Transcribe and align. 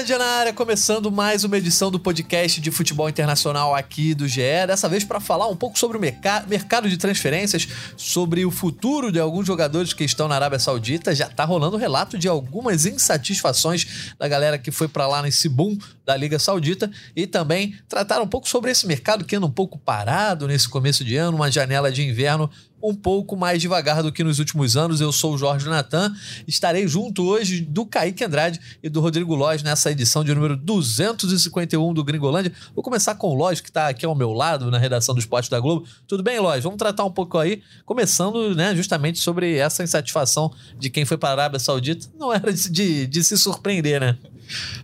Gringolândia 0.00 0.18
na 0.18 0.24
área, 0.24 0.52
começando 0.52 1.12
mais 1.12 1.44
uma 1.44 1.58
edição 1.58 1.90
do 1.90 2.00
podcast 2.00 2.58
de 2.58 2.70
futebol 2.70 3.06
internacional 3.08 3.74
aqui 3.74 4.14
do 4.14 4.26
GE. 4.26 4.40
Dessa 4.66 4.88
vez 4.88 5.04
para 5.04 5.20
falar 5.20 5.46
um 5.48 5.56
pouco 5.56 5.78
sobre 5.78 5.98
o 5.98 6.00
mercado 6.00 6.88
de 6.88 6.96
transferências, 6.96 7.68
sobre 7.98 8.46
o 8.46 8.50
futuro 8.50 9.12
de 9.12 9.20
alguns 9.20 9.46
jogadores 9.46 9.92
que 9.92 10.02
estão 10.02 10.26
na 10.26 10.36
Arábia 10.36 10.58
Saudita. 10.58 11.14
Já 11.14 11.28
tá 11.28 11.44
rolando 11.44 11.76
relato 11.76 12.16
de 12.16 12.28
algumas 12.28 12.86
insatisfações 12.86 14.14
da 14.18 14.26
galera 14.26 14.56
que 14.56 14.70
foi 14.70 14.88
para 14.88 15.06
lá 15.06 15.20
nesse 15.20 15.50
boom 15.50 15.76
da 16.06 16.16
Liga 16.16 16.38
Saudita 16.38 16.90
e 17.14 17.26
também 17.26 17.74
tratar 17.86 18.22
um 18.22 18.26
pouco 18.26 18.48
sobre 18.48 18.70
esse 18.70 18.86
mercado 18.86 19.24
que 19.24 19.36
anda 19.36 19.46
um 19.46 19.50
pouco 19.50 19.78
parado 19.78 20.48
nesse 20.48 20.68
começo 20.68 21.04
de 21.04 21.16
ano, 21.16 21.36
uma 21.36 21.50
janela 21.50 21.92
de 21.92 22.02
inverno 22.02 22.50
um 22.82 22.94
pouco 22.94 23.36
mais 23.36 23.60
devagar 23.60 24.02
do 24.02 24.12
que 24.12 24.24
nos 24.24 24.38
últimos 24.38 24.76
anos. 24.76 25.00
Eu 25.00 25.12
sou 25.12 25.34
o 25.34 25.38
Jorge 25.38 25.68
Natan, 25.68 26.14
estarei 26.46 26.86
junto 26.86 27.24
hoje 27.24 27.60
do 27.60 27.84
Kaique 27.84 28.24
Andrade 28.24 28.60
e 28.82 28.88
do 28.88 29.00
Rodrigo 29.00 29.34
Lóis 29.34 29.62
nessa 29.62 29.90
edição 29.90 30.24
de 30.24 30.34
número 30.34 30.56
251 30.56 31.94
do 31.94 32.04
Gringolândia. 32.04 32.52
Vou 32.74 32.82
começar 32.82 33.14
com 33.14 33.28
o 33.28 33.34
Lóis, 33.34 33.60
que 33.60 33.68
está 33.68 33.88
aqui 33.88 34.06
ao 34.06 34.14
meu 34.14 34.32
lado 34.32 34.70
na 34.70 34.78
redação 34.78 35.14
do 35.14 35.18
Esporte 35.18 35.50
da 35.50 35.60
Globo. 35.60 35.86
Tudo 36.06 36.22
bem, 36.22 36.38
Lóis? 36.38 36.64
Vamos 36.64 36.78
tratar 36.78 37.04
um 37.04 37.10
pouco 37.10 37.38
aí, 37.38 37.62
começando 37.84 38.54
né, 38.54 38.74
justamente 38.74 39.18
sobre 39.18 39.56
essa 39.56 39.82
insatisfação 39.82 40.52
de 40.78 40.90
quem 40.90 41.04
foi 41.04 41.18
para 41.18 41.30
a 41.30 41.32
Arábia 41.32 41.58
Saudita. 41.58 42.06
Não 42.18 42.32
era 42.32 42.52
de, 42.52 42.70
de, 42.70 43.06
de 43.06 43.24
se 43.24 43.36
surpreender, 43.36 44.00
né? 44.00 44.16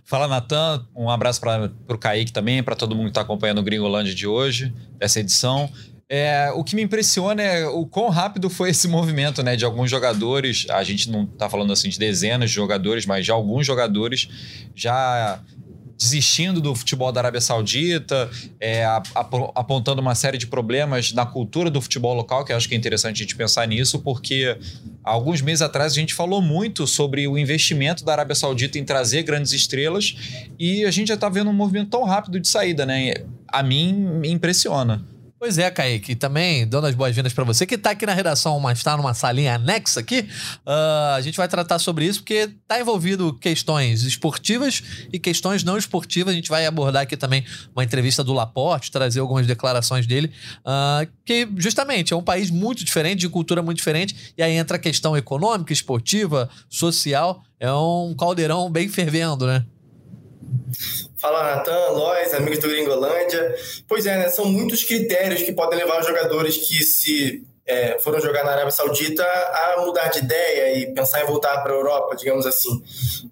Fala, 0.05 0.27
Natan. 0.27 0.85
Um 0.95 1.09
abraço 1.09 1.41
para 1.41 1.69
o 1.89 1.97
Kaique 1.97 2.31
também, 2.31 2.63
para 2.63 2.75
todo 2.75 2.95
mundo 2.95 3.05
que 3.05 3.11
está 3.11 3.21
acompanhando 3.21 3.59
o 3.59 3.63
Gringolândia 3.63 4.15
de 4.15 4.25
hoje, 4.25 4.73
dessa 4.97 5.19
edição. 5.19 5.69
É, 6.09 6.49
o 6.55 6.63
que 6.63 6.73
me 6.73 6.81
impressiona 6.81 7.43
é 7.43 7.67
o 7.67 7.85
quão 7.85 8.09
rápido 8.09 8.49
foi 8.49 8.69
esse 8.69 8.87
movimento, 8.87 9.43
né? 9.43 9.55
De 9.55 9.65
alguns 9.65 9.91
jogadores. 9.91 10.65
A 10.69 10.83
gente 10.83 11.09
não 11.09 11.23
está 11.23 11.49
falando 11.49 11.73
assim 11.73 11.89
de 11.89 11.99
dezenas 11.99 12.49
de 12.49 12.55
jogadores, 12.55 13.05
mas 13.05 13.25
de 13.25 13.31
alguns 13.31 13.65
jogadores 13.65 14.29
já 14.73 15.41
desistindo 15.97 16.61
do 16.61 16.75
futebol 16.75 17.11
da 17.11 17.19
Arábia 17.19 17.41
Saudita, 17.41 18.29
é, 18.59 18.85
apontando 19.55 19.99
uma 19.99 20.13
série 20.13 20.37
de 20.37 20.45
problemas 20.45 21.11
na 21.11 21.25
cultura 21.25 21.71
do 21.71 21.81
futebol 21.81 22.13
local, 22.13 22.45
que 22.45 22.53
acho 22.53 22.69
que 22.69 22.75
é 22.75 22.77
interessante 22.77 23.15
a 23.15 23.23
gente 23.23 23.35
pensar 23.35 23.67
nisso, 23.67 23.99
porque 23.99 24.55
alguns 25.03 25.41
meses 25.41 25.63
atrás 25.63 25.93
a 25.93 25.95
gente 25.95 26.13
falou 26.13 26.39
muito 26.39 26.85
sobre 26.85 27.27
o 27.27 27.35
investimento 27.35 28.05
da 28.05 28.11
Arábia 28.11 28.35
Saudita 28.35 28.77
em 28.77 28.85
trazer 28.85 29.23
grandes 29.23 29.51
estrelas 29.53 30.15
e 30.59 30.85
a 30.85 30.91
gente 30.91 31.07
já 31.07 31.15
está 31.15 31.29
vendo 31.29 31.49
um 31.49 31.53
movimento 31.53 31.89
tão 31.89 32.03
rápido 32.03 32.39
de 32.39 32.47
saída, 32.47 32.85
né? 32.85 33.15
A 33.47 33.63
mim 33.63 33.91
me 33.93 34.29
impressiona. 34.29 35.03
Pois 35.39 35.59
é, 35.59 35.69
Kaique. 35.69 36.15
Também 36.15 36.67
dando 36.67 36.87
as 36.87 36.95
boas-vindas 36.95 37.31
para 37.31 37.43
você 37.43 37.65
que 37.65 37.75
está 37.75 37.91
aqui 37.91 38.07
na 38.07 38.13
redação, 38.13 38.59
mas 38.59 38.79
está 38.79 38.97
numa 38.97 39.13
salinha 39.13 39.53
anexa 39.55 39.99
aqui. 39.99 40.21
Uh, 40.65 41.15
a 41.15 41.21
gente 41.21 41.37
vai 41.37 41.47
tratar 41.47 41.77
sobre 41.77 42.05
isso 42.05 42.21
porque 42.21 42.49
está 42.61 42.79
envolvido 42.79 43.31
questões 43.33 44.01
esportivas 44.01 44.81
e 45.13 45.19
questões 45.19 45.63
não 45.63 45.77
esportivas. 45.77 46.33
A 46.33 46.35
gente 46.35 46.49
vai 46.49 46.65
abordar 46.65 47.03
aqui 47.03 47.15
também 47.15 47.45
uma 47.75 47.83
entrevista 47.83 48.23
do 48.23 48.33
Laporte, 48.33 48.91
trazer 48.91 49.19
algumas 49.19 49.45
declarações 49.45 50.07
dele, 50.07 50.31
uh, 50.65 51.07
que 51.23 51.47
justamente 51.57 52.13
é 52.13 52.15
um 52.15 52.23
país 52.23 52.49
muito 52.49 52.83
diferente, 52.83 53.19
de 53.19 53.29
cultura 53.29 53.61
muito 53.61 53.77
diferente, 53.77 54.33
e 54.35 54.41
aí 54.41 54.53
entra 54.53 54.77
a 54.77 54.79
questão 54.79 55.15
econômica, 55.15 55.71
esportiva, 55.71 56.49
social. 56.67 57.43
É 57.59 57.71
um 57.71 58.15
caldeirão 58.17 58.71
bem 58.71 58.89
fervendo, 58.89 59.45
né? 59.45 59.63
Fala, 61.19 61.55
Natan, 61.55 61.89
Lois, 61.89 62.33
amigos 62.33 62.59
do 62.59 62.67
Gringolândia. 62.67 63.55
Pois 63.87 64.05
é, 64.05 64.17
né, 64.17 64.29
são 64.29 64.45
muitos 64.45 64.83
critérios 64.83 65.41
que 65.41 65.51
podem 65.51 65.79
levar 65.79 65.99
os 65.99 66.07
jogadores 66.07 66.57
que 66.57 66.83
se 66.83 67.43
é, 67.65 67.99
foram 67.99 68.21
jogar 68.21 68.45
na 68.45 68.51
Arábia 68.51 68.71
Saudita 68.71 69.23
a 69.23 69.81
mudar 69.85 70.07
de 70.07 70.19
ideia 70.19 70.77
e 70.77 70.93
pensar 70.93 71.21
em 71.21 71.25
voltar 71.25 71.57
para 71.63 71.73
a 71.73 71.75
Europa, 71.75 72.15
digamos 72.15 72.45
assim. 72.45 72.81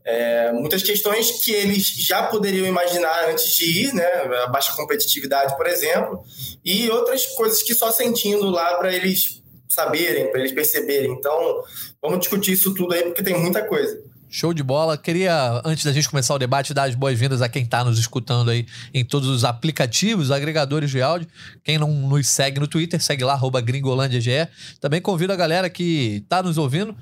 É, 0.04 0.52
muitas 0.52 0.84
questões 0.84 1.44
que 1.44 1.52
eles 1.54 1.86
já 1.86 2.24
poderiam 2.24 2.66
imaginar 2.66 3.30
antes 3.30 3.56
de 3.56 3.86
ir, 3.86 3.94
né? 3.94 4.06
A 4.44 4.48
baixa 4.48 4.74
competitividade, 4.76 5.56
por 5.56 5.68
exemplo, 5.68 6.22
e 6.66 6.90
outras 6.90 7.26
coisas 7.28 7.64
que 7.64 7.74
só 7.74 7.92
sentindo 7.92 8.50
lá 8.50 8.76
para 8.76 8.94
eles 8.94 9.42
saberem, 9.70 10.30
para 10.30 10.40
eles 10.42 10.52
perceberem. 10.52 11.12
Então, 11.12 11.64
vamos 12.02 12.20
discutir 12.20 12.54
isso 12.54 12.74
tudo 12.74 12.94
aí, 12.94 13.04
porque 13.04 13.24
tem 13.24 13.38
muita 13.38 13.64
coisa. 13.64 14.04
Show 14.36 14.54
de 14.54 14.62
bola. 14.62 14.98
Queria, 14.98 15.62
antes 15.64 15.86
da 15.86 15.94
gente 15.94 16.10
começar 16.10 16.36
o 16.36 16.38
debate, 16.38 16.74
dar 16.74 16.90
as 16.90 16.94
boas-vindas 16.94 17.42
a 17.42 17.48
quem 17.48 17.64
está 17.64 17.86
nos 17.86 17.98
escutando 17.98 18.52
aí 18.52 18.66
em 18.94 19.06
todos 19.06 19.30
os 19.30 19.46
aplicativos, 19.46 20.30
agregadores 20.30 20.92
de 20.92 21.02
áudio. 21.02 21.26
Quem 21.64 21.78
não 21.78 21.90
nos 21.90 22.28
segue 22.28 22.60
no 22.60 22.68
Twitter, 22.68 23.02
segue 23.02 23.24
lá, 23.24 23.32
arroba 23.32 23.62
gringolândiage. 23.62 24.50
Também 24.82 25.00
convido 25.00 25.32
a 25.32 25.38
galera 25.38 25.70
que 25.70 26.22
está 26.22 26.44
nos 26.44 26.58
ouvindo, 26.58 26.94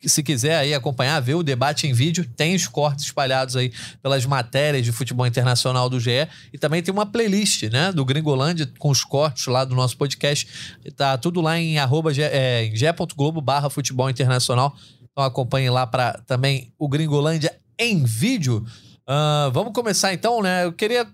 que 0.00 0.08
se 0.08 0.22
quiser 0.22 0.56
aí 0.56 0.72
acompanhar, 0.72 1.20
ver 1.20 1.34
o 1.34 1.42
debate 1.42 1.86
em 1.86 1.92
vídeo, 1.92 2.24
tem 2.24 2.54
os 2.54 2.66
cortes 2.66 3.04
espalhados 3.04 3.54
aí 3.54 3.70
pelas 4.02 4.24
matérias 4.24 4.82
de 4.82 4.90
futebol 4.90 5.26
internacional 5.26 5.90
do 5.90 6.00
GE 6.00 6.26
e 6.54 6.56
também 6.56 6.82
tem 6.82 6.94
uma 6.94 7.04
playlist, 7.04 7.64
né, 7.64 7.92
do 7.92 8.02
Gringolândia 8.02 8.66
com 8.78 8.88
os 8.88 9.04
cortes 9.04 9.46
lá 9.46 9.62
do 9.62 9.74
nosso 9.74 9.94
podcast. 9.98 10.48
Tá 10.96 11.18
tudo 11.18 11.42
lá 11.42 11.58
em 11.58 11.78
arroba 11.78 12.10
é, 12.16 12.64
em 12.64 13.42
barra 13.42 13.68
futebol 13.68 14.08
internacional. 14.08 14.74
Então 15.18 15.26
acompanhe 15.26 15.68
lá 15.68 15.84
para 15.84 16.12
também 16.28 16.72
o 16.78 16.88
Gringolândia 16.88 17.52
em 17.76 18.04
vídeo. 18.04 18.64
Uh, 19.02 19.50
vamos 19.50 19.72
começar 19.72 20.14
então, 20.14 20.40
né? 20.40 20.64
Eu 20.64 20.72
queria 20.72 21.08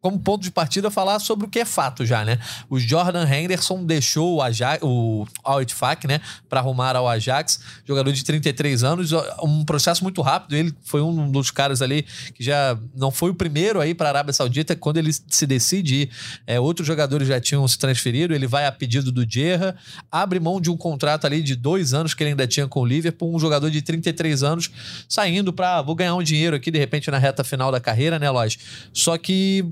como 0.00 0.18
ponto 0.18 0.42
de 0.42 0.50
partida, 0.50 0.90
falar 0.90 1.18
sobre 1.18 1.46
o 1.46 1.48
que 1.48 1.58
é 1.58 1.64
fato 1.64 2.06
já, 2.06 2.24
né? 2.24 2.38
O 2.70 2.78
Jordan 2.78 3.26
Henderson 3.28 3.84
deixou 3.84 4.36
o, 4.36 4.42
Ajax, 4.42 4.82
o 4.82 5.26
Al 5.42 5.60
né, 6.06 6.20
para 6.48 6.60
arrumar 6.60 6.94
ao 6.94 7.08
Ajax, 7.08 7.60
jogador 7.84 8.12
de 8.12 8.22
33 8.24 8.84
anos, 8.84 9.12
um 9.42 9.64
processo 9.64 10.04
muito 10.04 10.22
rápido. 10.22 10.54
Ele 10.54 10.72
foi 10.82 11.02
um 11.02 11.30
dos 11.30 11.50
caras 11.50 11.82
ali 11.82 12.04
que 12.34 12.44
já 12.44 12.78
não 12.96 13.10
foi 13.10 13.30
o 13.30 13.34
primeiro 13.34 13.80
aí 13.80 13.94
para 13.94 14.08
a 14.08 14.10
Arábia 14.10 14.32
Saudita. 14.32 14.76
Quando 14.76 14.98
ele 14.98 15.12
se 15.12 15.46
decide 15.46 16.02
ir, 16.02 16.10
é, 16.46 16.60
outros 16.60 16.86
jogadores 16.86 17.26
já 17.26 17.40
tinham 17.40 17.66
se 17.66 17.76
transferido. 17.76 18.32
Ele 18.32 18.46
vai 18.46 18.66
a 18.66 18.72
pedido 18.72 19.10
do 19.10 19.28
Gerra, 19.28 19.74
abre 20.10 20.38
mão 20.38 20.60
de 20.60 20.70
um 20.70 20.76
contrato 20.76 21.26
ali 21.26 21.42
de 21.42 21.56
dois 21.56 21.92
anos 21.92 22.14
que 22.14 22.22
ele 22.22 22.30
ainda 22.30 22.46
tinha 22.46 22.68
com 22.68 22.80
o 22.80 22.86
Liverpool, 22.86 23.34
um 23.34 23.38
jogador 23.38 23.70
de 23.70 23.82
33 23.82 24.42
anos 24.42 24.70
saindo 25.08 25.52
para 25.52 25.82
vou 25.82 25.94
ganhar 25.94 26.14
um 26.14 26.22
dinheiro 26.22 26.54
aqui 26.54 26.70
de 26.70 26.78
repente 26.78 27.10
na 27.10 27.18
reta 27.18 27.42
final 27.42 27.72
da 27.72 27.80
carreira, 27.80 28.18
né, 28.18 28.30
Lógico. 28.30 28.62
Só 28.92 29.18
que 29.18 29.64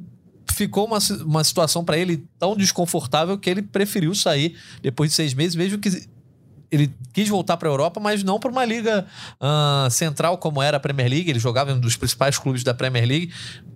ficou 0.52 0.86
uma, 0.86 0.98
uma 1.24 1.44
situação 1.44 1.84
para 1.84 1.98
ele 1.98 2.26
tão 2.38 2.56
desconfortável 2.56 3.38
que 3.38 3.48
ele 3.48 3.62
preferiu 3.62 4.14
sair 4.14 4.56
depois 4.82 5.10
de 5.10 5.16
seis 5.16 5.34
meses, 5.34 5.54
mesmo 5.54 5.78
que 5.78 6.08
ele 6.70 6.92
quis 7.12 7.28
voltar 7.28 7.56
para 7.56 7.68
a 7.68 7.72
Europa, 7.72 8.00
mas 8.00 8.22
não 8.22 8.38
para 8.38 8.50
uma 8.50 8.64
liga 8.64 9.06
uh, 9.40 9.90
central 9.90 10.38
como 10.38 10.62
era 10.62 10.76
a 10.76 10.80
Premier 10.80 11.08
League. 11.08 11.30
Ele 11.30 11.38
jogava 11.38 11.70
em 11.70 11.74
um 11.74 11.80
dos 11.80 11.96
principais 11.96 12.38
clubes 12.38 12.62
da 12.62 12.74
Premier 12.74 13.06
League, 13.06 13.32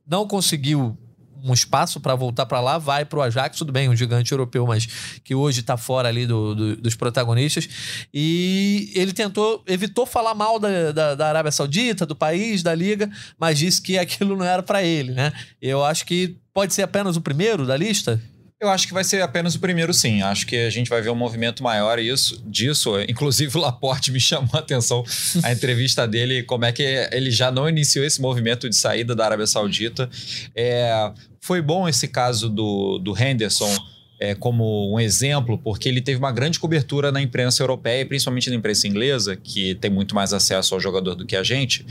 não 0.06 0.26
conseguiu 0.26 0.98
um 1.42 1.52
espaço 1.54 2.00
para 2.00 2.14
voltar 2.14 2.46
para 2.46 2.60
lá, 2.60 2.78
vai 2.78 3.04
para 3.04 3.18
o 3.18 3.22
Ajax, 3.22 3.56
tudo 3.56 3.72
bem, 3.72 3.88
um 3.88 3.96
gigante 3.96 4.32
europeu, 4.32 4.66
mas 4.66 4.86
que 5.24 5.34
hoje 5.34 5.60
está 5.60 5.76
fora 5.76 6.08
ali 6.08 6.26
do, 6.26 6.54
do, 6.54 6.76
dos 6.76 6.94
protagonistas. 6.94 7.68
E 8.12 8.92
ele 8.94 9.12
tentou, 9.12 9.62
evitou 9.66 10.04
falar 10.04 10.34
mal 10.34 10.58
da, 10.58 10.92
da, 10.92 11.14
da, 11.14 11.28
Arábia 11.28 11.52
Saudita, 11.52 12.04
do 12.04 12.14
país, 12.14 12.62
da 12.62 12.74
liga, 12.74 13.10
mas 13.38 13.58
disse 13.58 13.80
que 13.80 13.98
aquilo 13.98 14.36
não 14.36 14.44
era 14.44 14.62
para 14.62 14.82
ele, 14.82 15.12
né? 15.12 15.32
Eu 15.60 15.84
acho 15.84 16.04
que 16.04 16.36
pode 16.60 16.74
ser 16.74 16.82
apenas 16.82 17.16
o 17.16 17.22
primeiro 17.22 17.64
da 17.64 17.74
lista. 17.74 18.20
Eu 18.60 18.68
acho 18.68 18.86
que 18.86 18.92
vai 18.92 19.02
ser 19.02 19.22
apenas 19.22 19.54
o 19.54 19.60
primeiro, 19.60 19.94
sim. 19.94 20.20
Acho 20.20 20.46
que 20.46 20.54
a 20.54 20.68
gente 20.68 20.90
vai 20.90 21.00
ver 21.00 21.08
um 21.08 21.14
movimento 21.14 21.62
maior 21.62 21.98
isso, 21.98 22.38
disso. 22.44 23.00
Inclusive, 23.08 23.56
o 23.56 23.60
Laporte 23.62 24.12
me 24.12 24.20
chamou 24.20 24.50
a 24.52 24.58
atenção 24.58 25.02
a 25.42 25.50
entrevista 25.50 26.06
dele, 26.06 26.42
como 26.42 26.66
é 26.66 26.70
que 26.70 26.82
ele 26.82 27.30
já 27.30 27.50
não 27.50 27.66
iniciou 27.66 28.04
esse 28.04 28.20
movimento 28.20 28.68
de 28.68 28.76
saída 28.76 29.14
da 29.14 29.24
Arábia 29.24 29.46
Saudita. 29.46 30.10
É, 30.54 31.10
foi 31.40 31.62
bom 31.62 31.88
esse 31.88 32.06
caso 32.06 32.50
do, 32.50 32.98
do 32.98 33.18
Henderson 33.18 33.74
é, 34.20 34.34
como 34.34 34.94
um 34.94 35.00
exemplo, 35.00 35.56
porque 35.56 35.88
ele 35.88 36.02
teve 36.02 36.18
uma 36.18 36.30
grande 36.30 36.60
cobertura 36.60 37.10
na 37.10 37.22
imprensa 37.22 37.62
europeia, 37.62 38.04
principalmente 38.04 38.50
na 38.50 38.56
imprensa 38.56 38.86
inglesa, 38.86 39.34
que 39.34 39.76
tem 39.76 39.90
muito 39.90 40.14
mais 40.14 40.34
acesso 40.34 40.74
ao 40.74 40.80
jogador 40.80 41.14
do 41.14 41.24
que 41.24 41.36
a 41.36 41.42
gente. 41.42 41.86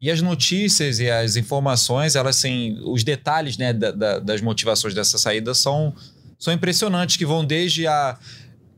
E 0.00 0.10
as 0.10 0.22
notícias 0.22 1.00
e 1.00 1.10
as 1.10 1.36
informações, 1.36 2.14
elas 2.14 2.36
assim, 2.36 2.78
os 2.84 3.02
detalhes 3.02 3.56
né, 3.58 3.72
da, 3.72 3.90
da, 3.90 4.18
das 4.18 4.40
motivações 4.40 4.94
dessa 4.94 5.18
saída 5.18 5.54
são, 5.54 5.94
são 6.38 6.52
impressionantes, 6.52 7.16
que 7.16 7.26
vão 7.26 7.44
desde 7.44 7.86
a 7.86 8.18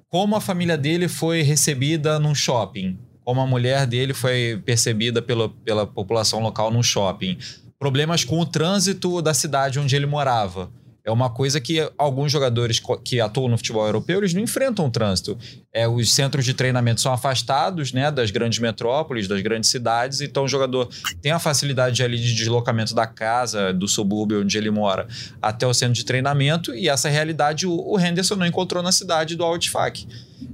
como 0.09 0.35
a 0.35 0.41
família 0.41 0.77
dele 0.77 1.07
foi 1.07 1.43
recebida 1.43 2.19
num 2.19 2.35
shopping, 2.35 2.99
como 3.23 3.41
a 3.41 3.47
mulher 3.47 3.87
dele 3.87 4.13
foi 4.13 4.61
percebida 4.65 5.23
pela, 5.23 5.49
pela 5.49 5.87
população 5.87 6.41
local 6.41 6.71
num 6.73 6.83
shopping, 6.83 7.39
problemas 7.79 8.25
com 8.25 8.41
o 8.41 8.47
trânsito 8.47 9.23
da 9.23 9.33
cidade 9.33 9.79
onde 9.79 9.95
ele 9.95 10.07
morava 10.07 10.69
é 11.05 11.11
uma 11.11 11.31
coisa 11.31 11.61
que 11.61 11.89
alguns 11.97 12.31
jogadores 12.31 12.81
que 13.05 13.21
atuam 13.21 13.49
no 13.49 13.57
futebol 13.57 13.87
europeu 13.87 14.19
eles 14.19 14.35
não 14.35 14.43
enfrentam 14.43 14.87
o 14.87 14.91
trânsito. 14.91 15.39
É, 15.73 15.89
os 15.89 16.13
centros 16.13 16.45
de 16.45 16.55
treinamento 16.55 17.01
são 17.01 17.13
afastados 17.13 17.93
né, 17.93 18.11
das 18.11 18.31
grandes 18.31 18.59
metrópoles, 18.59 19.27
das 19.27 19.41
grandes 19.41 19.71
cidades, 19.71 20.21
então 20.21 20.45
o 20.45 20.49
jogador 20.49 20.89
tem 21.23 21.33
a 21.33 21.39
facilidade 21.39 22.03
ali 22.03 22.19
de 22.19 22.35
deslocamento 22.35 22.95
da 22.95 23.07
casa, 23.07 23.73
do 23.73 23.89
subúrbio 23.89 24.43
onde 24.43 24.59
ele 24.59 24.71
mora, 24.71 25.07
até 25.41 25.67
o 25.67 25.73
centro 25.73 25.95
de 25.95 26.05
treinamento, 26.05 26.75
e 26.75 26.89
essa 26.89 27.09
realidade 27.09 27.67
o, 27.67 27.73
o 27.73 27.99
Henderson 27.99 28.37
não 28.37 28.47
encontrou 28.47 28.83
na 28.83 28.93
cidade 28.93 29.37
do 29.37 29.45
Altfac. 29.45 30.07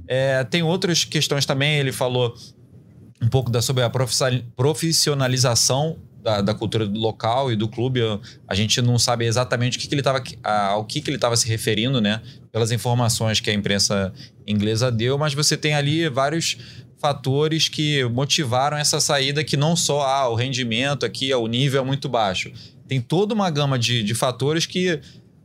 É, 0.07 0.43
tem 0.43 0.63
outras 0.63 1.03
questões 1.03 1.45
também, 1.45 1.77
ele 1.77 1.91
falou 1.91 2.35
um 3.21 3.27
pouco 3.27 3.49
da, 3.49 3.61
sobre 3.61 3.83
a 3.83 3.91
profissionalização 4.55 5.97
da, 6.21 6.41
da, 6.41 6.53
cultura 6.53 6.85
local 6.85 7.51
e 7.51 7.55
do 7.55 7.67
clube. 7.67 8.01
A 8.47 8.55
gente 8.55 8.81
não 8.81 8.97
sabe 8.99 9.25
exatamente 9.25 9.77
o 9.77 9.81
que, 9.81 9.87
que 9.87 9.93
ele 9.93 10.01
estava 10.01 10.21
ao 10.43 10.85
que, 10.85 11.01
que 11.01 11.09
ele 11.09 11.17
estava 11.17 11.35
se 11.35 11.47
referindo, 11.47 12.01
né? 12.01 12.21
Pelas 12.51 12.71
informações 12.71 13.39
que 13.39 13.49
a 13.49 13.53
imprensa 13.53 14.13
inglesa 14.45 14.91
deu, 14.91 15.17
mas 15.17 15.33
você 15.33 15.55
tem 15.55 15.73
ali 15.73 16.07
vários 16.09 16.57
fatores 16.99 17.69
que 17.69 18.03
motivaram 18.05 18.77
essa 18.77 18.99
saída 18.99 19.43
que 19.43 19.55
não 19.55 19.75
só 19.75 20.01
ah, 20.01 20.29
o 20.29 20.35
rendimento 20.35 21.05
aqui, 21.05 21.33
o 21.33 21.47
nível 21.47 21.81
é 21.81 21.85
muito 21.85 22.09
baixo. 22.09 22.51
Tem 22.87 22.99
toda 22.99 23.33
uma 23.33 23.49
gama 23.49 23.77
de, 23.77 24.01
de 24.01 24.15
fatores 24.15 24.65
que 24.65 24.99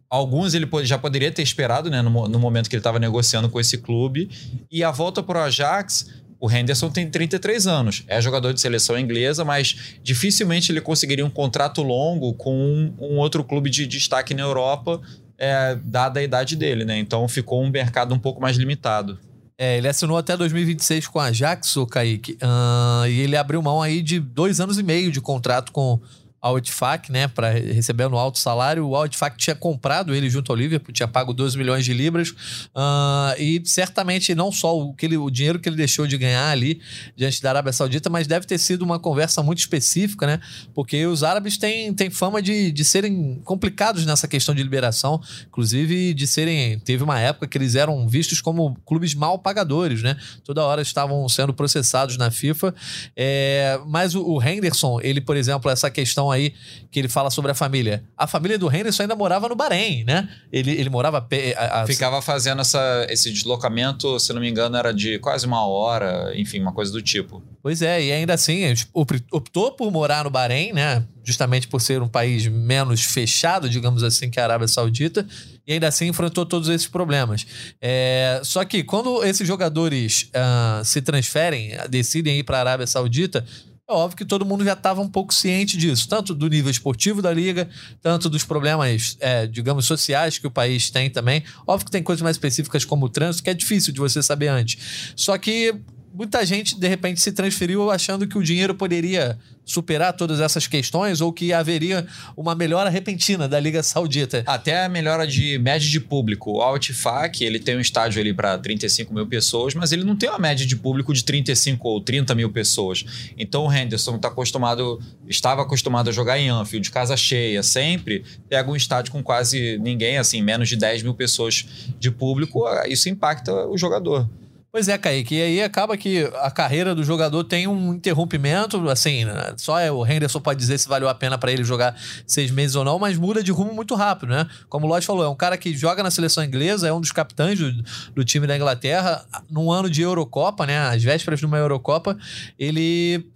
alguns 0.09 0.53
ele 0.55 0.69
já 0.85 0.99
poderia 0.99 1.31
ter 1.31 1.43
esperado 1.43 1.91
né, 1.91 2.03
no, 2.03 2.29
no 2.29 2.39
momento 2.39 2.69
que 2.69 2.77
ele 2.77 2.81
estava 2.81 2.99
negociando 2.99 3.49
com 3.49 3.59
esse 3.59 3.79
clube. 3.79 4.31
E 4.71 4.85
a 4.85 4.91
volta 4.91 5.23
para 5.23 5.41
o 5.41 5.43
Ajax 5.45 6.22
o 6.43 6.51
Henderson 6.51 6.91
tem 6.91 7.09
33 7.09 7.69
anos, 7.69 8.03
é 8.09 8.21
jogador 8.21 8.53
de 8.53 8.61
seleção 8.61 8.99
inglesa, 8.99 9.45
mas 9.45 9.95
dificilmente 10.03 10.73
ele 10.73 10.81
conseguiria 10.81 11.25
um 11.25 11.31
contrato 11.31 11.85
longo 11.85 12.35
com 12.35 12.53
um, 12.53 12.93
um 12.99 13.19
outro 13.19 13.45
clube 13.45 13.71
de 13.71 13.87
destaque 13.87 14.35
na 14.35 14.43
Europa, 14.43 15.01
é, 15.39 15.79
dada 15.85 16.19
a 16.19 16.23
idade 16.23 16.57
dele, 16.57 16.85
né? 16.85 16.99
Então 16.99 17.29
ficou 17.29 17.63
um 17.63 17.71
mercado 17.71 18.13
um 18.13 18.19
pouco 18.19 18.41
mais 18.41 18.57
limitado. 18.57 19.21
É, 19.57 19.79
ele 19.79 19.87
assinou 19.87 20.19
até 20.19 20.37
2026 20.37 21.07
com 21.07 21.21
a 21.21 21.27
Ajax, 21.27 21.77
o 21.77 21.87
Kaique, 21.87 22.37
uh, 22.43 23.07
e 23.07 23.21
ele 23.21 23.37
abriu 23.37 23.63
mão 23.63 23.81
aí 23.81 24.03
de 24.03 24.19
dois 24.19 24.59
anos 24.59 24.77
e 24.81 24.83
meio 24.83 25.13
de 25.13 25.21
contrato 25.21 25.71
com 25.71 26.01
ao 26.43 26.59
Itfaq, 26.59 27.13
né, 27.13 27.29
para 27.29 27.53
receber 27.53 28.09
no 28.09 28.19
alto 28.19 28.37
salário. 28.37 28.89
O 28.89 29.05
Itfaq 29.07 29.37
tinha 29.37 29.55
comprado 29.55 30.13
ele 30.13 30.29
junto 30.29 30.51
ao 30.51 30.57
Liverpool, 30.57 30.93
tinha 30.93 31.07
pago 31.07 31.33
12 31.33 31.57
milhões 31.57 31.85
de 31.85 31.95
libras. 31.95 32.31
Uh, 32.31 33.39
e 33.39 33.63
certamente 33.65 34.35
não 34.35 34.51
só 34.51 34.77
o, 34.77 34.93
que 34.93 35.07
ele, 35.07 35.17
o 35.17 35.31
dinheiro 35.31 35.61
que 35.61 35.69
ele 35.69 35.77
deixou 35.77 36.05
de 36.05 36.19
ganhar 36.19 36.51
ali 36.51 36.81
diante 37.15 37.41
da 37.41 37.51
Arábia 37.51 37.73
Saudita, 37.73 38.11
mas 38.11 38.27
deve 38.27 38.45
ter 38.45 38.59
sido 38.59 38.83
uma 38.83 38.99
conversa 38.99 39.41
muito 39.41 39.61
específica, 39.61 40.27
né? 40.27 40.41
Porque 40.75 41.07
os 41.07 41.23
árabes 41.23 41.57
têm, 41.57 41.95
têm 41.95 42.11
fama 42.11 42.43
de, 42.43 42.73
de 42.73 42.85
serem 42.85 43.41
complicados 43.45 44.05
nessa 44.05 44.27
questão 44.27 44.53
de 44.53 44.65
liberação, 44.65 45.21
inclusive 45.47 46.13
de 46.13 46.27
serem. 46.27 46.81
Teve 46.81 47.05
uma 47.05 47.21
época 47.21 47.47
que 47.47 47.57
eles 47.57 47.77
eram 47.77 48.09
vistos 48.09 48.41
como 48.41 48.77
clubes 48.85 49.15
mal 49.15 49.39
pagadores, 49.39 50.03
né? 50.03 50.17
Toda 50.43 50.65
hora 50.65 50.83
estavam 50.83 51.29
sendo 51.29 51.55
processados 51.55 52.17
na 52.17 52.33
FIFA. 52.33 52.75
É, 53.17 53.81
mas 53.87 54.17
o, 54.17 54.27
o 54.27 54.43
Henderson, 54.43 54.99
ele, 55.01 55.21
por 55.21 55.37
exemplo, 55.37 55.71
essa 55.71 55.89
questão 55.89 56.32
aí 56.33 56.55
que 56.91 56.99
ele 56.99 57.09
fala 57.09 57.31
sobre 57.31 57.51
a 57.51 57.55
família. 57.55 58.03
A 58.17 58.27
família 58.27 58.59
do 58.59 58.75
Henderson 58.75 59.03
ainda 59.03 59.15
morava 59.15 59.49
no 59.49 59.55
Bahrein, 59.55 60.05
né? 60.05 60.29
Ele, 60.53 60.73
ele 60.73 60.91
morava. 60.91 61.27
A, 61.57 61.83
a... 61.83 61.87
Ficava 61.87 62.21
fazendo 62.21 62.61
essa, 62.61 63.07
esse 63.09 63.31
deslocamento, 63.31 64.19
se 64.19 64.33
não 64.33 64.41
me 64.41 64.49
engano, 64.49 64.77
era 64.77 64.93
de 64.93 65.19
quase 65.19 65.47
uma 65.47 65.67
hora, 65.67 66.33
enfim, 66.35 66.61
uma 66.61 66.73
coisa 66.73 66.91
do 66.91 67.01
tipo. 67.01 67.43
Pois 67.63 67.81
é, 67.81 68.03
e 68.03 68.13
ainda 68.13 68.35
assim, 68.35 68.75
optou 68.93 69.73
por 69.73 69.91
morar 69.93 70.25
no 70.25 70.31
Bahrein, 70.31 70.73
né? 70.73 71.05
Justamente 71.23 71.69
por 71.69 71.81
ser 71.81 72.03
um 72.03 72.09
país 72.09 72.47
menos 72.49 73.05
fechado, 73.05 73.71
digamos 73.71 74.03
assim, 74.03 74.29
que 74.29 74.41
a 74.41 74.45
Arábia 74.45 74.67
Saudita, 74.67 75.25
e 75.65 75.75
ainda 75.75 75.87
assim 75.87 76.09
enfrentou 76.09 76.45
todos 76.45 76.69
esses 76.69 76.89
problemas. 76.89 77.47
É, 77.81 78.41
só 78.43 78.65
que 78.65 78.83
quando 78.83 79.23
esses 79.23 79.47
jogadores 79.47 80.29
uh, 80.35 80.85
se 80.85 81.01
transferem, 81.01 81.71
decidem 81.89 82.39
ir 82.39 82.43
para 82.43 82.57
a 82.59 82.61
Arábia 82.61 82.87
Saudita, 82.87 83.45
é 83.89 83.93
óbvio 83.93 84.17
que 84.17 84.25
todo 84.25 84.45
mundo 84.45 84.65
já 84.65 84.75
estava 84.75 85.01
um 85.01 85.09
pouco 85.09 85.35
ciente 85.35 85.77
disso, 85.77 86.09
tanto 86.09 86.35
do 86.35 86.49
nível 86.49 86.71
esportivo 86.71 87.21
da 87.21 87.33
liga, 87.33 87.69
tanto 88.01 88.31
dos 88.31 88.45
problemas, 88.45 89.17
é, 89.21 89.47
digamos, 89.47 89.87
sociais 89.87 90.39
que 90.39 90.47
o 90.47 90.51
país 90.51 90.91
tem 90.91 91.11
também. 91.11 91.43
Óbvio 91.67 91.87
que 91.87 91.91
tem 91.91 92.03
coisas 92.03 92.23
mais 92.23 92.37
específicas 92.37 92.85
como 92.85 93.07
o 93.07 93.09
trânsito, 93.09 93.43
que 93.45 93.51
é 93.51 93.55
difícil 93.55 93.93
de 93.93 94.01
você 94.01 94.23
saber 94.23 94.49
antes. 94.49 95.13
Só 95.17 95.37
que 95.37 95.75
muita 96.15 96.45
gente, 96.45 96.79
de 96.79 96.89
repente, 96.89 97.21
se 97.21 97.33
transferiu 97.33 97.91
achando 97.91 98.27
que 98.27 98.37
o 98.37 98.43
dinheiro 98.43 98.75
poderia 98.75 99.39
superar 99.65 100.13
todas 100.13 100.41
essas 100.41 100.67
questões 100.67 101.21
ou 101.21 101.33
que 101.33 101.53
haveria 101.53 102.07
uma 102.37 102.55
melhora 102.55 102.91
repentina 102.91 103.49
da 103.49 103.59
Liga 103.61 103.83
Saudita. 103.83 104.43
Até 104.47 104.85
a 104.85 104.89
melhora 104.89 105.27
de 105.27 105.59
média 105.59 105.89
de 105.89 106.01
público. 106.01 106.53
O 106.53 106.61
Altifak, 106.61 107.43
ele 107.45 107.59
tem 107.59 107.77
um 107.77 107.81
estádio 107.81 108.21
ali 108.21 108.35
para 108.35 108.59
35 108.59 109.15
mil 109.15 109.27
pessoas, 109.27 109.75
mas 109.75 109.93
ele 109.93 110.05
não 110.05 110.17
tem 110.17 110.29
uma 110.29 110.39
média 110.39 110.67
de 110.67 110.77
público 110.77 111.15
de 111.15 111.25
35 111.25 111.89
ou 111.89 112.01
30 112.01 112.35
mil 112.35 112.51
pessoas. 112.51 113.05
Então 113.39 113.67
o 113.67 113.73
Henderson 113.73 114.19
tá 114.19 114.29
acostumado, 114.29 115.01
estava 115.29 115.63
acostumado 115.63 116.09
a 116.09 116.13
jogar 116.13 116.39
em 116.39 116.49
Anfield, 116.49 116.91
casa 116.91 117.17
cheia, 117.17 117.63
sempre 117.63 118.25
pega 118.49 118.71
um 118.71 118.77
estádio 118.77 119.13
com 119.13 119.23
quase 119.23 119.79
ninguém, 119.79 120.19
assim, 120.19 120.43
menos 120.43 120.69
de 120.69 120.77
10 120.77 121.05
mil 121.05 121.15
pessoas 121.15 121.67
de 121.99 122.11
público, 122.11 122.65
isso 122.89 123.09
impacta 123.09 123.53
o 123.67 123.79
jogador. 123.79 124.29
Pois 124.73 124.89
é, 124.89 124.97
Kaique. 124.97 125.35
E 125.35 125.43
aí 125.43 125.63
acaba 125.63 125.99
que 125.99 126.25
a 126.41 126.51
carreira 126.51 126.95
do 126.95 127.05
jogador 127.05 127.45
tem 127.45 127.67
um 127.67 127.93
interrompimento, 127.93 128.89
assim, 128.89 129.27
né? 129.27 129.53
só 129.59 129.79
é, 129.79 129.93
o 129.93 130.05
Henderson 130.07 130.41
pode 130.41 130.59
dizer 130.59 130.79
se 130.79 130.89
valeu 130.89 131.11
a 131.11 131.15
pena 131.15 131.37
para 131.37 131.53
ele 131.53 131.63
jogar 131.63 131.95
seis 132.27 132.51
meses 132.51 132.75
ou 132.75 132.83
não, 132.83 132.99
mas 132.99 133.19
muda 133.19 133.43
de 133.43 133.53
rumo 133.53 133.75
muito 133.75 133.95
rápido, 133.95 134.31
né? 134.31 134.49
Como 134.71 134.87
o 134.87 134.89
Lodge 134.89 135.07
falou, 135.07 135.25
é 135.25 135.29
um 135.29 135.37
cara 135.37 135.59
que 135.59 135.77
joga 135.77 136.03
na 136.03 136.11
seleção 136.11 136.43
inglesa, 136.43 136.89
é 136.89 136.93
um 136.93 137.03
dos 137.03 137.13
capitães 137.13 137.59
do, 137.59 137.71
do 138.15 138.25
time 138.25 138.47
da 138.47 138.57
Inglaterra, 138.57 139.27
num 139.51 139.71
ano 139.71 139.91
de 139.91 140.01
Eurocopa, 140.01 140.65
né? 140.65 140.79
Às 140.79 141.03
vésperas 141.03 141.39
de 141.39 141.45
uma 141.45 141.59
Eurocopa, 141.59 142.17
ele 142.59 143.31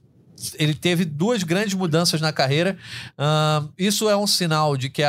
ele 0.58 0.74
teve 0.74 1.04
duas 1.04 1.42
grandes 1.42 1.74
mudanças 1.74 2.20
na 2.20 2.32
carreira. 2.32 2.76
Uh, 3.18 3.70
isso 3.78 4.08
é 4.08 4.16
um 4.16 4.26
sinal 4.26 4.76
de 4.76 4.90
que, 4.90 5.02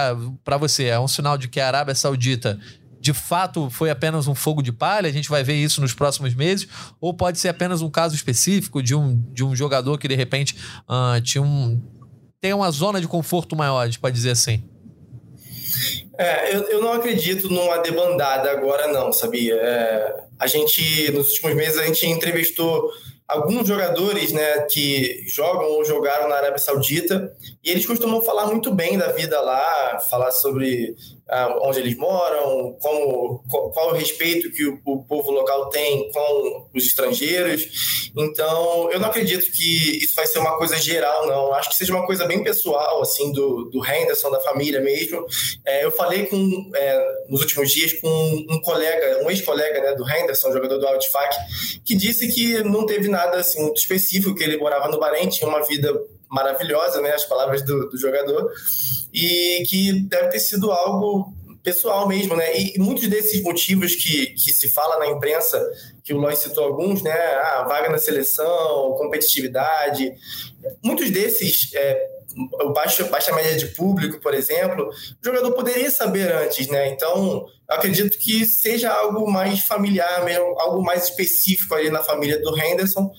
para 0.44 0.56
você, 0.56 0.86
é 0.86 1.00
um 1.00 1.08
sinal 1.08 1.38
de 1.38 1.50
que 1.50 1.60
a 1.60 1.68
Arábia 1.68 1.94
Saudita 1.94 2.58
de 3.00 3.14
fato 3.14 3.70
foi 3.70 3.90
apenas 3.90 4.28
um 4.28 4.36
fogo 4.36 4.62
de 4.62 4.72
palha, 4.72 5.10
a 5.10 5.12
gente 5.12 5.30
vai 5.30 5.44
ver 5.44 5.56
isso 5.56 5.82
nos 5.82 5.94
próximos 5.94 6.34
meses, 6.34 6.68
ou 7.00 7.14
pode 7.14 7.40
ser 7.40 7.50
apenas 7.50 7.82
um 7.82 7.90
caso 7.90 8.16
específico 8.16 8.82
de 8.82 8.96
um, 8.96 9.22
de 9.32 9.44
um 9.44 9.56
jogador 9.56 9.98
que 9.98 10.08
de 10.08 10.16
repente 10.16 10.56
uh, 10.90 11.22
tinha 11.22 11.42
um, 11.42 11.82
tem 12.40 12.54
uma 12.54 12.70
zona 12.72 13.02
de 13.02 13.08
conforto 13.08 13.56
maior, 13.56 13.82
a 13.82 13.86
gente 13.86 14.00
pode 14.00 14.16
dizer 14.16 14.32
assim. 14.32 14.64
É, 16.18 16.56
eu, 16.56 16.64
eu 16.64 16.82
não 16.82 16.94
acredito 16.94 17.48
numa 17.48 17.78
debandada 17.78 18.50
agora, 18.50 18.88
não, 18.88 19.14
sabia? 19.14 19.54
É, 19.54 20.24
a 20.40 20.48
gente, 20.48 21.12
nos 21.12 21.28
últimos 21.34 21.56
meses, 21.56 21.78
a 21.78 21.86
gente 21.86 22.08
entrevistou 22.08 22.92
alguns 23.28 23.68
jogadores 23.68 24.32
né, 24.32 24.62
que 24.72 25.26
jogam 25.28 25.66
ou 25.66 25.84
jogaram 25.84 26.30
na 26.30 26.36
Arábia 26.36 26.58
Saudita 26.58 27.32
e 27.64 27.70
eles 27.70 27.86
costumam 27.86 28.22
falar 28.22 28.48
muito 28.48 28.74
bem 28.74 28.98
da 28.98 29.12
vida 29.12 29.40
lá, 29.42 30.00
falar 30.10 30.32
sobre 30.32 30.96
onde 31.62 31.80
eles 31.80 31.98
moram, 31.98 32.78
como, 32.80 33.44
qual, 33.48 33.90
o 33.90 33.94
respeito 33.94 34.50
que 34.52 34.66
o, 34.66 34.80
o, 34.86 35.04
povo 35.04 35.32
local 35.32 35.70
tem 35.70 36.10
com 36.12 36.70
os 36.74 36.86
estrangeiros. 36.86 38.12
Então, 38.16 38.90
eu 38.92 39.00
não 39.00 39.10
acredito 39.10 39.52
que 39.52 39.98
isso 39.98 40.16
vai 40.16 40.26
ser 40.26 40.40
uma 40.40 40.58
coisa 40.58 40.78
geral, 40.78 41.28
não. 41.28 41.54
Acho 41.54 41.70
que 41.70 41.76
seja 41.76 41.94
uma 41.94 42.06
coisa 42.06 42.26
bem 42.26 42.44
pessoal, 42.44 43.02
assim, 43.02 43.32
do, 43.34 43.66
do 43.66 43.86
Henderson, 43.86 44.32
da 44.32 44.40
família 44.40 44.80
mesmo. 44.80 45.26
É, 45.66 45.84
eu 45.84 45.92
falei 45.92 46.28
com, 46.28 46.72
é, 46.74 47.26
nos 47.30 47.42
últimos 47.42 47.72
dias 47.72 47.94
com 47.94 48.46
um 48.50 48.62
colega, 48.62 49.24
um 49.26 49.30
ex-colega 49.30 49.82
né, 49.82 49.96
do 49.96 50.10
Henderson, 50.10 50.54
jogador 50.54 50.78
do 50.78 50.88
Altfac, 50.88 51.36
que 51.86 51.96
disse 51.96 52.28
que 52.30 52.64
não 52.64 52.86
teve 52.86 53.10
nada 53.10 53.38
assim, 53.38 53.62
muito 53.62 53.78
específico, 53.78 54.34
que 54.34 54.44
ele 54.44 54.58
morava 54.58 54.88
no 54.88 55.00
Bahrein, 55.00 55.28
tinha 55.28 55.50
uma 55.50 55.62
vida 55.64 55.94
maravilhosa, 56.30 57.02
né, 57.02 57.12
as 57.14 57.26
palavras 57.26 57.64
do, 57.64 57.90
do 57.90 57.98
jogador, 57.98 58.52
e 59.18 59.64
que 59.64 59.94
deve 60.02 60.30
ter 60.30 60.40
sido 60.40 60.72
algo 60.72 61.34
pessoal 61.64 62.08
mesmo, 62.08 62.36
né? 62.36 62.56
E 62.56 62.80
muitos 62.80 63.08
desses 63.08 63.42
motivos 63.42 63.96
que, 63.96 64.28
que 64.28 64.54
se 64.54 64.70
fala 64.70 65.00
na 65.00 65.08
imprensa, 65.08 65.60
que 66.04 66.14
o 66.14 66.18
Lois 66.18 66.38
citou 66.38 66.64
alguns, 66.64 67.02
né? 67.02 67.12
Ah, 67.12 67.66
vaga 67.68 67.90
na 67.90 67.98
seleção, 67.98 68.94
competitividade, 68.98 70.14
muitos 70.84 71.10
desses, 71.10 71.74
é, 71.74 72.08
baixa, 72.74 73.04
baixa 73.06 73.34
média 73.34 73.58
de 73.58 73.66
público, 73.68 74.22
por 74.22 74.34
exemplo, 74.36 74.88
o 74.88 75.26
jogador 75.26 75.52
poderia 75.54 75.90
saber 75.90 76.32
antes, 76.32 76.68
né? 76.68 76.90
Então, 76.90 77.46
acredito 77.68 78.18
que 78.20 78.46
seja 78.46 78.92
algo 78.92 79.30
mais 79.30 79.62
familiar 79.62 80.24
mesmo, 80.24 80.58
algo 80.60 80.84
mais 80.84 81.06
específico 81.06 81.74
ali 81.74 81.90
na 81.90 82.04
família 82.04 82.40
do 82.40 82.56
Henderson 82.58 83.12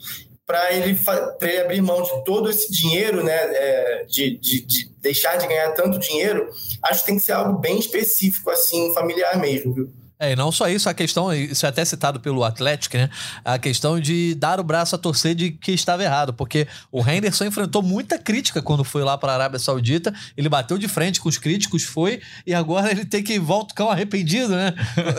para 0.49 0.73
ele, 0.73 0.99
ele 1.43 1.61
abrir 1.61 1.83
mão 1.83 2.02
de 2.02 2.25
todo 2.25 2.49
esse 2.49 2.73
dinheiro, 2.73 3.23
né, 3.23 3.35
é, 3.35 4.05
de, 4.09 4.38
de, 4.38 4.64
de, 4.64 4.88
deixar 4.99 5.37
de 5.37 5.47
ganhar 5.47 5.73
tanto 5.73 5.99
dinheiro, 5.99 6.49
acho 6.85 7.00
que 7.00 7.07
tem 7.07 7.17
que 7.17 7.23
ser 7.23 7.33
algo 7.33 7.59
bem 7.59 7.78
específico, 7.78 8.49
assim, 8.49 8.95
familiar 8.95 9.38
mesmo, 9.38 9.75
viu? 9.75 9.93
É, 10.20 10.32
e 10.32 10.37
não 10.37 10.50
só 10.50 10.68
isso, 10.68 10.88
a 10.88 10.94
questão, 10.94 11.32
isso 11.32 11.64
é 11.64 11.68
até 11.68 11.84
citado 11.84 12.18
pelo 12.18 12.42
Atlético, 12.42 12.96
né? 12.96 13.08
A 13.44 13.56
questão 13.56 14.00
de 14.00 14.34
dar 14.34 14.58
o 14.58 14.64
braço 14.64 14.96
a 14.96 14.98
torcer 14.98 15.34
de 15.34 15.52
que 15.52 15.70
estava 15.70 16.02
errado, 16.02 16.34
porque 16.34 16.66
o 16.90 17.08
Henderson 17.08 17.44
enfrentou 17.44 17.82
muita 17.82 18.18
crítica 18.18 18.60
quando 18.60 18.82
foi 18.82 19.04
lá 19.04 19.16
para 19.16 19.30
a 19.32 19.34
Arábia 19.37 19.60
Saudita, 19.60 20.12
ele 20.37 20.48
bateu 20.48 20.76
de 20.76 20.88
frente 20.88 21.20
com 21.20 21.28
os 21.28 21.38
críticos, 21.38 21.84
foi, 21.84 22.20
e 22.44 22.52
agora 22.52 22.90
ele 22.90 23.04
tem 23.04 23.22
que 23.22 23.38
voltar 23.38 23.75
cão 23.75 23.90
arrependido, 23.90 24.48
né? 24.56 24.75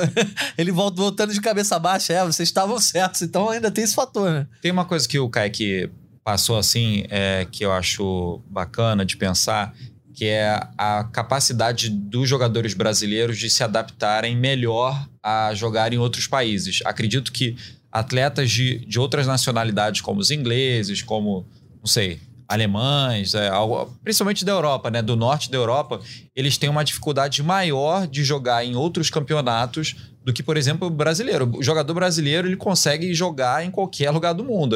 ele 0.58 0.72
volta 0.72 0.98
voltando 0.98 1.34
de 1.34 1.40
cabeça 1.40 1.80
baixa, 1.80 2.12
é, 2.12 2.26
vocês 2.26 2.50
estavam 2.50 2.78
certos, 2.80 3.22
então 3.22 3.50
ainda 3.50 3.72
tem 3.72 3.84
esse 3.84 3.96
fator, 3.96 4.30
né? 4.30 4.48
Tem 4.62 4.72
uma 4.72 4.84
coisa 4.84 5.08
que 5.08 5.18
o 5.18 5.30
Kaique 5.30 5.90
passou 6.24 6.58
assim, 6.58 7.06
é, 7.10 7.48
que 7.50 7.64
eu 7.64 7.72
acho 7.72 8.42
bacana 8.50 9.06
de 9.06 9.16
pensar, 9.16 9.74
que 10.20 10.26
é 10.26 10.62
a 10.78 11.06
capacidade 11.06 11.90
dos 11.90 12.28
jogadores 12.28 12.74
brasileiros 12.74 13.38
de 13.38 13.50
se 13.50 13.64
adaptarem 13.64 14.36
melhor 14.36 15.08
a 15.24 15.54
jogar 15.54 15.94
em 15.94 15.98
outros 15.98 16.28
países. 16.28 16.82
Acredito 16.84 17.32
que 17.32 17.56
atletas 17.90 18.52
de, 18.52 18.80
de 18.86 19.00
outras 19.00 19.26
nacionalidades, 19.26 20.02
como 20.02 20.20
os 20.20 20.30
ingleses, 20.30 21.02
como, 21.02 21.48
não 21.78 21.88
sei, 21.88 22.20
alemães, 22.50 23.34
é, 23.34 23.48
algo, 23.48 23.98
principalmente 24.04 24.44
da 24.44 24.52
Europa, 24.52 24.92
né, 24.92 25.02
do 25.02 25.16
norte 25.16 25.50
da 25.50 25.58
Europa, 25.58 26.02
eles 26.36 26.58
têm 26.58 26.70
uma 26.70 26.84
dificuldade 26.84 27.42
maior 27.42 28.06
de 28.06 28.22
jogar 28.22 28.66
em 28.66 28.76
outros 28.76 29.10
campeonatos 29.10 29.96
do 30.24 30.34
que, 30.34 30.44
por 30.44 30.58
exemplo, 30.58 30.88
o 30.88 30.92
brasileiro. 30.92 31.50
O 31.58 31.64
jogador 31.64 31.94
brasileiro 31.94 32.48
ele 32.48 32.58
consegue 32.58 33.14
jogar 33.14 33.66
em 33.66 33.72
qualquer 33.72 34.12
lugar 34.12 34.34
do 34.34 34.44
mundo. 34.44 34.76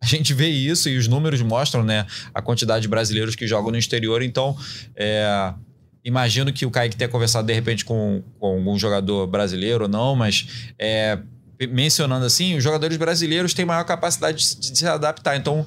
A 0.00 0.06
gente 0.06 0.32
vê 0.32 0.48
isso 0.48 0.88
e 0.88 0.96
os 0.96 1.08
números 1.08 1.42
mostram 1.42 1.82
né, 1.82 2.06
a 2.32 2.40
quantidade 2.40 2.82
de 2.82 2.88
brasileiros 2.88 3.34
que 3.34 3.46
jogam 3.46 3.70
no 3.70 3.78
exterior. 3.78 4.22
Então, 4.22 4.56
é, 4.96 5.52
imagino 6.04 6.52
que 6.52 6.64
o 6.64 6.70
Kaique 6.70 6.96
tenha 6.96 7.08
conversado 7.08 7.46
de 7.46 7.52
repente 7.52 7.84
com, 7.84 8.22
com 8.38 8.46
algum 8.46 8.78
jogador 8.78 9.26
brasileiro 9.26 9.84
ou 9.84 9.88
não, 9.88 10.14
mas 10.14 10.72
é, 10.78 11.18
mencionando 11.66 12.24
assim, 12.24 12.56
os 12.56 12.62
jogadores 12.62 12.96
brasileiros 12.96 13.52
têm 13.52 13.64
maior 13.64 13.84
capacidade 13.84 14.38
de, 14.38 14.70
de 14.70 14.78
se 14.78 14.86
adaptar. 14.86 15.36
Então, 15.36 15.66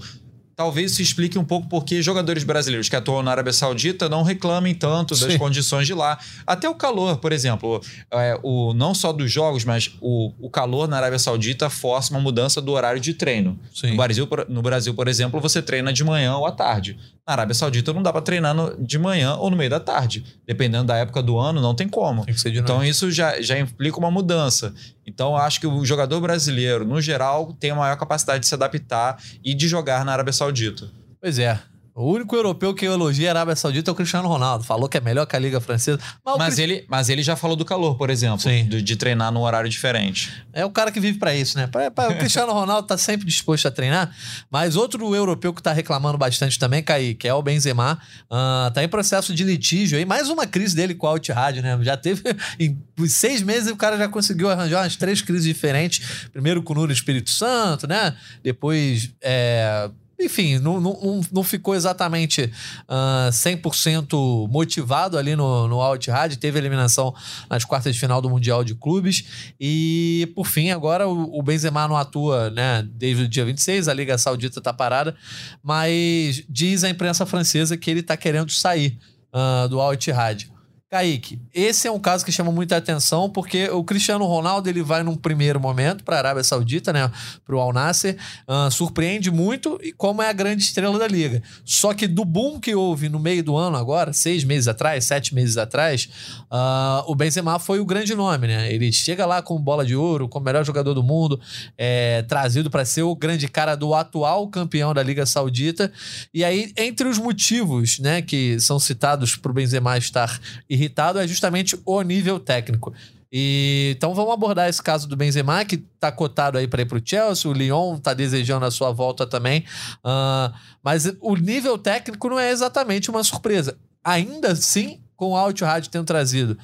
talvez 0.62 0.92
isso 0.92 1.02
explique 1.02 1.40
um 1.40 1.44
pouco 1.44 1.68
porque 1.68 2.04
jogadores 2.04 2.44
brasileiros 2.44 2.88
que 2.88 2.96
atuam 2.96 3.24
na 3.24 3.32
Arábia 3.32 3.52
Saudita 3.52 4.08
não 4.08 4.22
reclamem 4.22 4.76
tanto 4.76 5.20
das 5.20 5.34
Sim. 5.34 5.40
condições 5.40 5.88
de 5.88 5.94
lá. 5.96 6.20
Até 6.46 6.70
o 6.70 6.76
calor, 6.76 7.18
por 7.18 7.32
exemplo, 7.32 7.82
é, 8.12 8.40
o, 8.44 8.72
não 8.72 8.94
só 8.94 9.12
dos 9.12 9.32
jogos, 9.32 9.66
mas 9.66 9.92
o, 10.00 10.32
o 10.40 10.52
calor 10.52 10.88
na 10.88 10.98
Arábia 10.98 11.18
Saudita 11.18 11.68
força 11.68 12.14
uma 12.14 12.20
mudança 12.20 12.62
do 12.62 12.72
horário 12.74 13.02
de 13.02 13.16
treino. 13.16 13.58
No 13.90 13.98
Brasil, 13.98 14.30
no 14.48 14.62
Brasil, 14.62 14.94
por 14.94 15.08
exemplo, 15.08 15.42
você 15.42 15.64
treina 15.64 15.92
de 15.92 16.04
manhã 16.04 16.36
ou 16.36 16.46
à 16.46 16.52
tarde. 16.52 16.96
Na 17.26 17.34
Arábia 17.34 17.56
Saudita 17.56 17.92
não 17.92 18.04
dá 18.04 18.14
para 18.14 18.22
treinar 18.22 18.54
no, 18.54 18.78
de 18.78 19.00
manhã 19.00 19.36
ou 19.38 19.50
no 19.50 19.58
meio 19.58 19.70
da 19.70 19.80
tarde. 19.80 20.24
Dependendo 20.46 20.86
da 20.86 20.98
época 20.98 21.24
do 21.24 21.40
ano, 21.40 21.60
não 21.60 21.74
tem 21.74 21.90
como. 21.90 22.24
Tem 22.24 22.36
então 22.56 22.84
isso 22.84 23.10
já, 23.10 23.42
já 23.42 23.58
implica 23.58 23.98
uma 23.98 24.12
mudança. 24.12 24.76
Então 25.06 25.36
acho 25.36 25.60
que 25.60 25.68
o 25.68 25.86
jogador 25.86 26.22
brasileiro, 26.22 26.86
no 26.86 27.02
geral, 27.02 27.54
tem 27.54 27.72
a 27.72 27.76
maior 27.76 27.98
capacidade 27.98 28.42
de 28.42 28.48
se 28.48 28.54
adaptar 28.54 29.22
e 29.44 29.54
de 29.54 29.68
jogar 29.68 30.06
na 30.06 30.14
Arábia 30.14 30.34
Saudita. 30.34 30.90
Pois 31.20 31.40
é. 31.40 31.60
O 32.02 32.14
único 32.14 32.36
europeu 32.36 32.74
que 32.74 32.84
elogia 32.84 33.30
a 33.30 33.32
Arábia 33.32 33.56
Saudita 33.56 33.92
é 33.92 33.94
o 33.94 33.96
Cristiano 33.96 34.28
Ronaldo. 34.28 34.64
Falou 34.64 34.90
que 34.90 34.98
é 34.98 35.02
melhor 35.02 35.28
que 35.28 35.36
a 35.36 35.40
Liga 35.40 35.62
Francesa. 35.62 36.00
Mas, 36.26 36.38
mas 36.38 36.60
ele, 36.60 36.84
mas 36.90 37.10
ele 37.10 37.22
já 37.22 37.36
falou 37.36 37.56
do 37.56 37.64
calor, 37.64 37.96
por 37.96 38.10
exemplo. 38.10 38.40
Sim. 38.40 38.66
De, 38.66 38.82
de 38.82 38.96
treinar 38.96 39.32
num 39.32 39.42
horário 39.42 39.70
diferente. 39.70 40.32
É 40.52 40.66
o 40.66 40.72
cara 40.72 40.92
que 40.92 41.00
vive 41.00 41.20
para 41.20 41.36
isso, 41.36 41.56
né? 41.60 41.68
Pra, 41.68 41.92
pra, 41.92 42.10
o 42.10 42.18
Cristiano 42.18 42.52
Ronaldo 42.54 42.88
tá 42.88 42.98
sempre 42.98 43.28
disposto 43.28 43.68
a 43.68 43.72
treinar. 43.72 44.16
Mas 44.50 44.76
outro 44.76 45.14
europeu 45.14 45.54
que 45.54 45.62
tá 45.62 45.72
reclamando 45.72 46.18
bastante 46.18 46.58
também, 46.58 46.82
Kaique, 46.82 47.28
é 47.28 47.34
o 47.36 47.42
Benzema. 47.44 48.00
Uh, 48.24 48.72
tá 48.74 48.84
em 48.84 48.90
processo 48.90 49.32
de 49.36 49.44
litígio 49.44 49.96
aí. 49.96 50.04
Mais 50.04 50.28
uma 50.28 50.48
crise 50.48 50.76
dele 50.76 50.96
com 50.96 51.06
a 51.06 51.12
Altihad, 51.12 51.62
né? 51.62 51.78
Já 51.84 51.96
teve... 51.96 52.24
Em 52.60 52.78
seis 53.08 53.42
meses 53.42 53.72
o 53.72 53.76
cara 53.76 53.98
já 53.98 54.08
conseguiu 54.08 54.50
arranjar 54.50 54.82
umas 54.82 54.96
três 54.96 55.22
crises 55.22 55.44
diferentes. 55.44 56.28
Primeiro 56.32 56.64
com 56.64 56.74
o 56.74 56.76
Nuno 56.78 56.92
Espírito 56.92 57.30
Santo, 57.30 57.88
né? 57.88 58.16
Depois... 58.44 59.12
É, 59.22 59.90
enfim, 60.22 60.60
não, 60.60 60.80
não, 60.80 61.22
não 61.32 61.44
ficou 61.44 61.76
exatamente 61.76 62.44
uh, 62.44 62.50
ah, 62.88 63.30
100% 63.32 64.48
motivado 64.50 65.18
ali 65.18 65.36
no, 65.36 65.68
no 65.68 65.82
Al 65.82 65.96
Ittihad, 65.96 66.36
teve 66.38 66.60
eliminação 66.60 67.14
nas 67.50 67.66
quartas 67.66 67.94
de 67.94 68.00
final 68.00 68.22
do 68.22 68.30
Mundial 68.30 68.64
de 68.64 68.76
Clubes. 68.76 69.54
E, 69.60 70.32
por 70.36 70.46
fim, 70.46 70.72
agora 70.72 71.08
o, 71.08 71.40
o 71.40 71.42
Benzema 71.42 71.88
não 71.88 71.98
atua 71.98 72.50
né, 72.50 72.88
desde 72.94 73.24
o 73.24 73.28
dia 73.28 73.46
26, 73.46 73.88
a 73.88 73.94
Liga 73.94 74.18
Saudita 74.18 74.60
está 74.60 74.72
parada, 74.72 75.16
mas 75.64 76.44
diz 76.50 76.84
a 76.84 76.90
imprensa 76.90 77.26
francesa 77.26 77.76
que 77.78 77.90
ele 77.90 78.02
está 78.02 78.16
querendo 78.16 78.52
sair 78.52 78.98
uh, 79.34 79.68
do 79.68 79.80
Al 79.80 79.94
Ittihad. 79.94 80.50
Kaique, 80.92 81.40
esse 81.54 81.88
é 81.88 81.92
um 81.92 81.98
caso 81.98 82.26
que 82.26 82.34
chama 82.34 82.52
muita 82.52 82.76
atenção 82.76 83.30
porque 83.30 83.70
o 83.70 83.82
Cristiano 83.82 84.26
Ronaldo 84.26 84.68
ele 84.68 84.84
vai 84.84 85.04
num 85.04 85.16
primeiro 85.16 85.58
momento 85.58 86.04
para 86.04 86.18
a 86.18 86.20
Arábia 86.20 86.44
Saudita, 86.44 86.92
né, 86.92 87.10
para 87.46 87.56
o 87.56 87.60
Al 87.62 87.72
Nasser, 87.72 88.18
uh, 88.46 88.70
surpreende 88.70 89.32
muito 89.32 89.80
e 89.82 89.94
como 89.94 90.22
é 90.22 90.28
a 90.28 90.34
grande 90.34 90.64
estrela 90.64 91.00
da 91.00 91.08
liga. 91.08 91.42
Só 91.64 91.94
que 91.94 92.08
do 92.08 92.26
boom 92.26 92.60
que 92.60 92.76
houve 92.76 93.08
no 93.08 93.20
meio 93.20 93.42
do 93.42 93.56
ano 93.56 93.78
agora, 93.78 94.12
seis 94.12 94.44
meses 94.44 94.68
atrás, 94.68 95.06
sete 95.06 95.34
meses 95.34 95.56
atrás, 95.56 96.10
uh, 96.52 97.10
o 97.10 97.16
Benzema 97.16 97.58
foi 97.58 97.80
o 97.80 97.86
grande 97.86 98.14
nome, 98.14 98.48
né? 98.48 98.74
Ele 98.74 98.92
chega 98.92 99.26
lá 99.26 99.42
com 99.42 99.58
bola 99.62 99.86
de 99.86 99.96
ouro, 99.96 100.28
como 100.28 100.44
melhor 100.44 100.66
jogador 100.66 100.94
do 100.94 101.02
mundo, 101.02 101.40
é, 101.78 102.22
trazido 102.24 102.70
para 102.70 102.84
ser 102.84 103.04
o 103.04 103.16
grande 103.16 103.48
cara 103.48 103.76
do 103.76 103.96
atual 103.96 104.46
campeão 104.50 104.94
da 104.94 105.02
Liga 105.02 105.26
Saudita. 105.26 105.90
E 106.34 106.44
aí 106.44 106.74
entre 106.76 107.08
os 107.08 107.18
motivos, 107.18 107.98
né, 107.98 108.22
que 108.22 108.60
são 108.60 108.78
citados 108.78 109.38
para 109.38 109.52
o 109.52 109.54
Benzema 109.54 109.98
estar 109.98 110.38
irritado 110.70 110.81
é 111.20 111.28
justamente 111.28 111.80
o 111.86 112.02
nível 112.02 112.40
técnico. 112.40 112.94
E, 113.32 113.94
então 113.96 114.14
vamos 114.14 114.34
abordar 114.34 114.68
esse 114.68 114.82
caso 114.82 115.08
do 115.08 115.16
Benzema, 115.16 115.64
que 115.64 115.76
está 115.76 116.12
cotado 116.12 116.58
aí 116.58 116.68
para 116.68 116.82
ir 116.82 116.86
para 116.86 116.98
o 116.98 117.02
Chelsea, 117.04 117.50
o 117.50 117.54
Lyon 117.54 117.96
está 117.96 118.14
desejando 118.14 118.66
a 118.66 118.72
sua 118.72 118.92
volta 118.92 119.26
também. 119.26 119.64
Uh, 120.06 120.54
mas 120.84 121.12
o 121.22 121.36
nível 121.36 121.78
técnico 121.78 122.30
não 122.30 122.40
é 122.40 122.52
exatamente 122.52 123.10
uma 123.10 123.24
surpresa. 123.24 123.78
Ainda 124.04 124.52
assim, 124.52 125.00
com 125.16 125.32
o 125.32 125.38
Alt 125.38 125.62
Rádio 125.62 125.90
tendo 125.90 126.06
trazido 126.06 126.58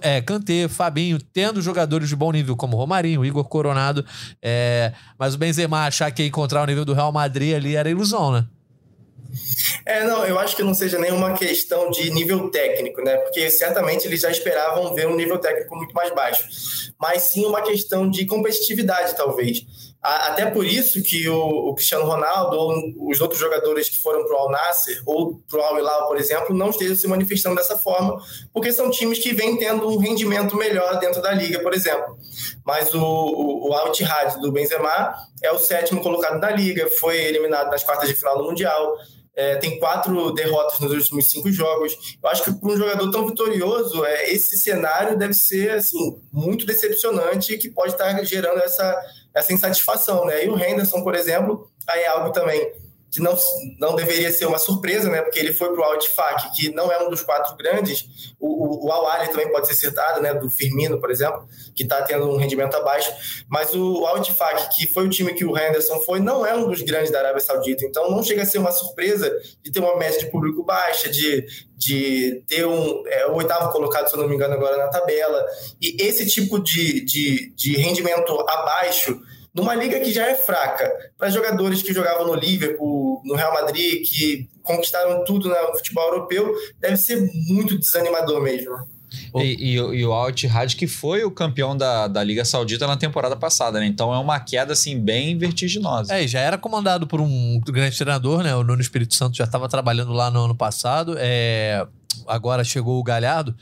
é, 0.00 0.20
Kanté, 0.20 0.68
Fabinho, 0.68 1.18
tendo 1.18 1.60
jogadores 1.60 2.08
de 2.08 2.16
bom 2.16 2.32
nível 2.32 2.56
como 2.56 2.76
Romarinho, 2.76 3.24
Igor 3.24 3.44
Coronado, 3.44 4.04
é, 4.42 4.92
mas 5.18 5.34
o 5.34 5.38
Benzema 5.38 5.86
achar 5.86 6.10
que 6.10 6.22
ia 6.22 6.28
encontrar 6.28 6.62
o 6.62 6.66
nível 6.66 6.84
do 6.84 6.94
Real 6.94 7.12
Madrid 7.12 7.54
ali 7.54 7.76
era 7.76 7.90
ilusão, 7.90 8.32
né? 8.32 8.46
É, 9.86 10.04
não, 10.04 10.24
eu 10.24 10.38
acho 10.38 10.56
que 10.56 10.62
não 10.62 10.74
seja 10.74 10.98
nenhuma 10.98 11.34
questão 11.34 11.90
de 11.90 12.10
nível 12.10 12.50
técnico, 12.50 13.02
né? 13.02 13.16
Porque 13.18 13.50
certamente 13.50 14.06
eles 14.06 14.20
já 14.20 14.30
esperavam 14.30 14.94
ver 14.94 15.06
um 15.06 15.16
nível 15.16 15.38
técnico 15.38 15.76
muito 15.76 15.94
mais 15.94 16.12
baixo. 16.14 16.44
Mas 16.98 17.22
sim 17.24 17.44
uma 17.44 17.62
questão 17.62 18.08
de 18.08 18.24
competitividade, 18.24 19.16
talvez. 19.16 19.64
Até 20.04 20.44
por 20.44 20.66
isso 20.66 21.02
que 21.02 21.26
o, 21.30 21.38
o 21.38 21.74
Cristiano 21.74 22.04
Ronaldo 22.04 22.54
ou 22.58 23.10
os 23.10 23.22
outros 23.22 23.40
jogadores 23.40 23.88
que 23.88 24.02
foram 24.02 24.22
para 24.26 24.36
o 24.36 24.38
Al 24.38 24.50
Nasser 24.50 25.02
ou 25.06 25.40
para 25.48 25.58
o 25.58 25.62
Al 25.62 25.78
Hilal, 25.78 26.06
por 26.06 26.18
exemplo, 26.18 26.54
não 26.54 26.68
estejam 26.68 26.94
se 26.94 27.08
manifestando 27.08 27.56
dessa 27.56 27.78
forma, 27.78 28.22
porque 28.52 28.70
são 28.70 28.90
times 28.90 29.18
que 29.18 29.32
vêm 29.32 29.56
tendo 29.56 29.88
um 29.88 29.96
rendimento 29.96 30.56
melhor 30.56 30.98
dentro 30.98 31.22
da 31.22 31.32
liga, 31.32 31.58
por 31.60 31.72
exemplo. 31.72 32.18
Mas 32.62 32.92
o, 32.92 33.00
o, 33.00 33.70
o 33.70 33.72
Al 33.72 33.88
Ittihad 33.88 34.38
do 34.42 34.52
Benzema 34.52 35.14
é 35.42 35.50
o 35.50 35.58
sétimo 35.58 36.02
colocado 36.02 36.38
da 36.38 36.50
liga, 36.50 36.86
foi 37.00 37.16
eliminado 37.24 37.70
nas 37.70 37.82
quartas 37.82 38.06
de 38.06 38.14
final 38.14 38.36
do 38.36 38.44
Mundial, 38.44 38.98
é, 39.36 39.56
tem 39.56 39.78
quatro 39.78 40.32
derrotas 40.32 40.78
nos 40.80 40.92
últimos 40.92 41.30
cinco 41.30 41.50
jogos. 41.50 42.16
Eu 42.22 42.28
acho 42.28 42.44
que 42.44 42.52
para 42.52 42.70
um 42.70 42.76
jogador 42.76 43.10
tão 43.10 43.26
vitorioso, 43.26 44.04
é, 44.04 44.30
esse 44.30 44.56
cenário 44.58 45.18
deve 45.18 45.34
ser 45.34 45.72
assim 45.72 46.20
muito 46.32 46.64
decepcionante 46.64 47.54
e 47.54 47.58
que 47.58 47.68
pode 47.68 47.92
estar 47.92 48.22
gerando 48.24 48.60
essa, 48.60 49.00
essa 49.34 49.52
insatisfação. 49.52 50.24
Né? 50.24 50.44
E 50.44 50.48
o 50.48 50.58
Henderson, 50.58 51.02
por 51.02 51.14
exemplo, 51.14 51.68
aí 51.88 52.02
é 52.02 52.08
algo 52.08 52.32
também 52.32 52.72
que 53.14 53.20
não, 53.20 53.38
não 53.78 53.94
deveria 53.94 54.32
ser 54.32 54.44
uma 54.44 54.58
surpresa, 54.58 55.08
né? 55.08 55.22
Porque 55.22 55.38
ele 55.38 55.52
foi 55.52 55.72
para 55.72 55.80
o 55.80 55.84
Altifac, 55.84 56.50
que 56.56 56.74
não 56.74 56.90
é 56.90 57.00
um 57.00 57.08
dos 57.08 57.22
quatro 57.22 57.56
grandes. 57.56 58.34
O, 58.40 58.48
o, 58.48 58.86
o 58.88 58.92
Awali 58.92 59.28
também 59.28 59.48
pode 59.52 59.68
ser 59.68 59.74
citado, 59.74 60.20
né? 60.20 60.34
Do 60.34 60.50
Firmino, 60.50 60.98
por 60.98 61.12
exemplo, 61.12 61.48
que 61.76 61.84
está 61.84 62.02
tendo 62.02 62.28
um 62.28 62.36
rendimento 62.36 62.74
abaixo. 62.74 63.12
Mas 63.48 63.72
o, 63.72 64.00
o 64.00 64.06
Altifac, 64.06 64.74
que 64.74 64.92
foi 64.92 65.06
o 65.06 65.08
time 65.08 65.32
que 65.32 65.44
o 65.44 65.56
Henderson 65.56 66.00
foi, 66.00 66.18
não 66.18 66.44
é 66.44 66.56
um 66.56 66.68
dos 66.68 66.82
grandes 66.82 67.12
da 67.12 67.20
Arábia 67.20 67.38
Saudita. 67.38 67.84
Então 67.84 68.10
não 68.10 68.20
chega 68.20 68.42
a 68.42 68.46
ser 68.46 68.58
uma 68.58 68.72
surpresa 68.72 69.32
de 69.62 69.70
ter 69.70 69.78
uma 69.78 69.96
média 69.96 70.18
de 70.18 70.26
público 70.26 70.64
baixa, 70.64 71.08
de, 71.08 71.46
de 71.76 72.42
ter 72.48 72.66
um 72.66 73.04
é, 73.06 73.28
o 73.28 73.34
oitavo 73.34 73.70
colocado, 73.70 74.08
se 74.08 74.16
eu 74.16 74.20
não 74.20 74.28
me 74.28 74.34
engano, 74.34 74.54
agora 74.54 74.76
na 74.76 74.88
tabela. 74.88 75.46
E 75.80 76.02
esse 76.02 76.26
tipo 76.26 76.58
de, 76.58 77.04
de, 77.04 77.52
de 77.54 77.76
rendimento 77.76 78.32
abaixo 78.40 79.20
numa 79.54 79.74
liga 79.74 80.00
que 80.00 80.12
já 80.12 80.26
é 80.26 80.34
fraca, 80.34 80.92
para 81.16 81.30
jogadores 81.30 81.82
que 81.82 81.94
jogavam 81.94 82.26
no 82.26 82.34
Liverpool, 82.34 83.22
no 83.24 83.36
Real 83.36 83.54
Madrid, 83.54 84.02
que 84.04 84.48
conquistaram 84.62 85.24
tudo 85.24 85.48
no 85.48 85.76
futebol 85.76 86.08
europeu, 86.08 86.52
deve 86.80 86.96
ser 86.96 87.30
muito 87.48 87.78
desanimador 87.78 88.42
mesmo. 88.42 88.74
E, 89.36 89.74
e, 89.74 89.74
e, 89.74 90.06
o 90.06 90.12
Al 90.12 90.30
Ittihad 90.30 90.74
que 90.74 90.88
foi 90.88 91.22
o 91.22 91.30
campeão 91.30 91.76
da, 91.76 92.08
da 92.08 92.22
Liga 92.24 92.44
Saudita 92.44 92.84
na 92.86 92.96
temporada 92.96 93.36
passada, 93.36 93.78
né? 93.78 93.86
Então 93.86 94.12
é 94.12 94.18
uma 94.18 94.40
queda 94.40 94.72
assim 94.72 94.98
bem 94.98 95.38
vertiginosa. 95.38 96.12
É, 96.12 96.26
já 96.26 96.40
era 96.40 96.58
comandado 96.58 97.06
por 97.06 97.20
um 97.20 97.60
grande 97.60 97.96
treinador, 97.96 98.42
né? 98.42 98.56
O 98.56 98.64
Nuno 98.64 98.80
Espírito 98.80 99.14
Santo 99.14 99.36
já 99.36 99.44
estava 99.44 99.68
trabalhando 99.68 100.12
lá 100.12 100.30
no 100.32 100.44
ano 100.44 100.54
passado. 100.54 101.14
É... 101.18 101.86
Agora 102.26 102.64
chegou 102.64 102.98
o 102.98 103.04
Galhardo. 103.04 103.54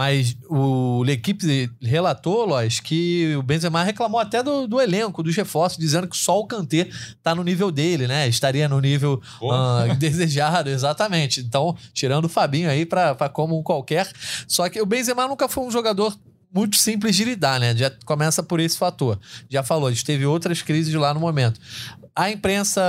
Mas 0.00 0.34
o 0.48 1.04
equipe 1.08 1.70
relatou, 1.78 2.46
Lois, 2.46 2.80
que 2.80 3.36
o 3.36 3.42
Benzema 3.42 3.82
reclamou 3.82 4.18
até 4.18 4.42
do, 4.42 4.66
do, 4.66 4.80
elenco, 4.80 5.22
dos 5.22 5.36
reforços, 5.36 5.76
dizendo 5.76 6.08
que 6.08 6.16
só 6.16 6.40
o 6.40 6.46
Kanté 6.46 6.88
tá 7.22 7.34
no 7.34 7.44
nível 7.44 7.70
dele, 7.70 8.06
né? 8.06 8.26
Estaria 8.26 8.66
no 8.66 8.80
nível 8.80 9.20
uh, 9.42 9.94
desejado, 10.00 10.70
exatamente. 10.70 11.40
Então, 11.40 11.76
tirando 11.92 12.24
o 12.24 12.28
Fabinho 12.30 12.70
aí 12.70 12.86
para 12.86 13.28
como 13.28 13.62
qualquer. 13.62 14.10
Só 14.48 14.70
que 14.70 14.80
o 14.80 14.86
Benzema 14.86 15.28
nunca 15.28 15.46
foi 15.50 15.64
um 15.64 15.70
jogador 15.70 16.18
muito 16.50 16.76
simples 16.76 17.14
de 17.14 17.26
lidar, 17.26 17.60
né? 17.60 17.76
Já 17.76 17.90
começa 18.06 18.42
por 18.42 18.58
esse 18.58 18.78
fator. 18.78 19.20
Já 19.50 19.62
falou, 19.62 19.88
a 19.88 19.90
gente 19.92 20.06
teve 20.06 20.24
outras 20.24 20.62
crises 20.62 20.94
lá 20.94 21.12
no 21.12 21.20
momento. 21.20 21.60
A 22.16 22.30
imprensa, 22.30 22.80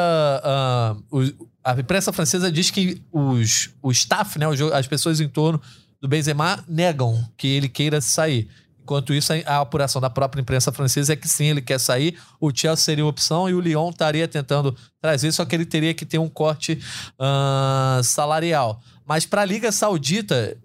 uh, 1.12 1.48
a 1.62 1.78
imprensa 1.78 2.14
francesa 2.14 2.50
diz 2.50 2.72
que 2.72 3.02
os, 3.12 3.70
o 3.82 3.92
staff, 3.92 4.40
né, 4.40 4.46
as 4.74 4.88
pessoas 4.88 5.20
em 5.20 5.28
torno 5.28 5.62
do 6.02 6.08
Benzema 6.08 6.64
negam 6.68 7.24
que 7.38 7.48
ele 7.48 7.70
queira 7.70 8.02
sair. 8.02 8.50
Enquanto 8.82 9.14
isso, 9.14 9.32
a 9.46 9.60
apuração 9.60 10.02
da 10.02 10.10
própria 10.10 10.42
imprensa 10.42 10.72
francesa 10.72 11.14
é 11.14 11.16
que 11.16 11.30
sim, 11.30 11.46
ele 11.46 11.62
quer 11.62 11.80
sair. 11.80 12.18
O 12.40 12.52
Chelsea 12.54 12.84
seria 12.84 13.04
uma 13.06 13.12
opção 13.12 13.48
e 13.48 13.54
o 13.54 13.62
Lyon 13.62 13.92
estaria 13.92 14.28
tentando 14.28 14.76
trazer, 15.00 15.32
só 15.32 15.46
que 15.46 15.56
ele 15.56 15.66
teria 15.66 15.94
que 15.94 16.06
ter 16.06 16.18
um 16.18 16.28
corte 16.28 16.80
uh, 17.20 18.04
salarial. 18.04 18.82
Mas 19.06 19.26
para 19.26 19.44
a 19.44 19.46
Liga 19.46 19.72
Saudita, 19.72 20.58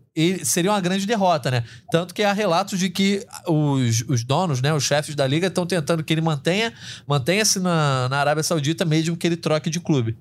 seria 0.44 0.70
uma 0.70 0.80
grande 0.80 1.04
derrota, 1.04 1.50
né? 1.50 1.64
Tanto 1.90 2.14
que 2.14 2.22
há 2.22 2.32
relatos 2.32 2.78
de 2.78 2.88
que 2.88 3.26
os, 3.46 4.02
os 4.08 4.24
donos, 4.24 4.62
né, 4.62 4.72
os 4.72 4.84
chefes 4.84 5.14
da 5.14 5.26
liga, 5.26 5.48
estão 5.48 5.66
tentando 5.66 6.02
que 6.02 6.12
ele 6.12 6.22
mantenha 6.22 6.72
mantenha-se 7.06 7.60
na, 7.60 8.08
na 8.08 8.18
Arábia 8.18 8.42
Saudita, 8.42 8.84
mesmo 8.84 9.16
que 9.16 9.26
ele 9.26 9.36
troque 9.36 9.68
de 9.68 9.78
clube. 9.78 10.16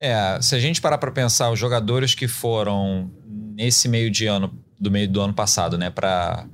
É, 0.00 0.38
se 0.40 0.54
a 0.54 0.60
gente 0.60 0.80
parar 0.80 0.98
para 0.98 1.10
pensar, 1.10 1.50
os 1.50 1.58
jogadores 1.58 2.14
que 2.14 2.28
foram 2.28 3.10
nesse 3.58 3.88
meio 3.88 4.08
de 4.08 4.26
ano, 4.26 4.56
do 4.78 4.88
meio 4.88 5.08
do 5.08 5.20
ano 5.20 5.34
passado, 5.34 5.76
né, 5.76 5.90
para 5.90 6.46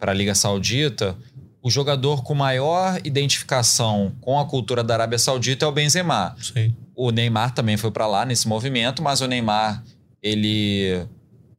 a 0.00 0.12
Liga 0.12 0.36
Saudita, 0.36 1.18
o 1.60 1.68
jogador 1.68 2.22
com 2.22 2.32
maior 2.32 3.00
identificação 3.02 4.14
com 4.20 4.38
a 4.38 4.46
cultura 4.46 4.84
da 4.84 4.94
Arábia 4.94 5.18
Saudita 5.18 5.64
é 5.64 5.68
o 5.68 5.72
Benzema. 5.72 6.36
Sim. 6.40 6.76
O 6.94 7.10
Neymar 7.10 7.52
também 7.52 7.76
foi 7.76 7.90
para 7.90 8.06
lá 8.06 8.24
nesse 8.24 8.46
movimento, 8.46 9.02
mas 9.02 9.20
o 9.20 9.26
Neymar 9.26 9.82
ele 10.22 11.04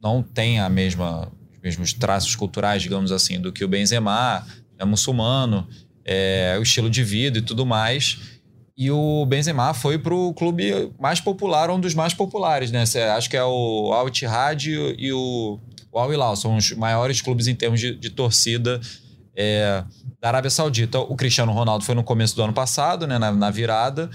não 0.02 0.24
tem 0.24 0.62
a 0.62 0.70
mesma 0.70 1.30
os 1.52 1.60
mesmos 1.62 1.92
traços 1.92 2.34
culturais, 2.36 2.82
digamos 2.82 3.12
assim, 3.12 3.42
do 3.42 3.52
que 3.52 3.66
o 3.66 3.68
Benzema, 3.68 4.48
é 4.78 4.86
muçulmano, 4.86 5.68
é, 6.06 6.56
o 6.58 6.62
estilo 6.62 6.90
de 6.90 7.04
vida 7.04 7.40
e 7.40 7.42
tudo 7.42 7.66
mais. 7.66 8.35
E 8.78 8.92
o 8.92 9.26
Benzema 9.26 9.74
foi 9.74 9.98
para 9.98 10.14
o 10.14 10.34
clube 10.34 10.92
mais 11.00 11.22
popular, 11.22 11.70
um 11.70 11.80
dos 11.80 11.94
mais 11.94 12.14
populares, 12.14 12.72
né? 12.72 12.84
Acho 13.16 13.30
que 13.30 13.38
é 13.38 13.44
o 13.44 13.94
Al 13.94 14.10
Ittihad 14.10 14.68
e 14.68 15.14
o, 15.14 15.60
o 15.92 16.00
Al 16.00 16.12
Hilal, 16.12 16.36
são 16.36 16.58
os 16.58 16.74
maiores 16.74 17.22
clubes 17.22 17.48
em 17.48 17.56
termos 17.56 17.80
de, 17.80 17.96
de 17.96 18.10
torcida 18.10 18.82
é, 19.34 19.82
da 20.20 20.28
Arábia 20.28 20.50
Saudita. 20.50 21.00
O 21.00 21.16
Cristiano 21.16 21.54
Ronaldo 21.54 21.86
foi 21.86 21.96
no 21.96 22.04
começo 22.04 22.36
do 22.36 22.44
ano 22.44 22.52
passado, 22.52 23.08
né? 23.08 23.18
Na, 23.18 23.32
na 23.32 23.50
virada. 23.50 24.10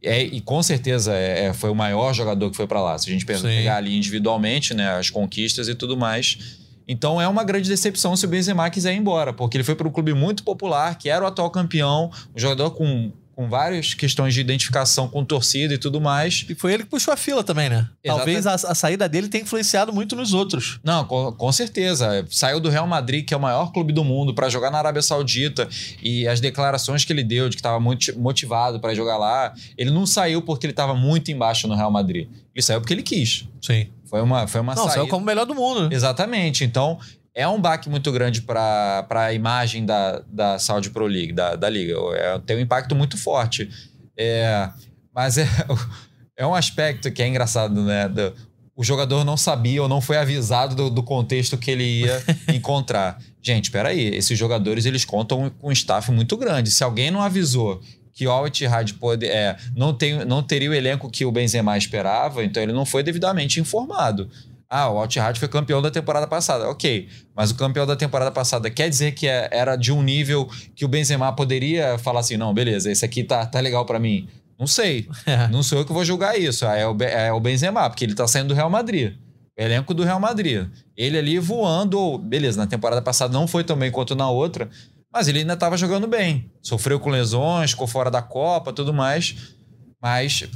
É, 0.00 0.22
e 0.22 0.40
com 0.40 0.62
certeza 0.62 1.12
é, 1.12 1.46
é 1.46 1.52
foi 1.52 1.70
o 1.70 1.74
maior 1.74 2.12
jogador 2.12 2.50
que 2.50 2.56
foi 2.56 2.68
para 2.68 2.80
lá. 2.80 2.96
Se 2.96 3.08
a 3.08 3.12
gente 3.12 3.26
pegar 3.26 3.76
ali 3.78 3.96
individualmente, 3.96 4.74
né? 4.74 4.96
As 4.96 5.10
conquistas 5.10 5.66
e 5.66 5.74
tudo 5.74 5.96
mais. 5.96 6.62
Então 6.86 7.20
é 7.20 7.26
uma 7.26 7.42
grande 7.42 7.68
decepção 7.68 8.14
se 8.14 8.26
o 8.26 8.28
Benzema 8.28 8.70
quiser 8.70 8.94
ir 8.94 8.98
embora, 8.98 9.32
porque 9.32 9.56
ele 9.56 9.64
foi 9.64 9.74
para 9.74 9.88
um 9.88 9.90
clube 9.90 10.12
muito 10.14 10.44
popular, 10.44 10.96
que 10.96 11.08
era 11.08 11.24
o 11.24 11.26
atual 11.26 11.50
campeão, 11.50 12.12
um 12.36 12.38
jogador 12.38 12.70
com 12.72 13.10
com 13.34 13.48
várias 13.48 13.94
questões 13.94 14.34
de 14.34 14.40
identificação 14.40 15.08
com 15.08 15.24
torcida 15.24 15.74
e 15.74 15.78
tudo 15.78 16.00
mais. 16.00 16.46
E 16.48 16.54
foi 16.54 16.72
ele 16.72 16.84
que 16.84 16.90
puxou 16.90 17.12
a 17.12 17.16
fila 17.16 17.42
também, 17.42 17.68
né? 17.68 17.88
Exatamente. 18.02 18.04
Talvez 18.04 18.46
a, 18.46 18.54
a, 18.54 18.74
saída 18.74 19.08
dele 19.08 19.28
tenha 19.28 19.42
influenciado 19.42 19.92
muito 19.92 20.14
nos 20.14 20.32
outros. 20.32 20.78
Não, 20.82 21.04
com, 21.04 21.32
com 21.32 21.52
certeza. 21.52 22.24
Saiu 22.30 22.60
do 22.60 22.68
Real 22.68 22.86
Madrid, 22.86 23.24
que 23.24 23.34
é 23.34 23.36
o 23.36 23.40
maior 23.40 23.72
clube 23.72 23.92
do 23.92 24.04
mundo, 24.04 24.34
para 24.34 24.48
jogar 24.48 24.70
na 24.70 24.78
Arábia 24.78 25.02
Saudita. 25.02 25.68
E 26.02 26.26
as 26.28 26.40
declarações 26.40 27.04
que 27.04 27.12
ele 27.12 27.24
deu 27.24 27.48
de 27.48 27.56
que 27.56 27.60
estava 27.60 27.80
muito 27.80 28.18
motivado 28.18 28.80
para 28.80 28.94
jogar 28.94 29.16
lá, 29.16 29.52
ele 29.76 29.90
não 29.90 30.06
saiu 30.06 30.42
porque 30.42 30.66
ele 30.66 30.72
estava 30.72 30.94
muito 30.94 31.30
embaixo 31.30 31.66
no 31.66 31.74
Real 31.74 31.90
Madrid. 31.90 32.28
Ele 32.54 32.62
saiu 32.62 32.80
porque 32.80 32.94
ele 32.94 33.02
quis. 33.02 33.48
Sim. 33.60 33.88
Foi 34.04 34.20
uma, 34.20 34.46
foi 34.46 34.60
uma 34.60 34.74
não, 34.74 34.84
saída. 34.84 34.94
saiu 34.94 35.08
como 35.08 35.22
o 35.22 35.26
melhor 35.26 35.44
do 35.44 35.54
mundo. 35.54 35.92
Exatamente. 35.92 36.62
Então, 36.62 37.00
é 37.34 37.48
um 37.48 37.60
baque 37.60 37.90
muito 37.90 38.12
grande 38.12 38.42
para 38.42 39.06
a 39.10 39.32
imagem 39.32 39.84
da, 39.84 40.22
da 40.28 40.58
Saudi 40.58 40.90
Pro 40.90 41.06
League, 41.06 41.32
da, 41.32 41.56
da 41.56 41.68
liga. 41.68 41.94
É, 42.14 42.38
tem 42.38 42.56
um 42.56 42.60
impacto 42.60 42.94
muito 42.94 43.18
forte. 43.18 43.68
É, 44.16 44.70
mas 45.12 45.36
é, 45.36 45.46
é 46.38 46.46
um 46.46 46.54
aspecto 46.54 47.10
que 47.10 47.22
é 47.22 47.26
engraçado, 47.26 47.82
né? 47.82 48.08
Do, 48.08 48.32
o 48.76 48.84
jogador 48.84 49.24
não 49.24 49.36
sabia 49.36 49.82
ou 49.82 49.88
não 49.88 50.00
foi 50.00 50.16
avisado 50.16 50.74
do, 50.74 50.90
do 50.90 51.02
contexto 51.02 51.56
que 51.58 51.70
ele 51.70 52.00
ia 52.00 52.22
encontrar. 52.54 53.18
Gente, 53.42 53.64
espera 53.64 53.90
aí, 53.90 54.14
esses 54.14 54.38
jogadores 54.38 54.84
eles 54.84 55.04
contam 55.04 55.50
com 55.50 55.68
um 55.68 55.72
staff 55.72 56.10
muito 56.10 56.36
grande. 56.36 56.70
Se 56.70 56.82
alguém 56.82 57.10
não 57.10 57.20
avisou 57.20 57.80
que 58.12 58.26
o 58.26 58.30
Al-Ittihad 58.30 58.94
pode, 58.94 59.26
é, 59.26 59.56
não, 59.76 59.92
tem, 59.92 60.24
não 60.24 60.40
teria 60.42 60.70
o 60.70 60.74
elenco 60.74 61.10
que 61.10 61.24
o 61.24 61.32
Benzema 61.32 61.76
esperava, 61.76 62.44
então 62.44 62.62
ele 62.62 62.72
não 62.72 62.86
foi 62.86 63.02
devidamente 63.02 63.60
informado. 63.60 64.30
Ah, 64.76 64.90
o 64.90 64.98
Al-Ittihad 64.98 65.38
foi 65.38 65.46
campeão 65.46 65.80
da 65.80 65.88
temporada 65.88 66.26
passada. 66.26 66.68
Ok, 66.68 67.08
mas 67.32 67.52
o 67.52 67.54
campeão 67.54 67.86
da 67.86 67.94
temporada 67.94 68.32
passada 68.32 68.68
quer 68.68 68.90
dizer 68.90 69.12
que 69.12 69.28
é, 69.28 69.48
era 69.52 69.76
de 69.76 69.92
um 69.92 70.02
nível 70.02 70.50
que 70.74 70.84
o 70.84 70.88
Benzema 70.88 71.32
poderia 71.32 71.96
falar 71.96 72.18
assim, 72.18 72.36
não, 72.36 72.52
beleza, 72.52 72.90
esse 72.90 73.04
aqui 73.04 73.22
tá, 73.22 73.46
tá 73.46 73.60
legal 73.60 73.86
para 73.86 74.00
mim. 74.00 74.26
Não 74.58 74.66
sei. 74.66 75.08
Não 75.52 75.62
sou 75.62 75.78
eu 75.78 75.84
que 75.84 75.92
vou 75.92 76.04
julgar 76.04 76.36
isso. 76.36 76.64
É 76.64 76.88
o, 76.88 76.96
é 77.02 77.32
o 77.32 77.38
Benzema, 77.38 77.88
porque 77.88 78.04
ele 78.04 78.16
tá 78.16 78.26
saindo 78.26 78.48
do 78.48 78.54
Real 78.54 78.68
Madrid. 78.68 79.14
O 79.56 79.62
elenco 79.62 79.94
do 79.94 80.02
Real 80.02 80.18
Madrid. 80.18 80.66
Ele 80.96 81.18
ali 81.18 81.38
voando, 81.38 82.18
beleza, 82.18 82.60
na 82.60 82.66
temporada 82.66 83.00
passada 83.00 83.32
não 83.32 83.46
foi 83.46 83.62
tão 83.62 83.76
bem 83.76 83.92
quanto 83.92 84.16
na 84.16 84.28
outra, 84.28 84.68
mas 85.12 85.28
ele 85.28 85.38
ainda 85.38 85.54
estava 85.54 85.76
jogando 85.76 86.08
bem. 86.08 86.50
Sofreu 86.60 86.98
com 86.98 87.10
lesões, 87.10 87.70
ficou 87.70 87.86
fora 87.86 88.10
da 88.10 88.22
Copa, 88.22 88.72
tudo 88.72 88.92
mais. 88.92 89.54
Mas 90.02 90.48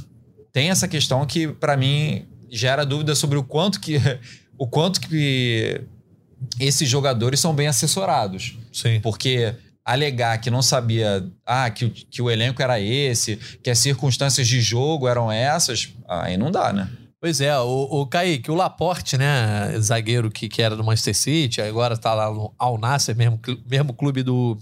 tem 0.51 0.71
essa 0.71 0.89
questão 0.89 1.25
que, 1.25 1.47
para 1.47 1.77
mim, 1.77 2.27
gera 2.51 2.85
dúvida 2.85 3.15
sobre 3.15 3.37
o 3.37 3.43
quanto 3.43 3.79
que 3.79 3.97
o 4.57 4.67
quanto 4.67 4.99
que 5.01 5.81
esses 6.59 6.87
jogadores 6.89 7.39
são 7.39 7.53
bem 7.53 7.67
assessorados. 7.67 8.57
Sim. 8.71 8.99
Porque 9.01 9.55
alegar 9.83 10.39
que 10.39 10.51
não 10.51 10.61
sabia 10.61 11.25
ah, 11.45 11.69
que, 11.69 11.89
que 11.89 12.21
o 12.21 12.29
elenco 12.29 12.61
era 12.61 12.79
esse, 12.79 13.37
que 13.63 13.69
as 13.69 13.79
circunstâncias 13.79 14.47
de 14.47 14.61
jogo 14.61 15.07
eram 15.07 15.31
essas, 15.31 15.93
aí 16.07 16.37
não 16.37 16.51
dá, 16.51 16.71
né? 16.71 16.89
Pois 17.21 17.41
é, 17.41 17.57
o, 17.59 17.87
o 17.89 18.07
Kaique, 18.07 18.49
o 18.49 18.55
Laporte, 18.55 19.17
né, 19.17 19.77
zagueiro 19.79 20.31
que, 20.31 20.47
que 20.47 20.61
era 20.61 20.75
do 20.75 20.83
Manchester 20.83 21.15
City, 21.15 21.61
agora 21.61 21.97
tá 21.97 22.13
lá 22.13 22.31
no 22.31 22.53
Al 22.57 22.77
Nasser, 22.77 23.15
mesmo, 23.15 23.39
mesmo 23.69 23.93
clube 23.93 24.23
do 24.23 24.57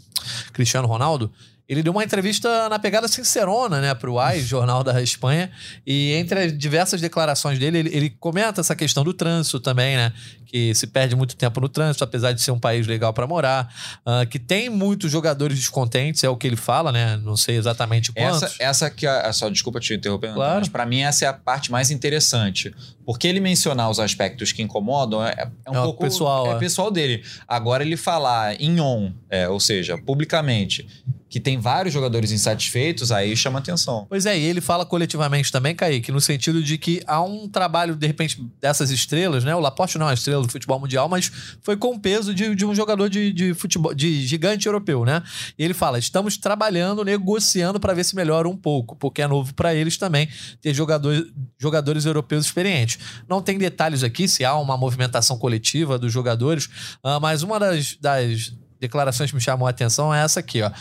Cristiano 0.53 0.87
Ronaldo, 0.87 1.31
ele 1.67 1.83
deu 1.83 1.91
uma 1.91 2.03
entrevista 2.03 2.69
na 2.69 2.79
pegada 2.79 3.07
sincerona, 3.07 3.81
né, 3.81 3.93
para 3.93 4.09
o 4.09 4.17
AI, 4.17 4.39
Jornal 4.39 4.83
da 4.83 5.01
Espanha, 5.01 5.51
e 5.85 6.13
entre 6.13 6.39
as 6.39 6.57
diversas 6.57 7.01
declarações 7.01 7.59
dele, 7.59 7.79
ele, 7.79 7.89
ele, 7.93 8.09
comenta 8.09 8.61
essa 8.61 8.75
questão 8.75 9.03
do 9.03 9.13
trânsito 9.13 9.59
também, 9.59 9.97
né, 9.97 10.13
que 10.45 10.73
se 10.73 10.87
perde 10.87 11.13
muito 11.13 11.35
tempo 11.35 11.59
no 11.59 11.67
trânsito, 11.67 12.05
apesar 12.05 12.31
de 12.31 12.41
ser 12.41 12.51
um 12.51 12.59
país 12.59 12.87
legal 12.87 13.11
para 13.11 13.27
morar, 13.27 13.73
uh, 14.05 14.25
que 14.27 14.39
tem 14.39 14.69
muitos 14.69 15.11
jogadores 15.11 15.57
descontentes, 15.57 16.23
é 16.23 16.29
o 16.29 16.37
que 16.37 16.47
ele 16.47 16.55
fala, 16.55 16.89
né, 16.91 17.17
não 17.17 17.35
sei 17.35 17.57
exatamente 17.57 18.13
quantos. 18.13 18.43
Essa, 18.43 18.63
essa 18.63 18.89
que, 18.89 19.05
é, 19.05 19.31
só 19.33 19.49
desculpa 19.49 19.81
te 19.81 19.93
interromper, 19.93 20.33
claro. 20.33 20.59
mas 20.59 20.69
para 20.69 20.85
mim 20.85 21.01
essa 21.01 21.25
é 21.25 21.27
a 21.27 21.33
parte 21.33 21.69
mais 21.69 21.91
interessante, 21.91 22.73
porque 23.05 23.27
ele 23.27 23.41
mencionar 23.41 23.89
os 23.89 23.99
aspectos 23.99 24.53
que 24.53 24.61
incomodam 24.61 25.25
é, 25.25 25.49
é 25.65 25.71
um 25.71 25.75
é 25.75 25.83
pouco 25.83 26.01
pessoal, 26.01 26.47
é, 26.47 26.55
é 26.55 26.59
pessoal 26.59 26.89
dele. 26.89 27.23
Agora 27.45 27.83
ele 27.83 27.97
falar 27.97 28.59
em 28.59 28.79
on, 28.79 29.11
é, 29.29 29.49
ou 29.49 29.59
seja, 29.59 29.97
publicamente 29.97 30.87
que 31.29 31.39
tem 31.39 31.56
vários 31.59 31.93
jogadores 31.93 32.31
insatisfeitos, 32.31 33.11
aí 33.11 33.35
chama 33.35 33.59
atenção. 33.59 34.05
Pois 34.09 34.25
é, 34.25 34.37
e 34.37 34.43
ele 34.43 34.61
fala 34.61 34.85
coletivamente 34.85 35.51
também, 35.51 35.75
Kaique, 35.75 36.11
no 36.11 36.21
sentido 36.21 36.61
de 36.61 36.77
que 36.77 37.01
há 37.05 37.21
um 37.21 37.47
trabalho, 37.47 37.95
de 37.95 38.07
repente, 38.07 38.41
dessas 38.61 38.91
estrelas, 38.91 39.43
né? 39.43 39.55
O 39.55 39.59
Laporte 39.59 39.97
não 39.97 40.05
é 40.05 40.09
uma 40.09 40.13
estrela 40.13 40.41
do 40.41 40.51
futebol 40.51 40.79
mundial, 40.79 41.09
mas 41.09 41.31
foi 41.61 41.75
com 41.77 41.95
o 41.95 41.99
peso 41.99 42.33
de, 42.33 42.55
de 42.55 42.65
um 42.65 42.73
jogador 42.73 43.09
de, 43.09 43.31
de 43.33 43.53
futebol, 43.53 43.93
de 43.93 44.25
gigante 44.25 44.67
europeu, 44.67 45.05
né? 45.05 45.23
E 45.57 45.63
ele 45.63 45.73
fala: 45.73 45.99
estamos 45.99 46.37
trabalhando, 46.37 47.03
negociando 47.03 47.79
para 47.79 47.93
ver 47.93 48.03
se 48.03 48.15
melhora 48.15 48.47
um 48.47 48.55
pouco, 48.55 48.95
porque 48.95 49.21
é 49.21 49.27
novo 49.27 49.53
para 49.53 49.73
eles 49.73 49.97
também 49.97 50.27
ter 50.61 50.73
jogadores, 50.73 51.25
jogadores 51.59 52.05
europeus 52.05 52.45
experientes. 52.45 52.99
Não 53.27 53.41
tem 53.41 53.57
detalhes 53.57 54.03
aqui 54.03 54.27
se 54.27 54.45
há 54.45 54.55
uma 54.55 54.77
movimentação 54.77 55.37
coletiva 55.37 55.97
dos 55.97 56.11
jogadores, 56.11 56.65
uh, 57.03 57.19
mas 57.21 57.43
uma 57.43 57.59
das, 57.59 57.95
das 57.99 58.53
declarações 58.79 59.29
que 59.29 59.35
me 59.35 59.41
chamam 59.41 59.67
a 59.67 59.69
atenção 59.69 60.13
é 60.13 60.23
essa 60.23 60.39
aqui, 60.39 60.61
ó. 60.61 60.71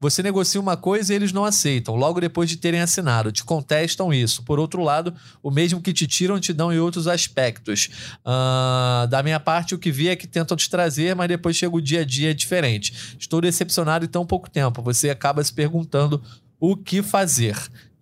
Você 0.00 0.22
negocia 0.22 0.60
uma 0.60 0.76
coisa 0.76 1.12
e 1.12 1.16
eles 1.16 1.32
não 1.32 1.44
aceitam, 1.44 1.94
logo 1.94 2.20
depois 2.20 2.48
de 2.48 2.56
terem 2.56 2.80
assinado, 2.80 3.32
te 3.32 3.44
contestam 3.44 4.12
isso. 4.12 4.42
Por 4.42 4.58
outro 4.58 4.82
lado, 4.82 5.14
o 5.42 5.50
mesmo 5.50 5.80
que 5.80 5.92
te 5.92 6.06
tiram, 6.06 6.38
te 6.38 6.52
dão 6.52 6.72
em 6.72 6.78
outros 6.78 7.06
aspectos. 7.06 7.88
Uh, 8.24 9.06
da 9.08 9.22
minha 9.22 9.40
parte, 9.40 9.74
o 9.74 9.78
que 9.78 9.90
vi 9.90 10.08
é 10.08 10.16
que 10.16 10.26
tentam 10.26 10.56
te 10.56 10.68
trazer, 10.68 11.14
mas 11.14 11.28
depois 11.28 11.56
chega 11.56 11.74
o 11.74 11.80
dia 11.80 12.00
a 12.00 12.04
dia 12.04 12.34
diferente. 12.34 13.16
Estou 13.18 13.40
decepcionado 13.40 14.04
em 14.04 14.08
tão 14.08 14.26
pouco 14.26 14.50
tempo. 14.50 14.82
Você 14.82 15.10
acaba 15.10 15.42
se 15.42 15.52
perguntando 15.52 16.22
o 16.58 16.76
que 16.76 17.02
fazer. 17.02 17.56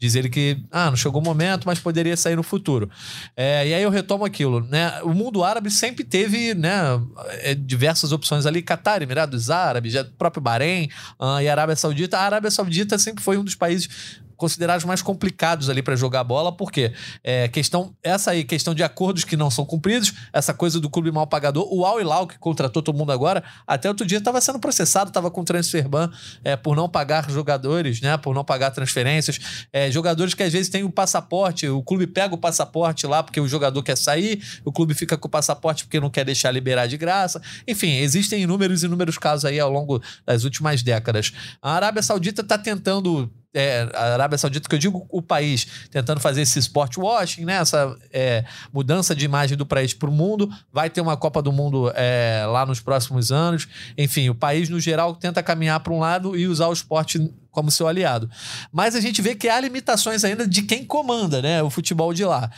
Diz 0.05 0.15
ele 0.15 0.29
que, 0.29 0.59
ah, 0.71 0.91
não 0.91 0.97
chegou 0.99 1.19
o 1.19 1.25
momento, 1.25 1.65
mas 1.65 1.79
poderia 1.79 2.15
sair 2.15 2.37
no 2.37 2.43
futuro. 2.43 2.91
É, 3.35 3.67
e 3.67 3.73
aí 3.73 3.83
eu 3.83 3.89
retomo 3.89 4.23
aquilo, 4.23 4.61
né? 4.61 5.01
O 5.03 5.15
mundo 5.15 5.43
árabe 5.43 5.71
sempre 5.71 6.05
teve, 6.05 6.53
né, 6.53 7.01
é, 7.41 7.55
diversas 7.55 8.13
opções 8.13 8.45
ali. 8.45 8.61
Catar, 8.61 9.01
Emirados 9.01 9.49
Árabes, 9.49 9.95
próprio 10.19 10.43
Bahrein 10.43 10.91
uh, 11.19 11.41
e 11.41 11.49
Arábia 11.49 11.75
Saudita. 11.75 12.19
A 12.19 12.23
Arábia 12.23 12.51
Saudita 12.51 12.99
sempre 12.99 13.25
foi 13.25 13.39
um 13.39 13.45
dos 13.45 13.55
países 13.55 14.21
considerados 14.45 14.85
mais 14.85 15.01
complicados 15.01 15.71
ali 15.71 15.83
para 15.83 15.97
jogar 15.97 16.23
bola, 16.23 16.55
porque 16.55 16.93
é, 17.23 17.49
questão, 17.49 17.95
essa 18.03 18.33
aí, 18.33 18.45
questão 18.45 18.75
de 18.75 18.83
acordos 18.83 19.25
que 19.25 19.39
não 19.39 19.51
são 19.51 19.65
cumpridos, 19.65 20.13
essa 20.35 20.53
coisa 20.53 20.79
do 20.79 20.91
clube 20.91 21.11
mal 21.11 21.27
pagador, 21.27 21.67
o 21.73 21.87
Al 21.87 21.99
Hilal, 21.99 22.27
que 22.27 22.39
contratou 22.39 22.83
todo 22.83 22.95
mundo 22.95 23.11
agora, 23.11 23.43
até 23.67 23.89
outro 23.89 24.05
dia 24.05 24.19
estava 24.19 24.39
sendo 24.43 24.59
processado, 24.59 25.09
estava 25.09 25.31
com 25.31 25.43
transfer 25.43 25.89
ban 25.89 26.11
é, 26.45 26.57
por 26.57 26.77
não 26.77 26.91
pagar 26.91 27.31
jogadores, 27.31 28.03
né? 28.03 28.19
Por 28.19 28.35
não 28.35 28.45
pagar 28.45 28.71
transferências. 28.71 29.67
É, 29.73 29.91
jogadores 29.91 30.35
que 30.35 30.43
às 30.43 30.53
vezes 30.53 30.69
têm 30.69 30.85
o 30.85 30.91
passaporte, 30.91 31.67
o 31.67 31.83
clube 31.83 32.07
pega 32.07 32.35
o 32.35 32.39
passaporte 32.39 33.07
lá 33.07 33.23
porque 33.23 33.41
o 33.41 33.49
jogador 33.49 33.83
quer 33.83 33.97
sair, 33.97 34.45
o 34.63 34.71
clube 34.71 34.93
fica 34.93 35.17
com 35.17 35.27
o 35.27 35.31
passaporte 35.31 35.85
porque 35.85 35.99
não 35.99 36.11
quer 36.11 36.27
deixar 36.27 36.51
liberar 36.51 36.87
de 36.87 36.99
graça. 36.99 37.41
Enfim, 37.67 37.93
existem 37.97 38.43
inúmeros 38.43 38.83
e 38.83 38.87
inúmeros 38.87 39.17
casos 39.17 39.47
aí 39.47 39.59
ao 39.59 39.71
longo 39.71 40.03
das 40.27 40.45
últimas 40.45 40.83
décadas. 40.83 41.33
A 41.63 41.73
Arábia 41.73 42.03
Saudita 42.03 42.43
está 42.43 42.59
tentando 42.59 43.33
é, 43.55 43.89
a 43.95 44.15
Arábia 44.15 44.37
Saudita, 44.37 44.69
que 44.69 44.75
eu 44.75 44.79
digo 44.79 45.07
o 45.09 45.23
país, 45.23 45.67
tentando 45.91 46.21
fazer 46.21 46.43
esse 46.43 46.59
sport 46.59 46.97
washing, 46.97 47.45
né? 47.45 47.55
essa 47.55 47.97
é, 48.13 48.45
mudança 48.73 49.15
de 49.15 49.25
imagem 49.25 49.57
do 49.57 49.65
país 49.65 49.95
para 49.95 50.11
o 50.11 50.13
mundo. 50.13 50.51
Vai 50.73 50.91
ter 50.91 51.01
uma 51.01 51.17
Copa 51.17 51.41
do 51.41 51.53
Mundo 51.53 51.93
é, 51.95 52.45
lá 52.47 52.67
nos 52.67 52.81
próximos 52.81 53.31
anos. 53.31 53.69
Enfim, 53.97 54.29
o 54.29 54.35
país, 54.35 54.69
no 54.69 54.81
geral, 54.81 55.15
tenta 55.15 55.43
caminhar 55.43 55.79
para 55.81 55.93
um 55.93 56.01
lado 56.01 56.37
e 56.37 56.47
usar 56.47 56.67
o 56.67 56.73
esporte 56.73 57.33
como 57.51 57.71
seu 57.71 57.87
aliado. 57.87 58.29
Mas 58.73 58.97
a 58.97 59.01
gente 59.01 59.23
vê 59.23 59.35
que 59.37 59.49
há 59.49 59.61
limitações 59.61 60.25
ainda 60.25 60.47
de 60.47 60.63
quem 60.63 60.85
comanda 60.85 61.41
né, 61.41 61.63
o 61.63 61.71
futebol 61.71 62.13
de 62.13 62.25
lá. 62.25 62.51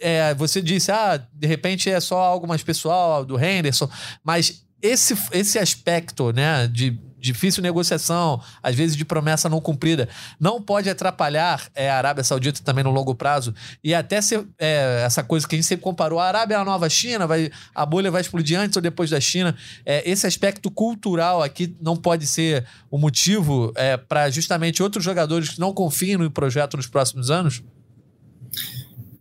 É, 0.00 0.34
você 0.34 0.60
disse, 0.60 0.90
ah, 0.90 1.22
de 1.32 1.46
repente 1.46 1.88
é 1.88 2.00
só 2.00 2.18
algo 2.18 2.48
mais 2.48 2.62
pessoal 2.62 3.24
do 3.24 3.38
Henderson, 3.38 3.88
mas 4.24 4.64
esse, 4.82 5.16
esse 5.30 5.60
aspecto 5.60 6.32
né, 6.32 6.66
de 6.66 6.98
difícil 7.22 7.62
negociação, 7.62 8.42
às 8.62 8.74
vezes 8.74 8.96
de 8.96 9.04
promessa 9.04 9.48
não 9.48 9.60
cumprida, 9.60 10.08
não 10.38 10.60
pode 10.60 10.90
atrapalhar 10.90 11.68
é, 11.74 11.88
a 11.88 11.96
Arábia 11.96 12.24
Saudita 12.24 12.60
também 12.62 12.82
no 12.82 12.90
longo 12.90 13.14
prazo. 13.14 13.54
E 13.82 13.94
até 13.94 14.20
ser 14.20 14.44
é, 14.58 15.02
essa 15.06 15.22
coisa 15.22 15.46
que 15.46 15.54
a 15.54 15.58
gente 15.58 15.66
sempre 15.66 15.84
comparou: 15.84 16.18
a 16.18 16.26
Arábia 16.26 16.56
é 16.56 16.58
a 16.58 16.64
nova 16.64 16.88
China, 16.90 17.26
vai, 17.26 17.50
a 17.74 17.86
bolha 17.86 18.10
vai 18.10 18.20
explodir 18.20 18.58
antes 18.58 18.76
ou 18.76 18.82
depois 18.82 19.08
da 19.08 19.20
China. 19.20 19.56
É, 19.86 20.08
esse 20.10 20.26
aspecto 20.26 20.70
cultural 20.70 21.42
aqui 21.42 21.74
não 21.80 21.96
pode 21.96 22.26
ser 22.26 22.66
o 22.90 22.98
motivo 22.98 23.72
é, 23.76 23.96
para 23.96 24.28
justamente 24.28 24.82
outros 24.82 25.04
jogadores 25.04 25.50
que 25.50 25.60
não 25.60 25.72
confiem 25.72 26.16
no 26.16 26.30
projeto 26.30 26.76
nos 26.76 26.88
próximos 26.88 27.30
anos? 27.30 27.62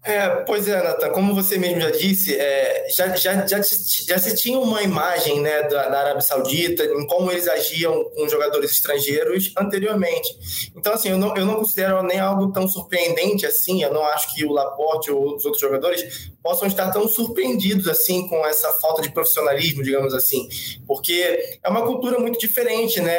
É, 0.03 0.27
pois 0.47 0.67
é, 0.67 0.81
Nathan, 0.81 1.09
como 1.11 1.35
você 1.35 1.59
mesmo 1.59 1.79
já 1.79 1.91
disse, 1.91 2.35
é, 2.35 2.87
já, 2.89 3.15
já, 3.15 3.45
já, 3.45 3.61
já, 3.61 4.17
se 4.17 4.35
tinha 4.35 4.57
uma 4.57 4.81
imagem 4.81 5.39
né, 5.41 5.61
da, 5.63 5.89
da, 5.89 5.99
Arábia 5.99 6.21
Saudita, 6.21 6.83
em 6.83 7.05
como 7.05 7.31
eles 7.31 7.47
agiam 7.47 8.03
com 8.05 8.27
jogadores 8.27 8.71
estrangeiros 8.71 9.53
anteriormente. 9.55 10.71
Então, 10.75 10.93
assim, 10.93 11.09
eu 11.09 11.19
não, 11.19 11.37
eu 11.37 11.45
não 11.45 11.55
considero 11.55 12.01
nem 12.01 12.19
algo 12.19 12.51
tão 12.51 12.67
surpreendente 12.67 13.45
assim, 13.45 13.83
eu 13.83 13.93
não 13.93 14.03
acho 14.03 14.33
que 14.33 14.43
o 14.43 14.51
Laporte 14.51 15.11
ou 15.11 15.35
os 15.35 15.45
outros 15.45 15.61
jogadores 15.61 16.31
possam 16.41 16.67
estar 16.67 16.89
tão 16.89 17.07
surpreendidos 17.07 17.87
assim 17.87 18.27
com 18.27 18.43
essa 18.47 18.73
falta 18.73 19.03
de 19.03 19.11
profissionalismo, 19.11 19.83
digamos 19.83 20.15
assim, 20.15 20.49
porque 20.87 21.59
é 21.63 21.69
uma 21.69 21.85
cultura 21.85 22.19
muito 22.19 22.39
diferente, 22.39 22.99
né? 22.99 23.13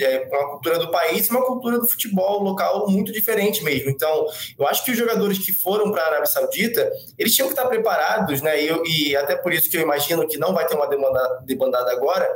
É 0.00 0.28
uma 0.30 0.50
cultura 0.50 0.78
do 0.78 0.92
país, 0.92 1.28
uma 1.28 1.44
cultura 1.44 1.80
do 1.80 1.88
futebol 1.88 2.40
local 2.40 2.88
muito 2.88 3.10
diferente 3.10 3.64
mesmo. 3.64 3.90
Então, 3.90 4.26
eu 4.56 4.64
acho 4.68 4.84
que 4.84 4.92
os 4.92 4.96
jogadores 4.96 5.38
que 5.38 5.52
foram 5.52 5.90
para 5.90 6.19
Arábia 6.20 6.32
Saudita, 6.32 6.90
eles 7.18 7.34
tinham 7.34 7.48
que 7.48 7.54
estar 7.54 7.68
preparados, 7.68 8.40
né? 8.40 8.62
E, 8.62 8.68
eu, 8.68 8.84
e 8.84 9.16
até 9.16 9.36
por 9.36 9.52
isso 9.52 9.70
que 9.70 9.76
eu 9.76 9.82
imagino 9.82 10.26
que 10.26 10.38
não 10.38 10.52
vai 10.52 10.66
ter 10.66 10.74
uma 10.74 10.86
demanda 10.86 11.40
debandada 11.44 11.90
agora, 11.92 12.28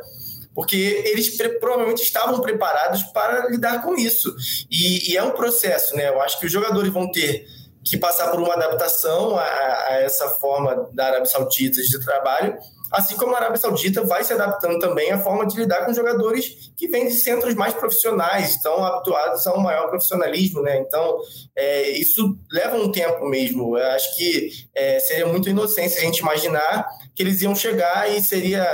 porque 0.54 1.02
eles 1.06 1.36
provavelmente 1.58 2.02
estavam 2.02 2.40
preparados 2.40 3.02
para 3.04 3.48
lidar 3.48 3.82
com 3.82 3.94
isso. 3.94 4.34
E, 4.70 5.12
e 5.12 5.16
é 5.16 5.22
um 5.22 5.32
processo, 5.32 5.96
né? 5.96 6.08
Eu 6.08 6.20
acho 6.20 6.38
que 6.38 6.46
os 6.46 6.52
jogadores 6.52 6.92
vão 6.92 7.10
ter 7.10 7.46
que 7.84 7.98
passar 7.98 8.30
por 8.30 8.40
uma 8.40 8.54
adaptação 8.54 9.36
a, 9.36 9.42
a 9.42 10.00
essa 10.00 10.28
forma 10.30 10.88
da 10.92 11.06
Arábia 11.06 11.26
Saudita 11.26 11.82
de 11.82 12.00
trabalho, 12.00 12.56
assim 12.94 13.16
como 13.16 13.34
a 13.34 13.38
Arábia 13.38 13.58
Saudita 13.58 14.02
vai 14.04 14.22
se 14.24 14.32
adaptando 14.32 14.78
também 14.78 15.10
à 15.10 15.18
forma 15.18 15.46
de 15.46 15.56
lidar 15.56 15.84
com 15.84 15.92
jogadores 15.92 16.70
que 16.76 16.88
vêm 16.88 17.08
de 17.08 17.14
centros 17.14 17.54
mais 17.54 17.74
profissionais, 17.74 18.50
estão 18.50 18.84
habituados 18.84 19.46
a 19.46 19.54
um 19.54 19.60
maior 19.60 19.88
profissionalismo, 19.88 20.62
né? 20.62 20.78
Então, 20.78 21.18
é, 21.56 21.90
isso 21.90 22.38
leva 22.50 22.76
um 22.76 22.90
tempo 22.90 23.26
mesmo. 23.26 23.76
Eu 23.76 23.86
acho 23.90 24.16
que 24.16 24.50
é, 24.74 25.00
seria 25.00 25.26
muito 25.26 25.48
inocência 25.48 26.00
a 26.00 26.04
gente 26.04 26.18
imaginar 26.18 26.86
que 27.14 27.22
eles 27.22 27.42
iam 27.42 27.54
chegar 27.54 28.10
e 28.10 28.22
seria 28.22 28.64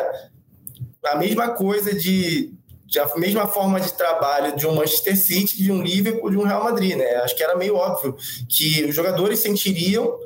a 1.05 1.17
mesma 1.17 1.51
coisa 1.51 1.95
de 1.95 2.53
de 2.91 2.99
a 2.99 3.07
mesma 3.17 3.47
forma 3.47 3.81
de 3.81 3.93
trabalho 3.93 4.57
de 4.57 4.67
um 4.67 4.75
Manchester 4.75 5.17
City, 5.17 5.63
de 5.63 5.71
um 5.71 5.81
Liverpool, 5.81 6.29
de 6.29 6.37
um 6.37 6.43
Real 6.43 6.65
Madrid, 6.65 6.97
né? 6.97 7.19
Acho 7.19 7.37
que 7.37 7.43
era 7.45 7.57
meio 7.57 7.77
óbvio 7.77 8.17
que 8.49 8.85
os 8.85 8.93
jogadores 8.93 9.39
sentiriam 9.39 10.19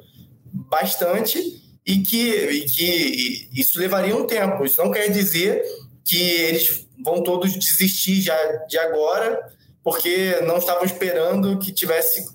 bastante 0.50 1.62
e 1.87 1.99
que, 1.99 2.31
e 2.31 2.64
que 2.64 3.49
isso 3.53 3.79
levaria 3.79 4.16
um 4.16 4.27
tempo. 4.27 4.64
Isso 4.64 4.83
não 4.83 4.90
quer 4.90 5.09
dizer 5.09 5.62
que 6.05 6.18
eles 6.18 6.87
vão 7.05 7.23
todos 7.23 7.53
desistir 7.53 8.20
já 8.20 8.37
de 8.68 8.79
agora, 8.79 9.53
porque 9.83 10.40
não 10.47 10.59
estavam 10.59 10.85
esperando 10.85 11.59
que 11.59 11.73
tivesse 11.73 12.27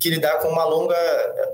que 0.00 0.10
lidar 0.10 0.38
com 0.38 0.48
uma 0.48 0.64
longa, 0.64 0.96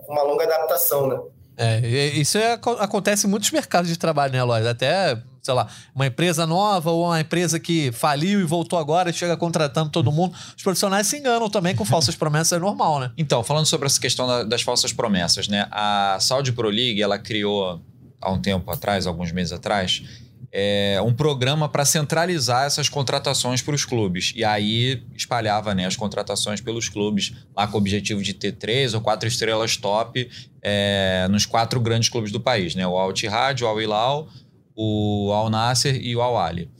uma 0.08 0.22
longa 0.22 0.44
adaptação, 0.44 1.08
né? 1.08 1.20
É, 1.56 1.78
isso 1.86 2.38
é, 2.38 2.52
acontece 2.52 3.26
em 3.26 3.30
muitos 3.30 3.50
mercados 3.50 3.90
de 3.90 3.98
trabalho, 3.98 4.32
né, 4.32 4.42
Lloyd? 4.42 4.66
Até 4.66 5.20
sei 5.42 5.54
lá, 5.54 5.68
uma 5.94 6.06
empresa 6.06 6.46
nova 6.46 6.90
ou 6.90 7.06
uma 7.06 7.20
empresa 7.20 7.58
que 7.58 7.90
faliu 7.92 8.40
e 8.40 8.44
voltou 8.44 8.78
agora 8.78 9.10
e 9.10 9.12
chega 9.12 9.36
contratando 9.36 9.90
todo 9.90 10.12
mundo. 10.12 10.34
Os 10.56 10.62
profissionais 10.62 11.06
se 11.06 11.18
enganam 11.18 11.48
também 11.48 11.74
com 11.74 11.84
falsas 11.84 12.14
promessas, 12.14 12.52
é 12.52 12.58
normal, 12.58 13.00
né? 13.00 13.10
Então, 13.16 13.42
falando 13.42 13.66
sobre 13.66 13.86
essa 13.86 14.00
questão 14.00 14.26
da, 14.26 14.42
das 14.44 14.62
falsas 14.62 14.92
promessas, 14.92 15.48
né? 15.48 15.66
A 15.70 16.18
Saudi 16.20 16.52
Pro 16.52 16.68
League, 16.68 17.02
ela 17.02 17.18
criou 17.18 17.80
há 18.20 18.30
um 18.30 18.40
tempo 18.40 18.70
atrás, 18.70 19.06
alguns 19.06 19.32
meses 19.32 19.52
atrás, 19.52 20.02
é, 20.52 21.00
um 21.04 21.14
programa 21.14 21.68
para 21.68 21.84
centralizar 21.84 22.66
essas 22.66 22.88
contratações 22.88 23.62
para 23.62 23.74
os 23.74 23.84
clubes. 23.84 24.32
E 24.34 24.44
aí 24.44 25.02
espalhava 25.16 25.74
né, 25.74 25.86
as 25.86 25.96
contratações 25.96 26.60
pelos 26.60 26.88
clubes, 26.88 27.32
lá 27.56 27.66
com 27.66 27.76
o 27.76 27.80
objetivo 27.80 28.22
de 28.22 28.34
ter 28.34 28.52
três 28.52 28.92
ou 28.92 29.00
quatro 29.00 29.28
estrelas 29.28 29.76
top 29.76 30.28
é, 30.60 31.28
nos 31.30 31.46
quatro 31.46 31.80
grandes 31.80 32.08
clubes 32.08 32.32
do 32.32 32.40
país, 32.40 32.74
né? 32.74 32.86
O 32.86 32.96
Al 32.96 33.10
Ittihad, 33.10 33.62
o 33.62 33.66
Al 33.66 33.80
Hilal, 33.80 34.28
o 34.82 35.30
Al 35.34 35.50
Nasser 35.50 36.00
e 36.00 36.16
o 36.16 36.22
Al 36.22 36.38
Ali. 36.38 36.70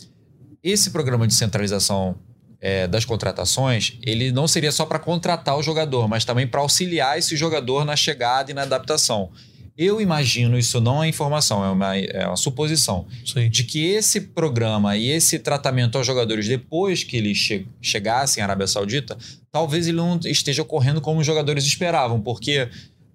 Esse 0.62 0.90
programa 0.90 1.26
de 1.26 1.34
centralização 1.34 2.16
é, 2.58 2.86
das 2.86 3.04
contratações, 3.04 3.98
ele 4.02 4.32
não 4.32 4.48
seria 4.48 4.72
só 4.72 4.86
para 4.86 4.98
contratar 4.98 5.58
o 5.58 5.62
jogador, 5.62 6.08
mas 6.08 6.24
também 6.24 6.46
para 6.46 6.62
auxiliar 6.62 7.18
esse 7.18 7.36
jogador 7.36 7.84
na 7.84 7.96
chegada 7.96 8.50
e 8.50 8.54
na 8.54 8.62
adaptação. 8.62 9.30
Eu 9.76 10.00
imagino, 10.00 10.58
isso 10.58 10.80
não 10.80 11.02
é 11.02 11.08
informação, 11.08 11.62
é 11.64 11.70
uma, 11.70 11.96
é 11.96 12.26
uma 12.26 12.36
suposição, 12.36 13.06
Sim. 13.24 13.50
de 13.50 13.64
que 13.64 13.86
esse 13.86 14.20
programa 14.20 14.96
e 14.96 15.10
esse 15.10 15.38
tratamento 15.38 15.96
aos 15.96 16.06
jogadores 16.06 16.48
depois 16.48 17.04
que 17.04 17.18
eles 17.18 17.36
che 17.36 17.66
chegassem 17.82 18.42
à 18.42 18.46
Arábia 18.46 18.66
Saudita, 18.66 19.16
talvez 19.52 19.86
ele 19.86 19.96
não 19.96 20.18
esteja 20.24 20.62
ocorrendo 20.62 21.00
como 21.00 21.20
os 21.20 21.26
jogadores 21.26 21.64
esperavam, 21.64 22.20
porque 22.20 22.68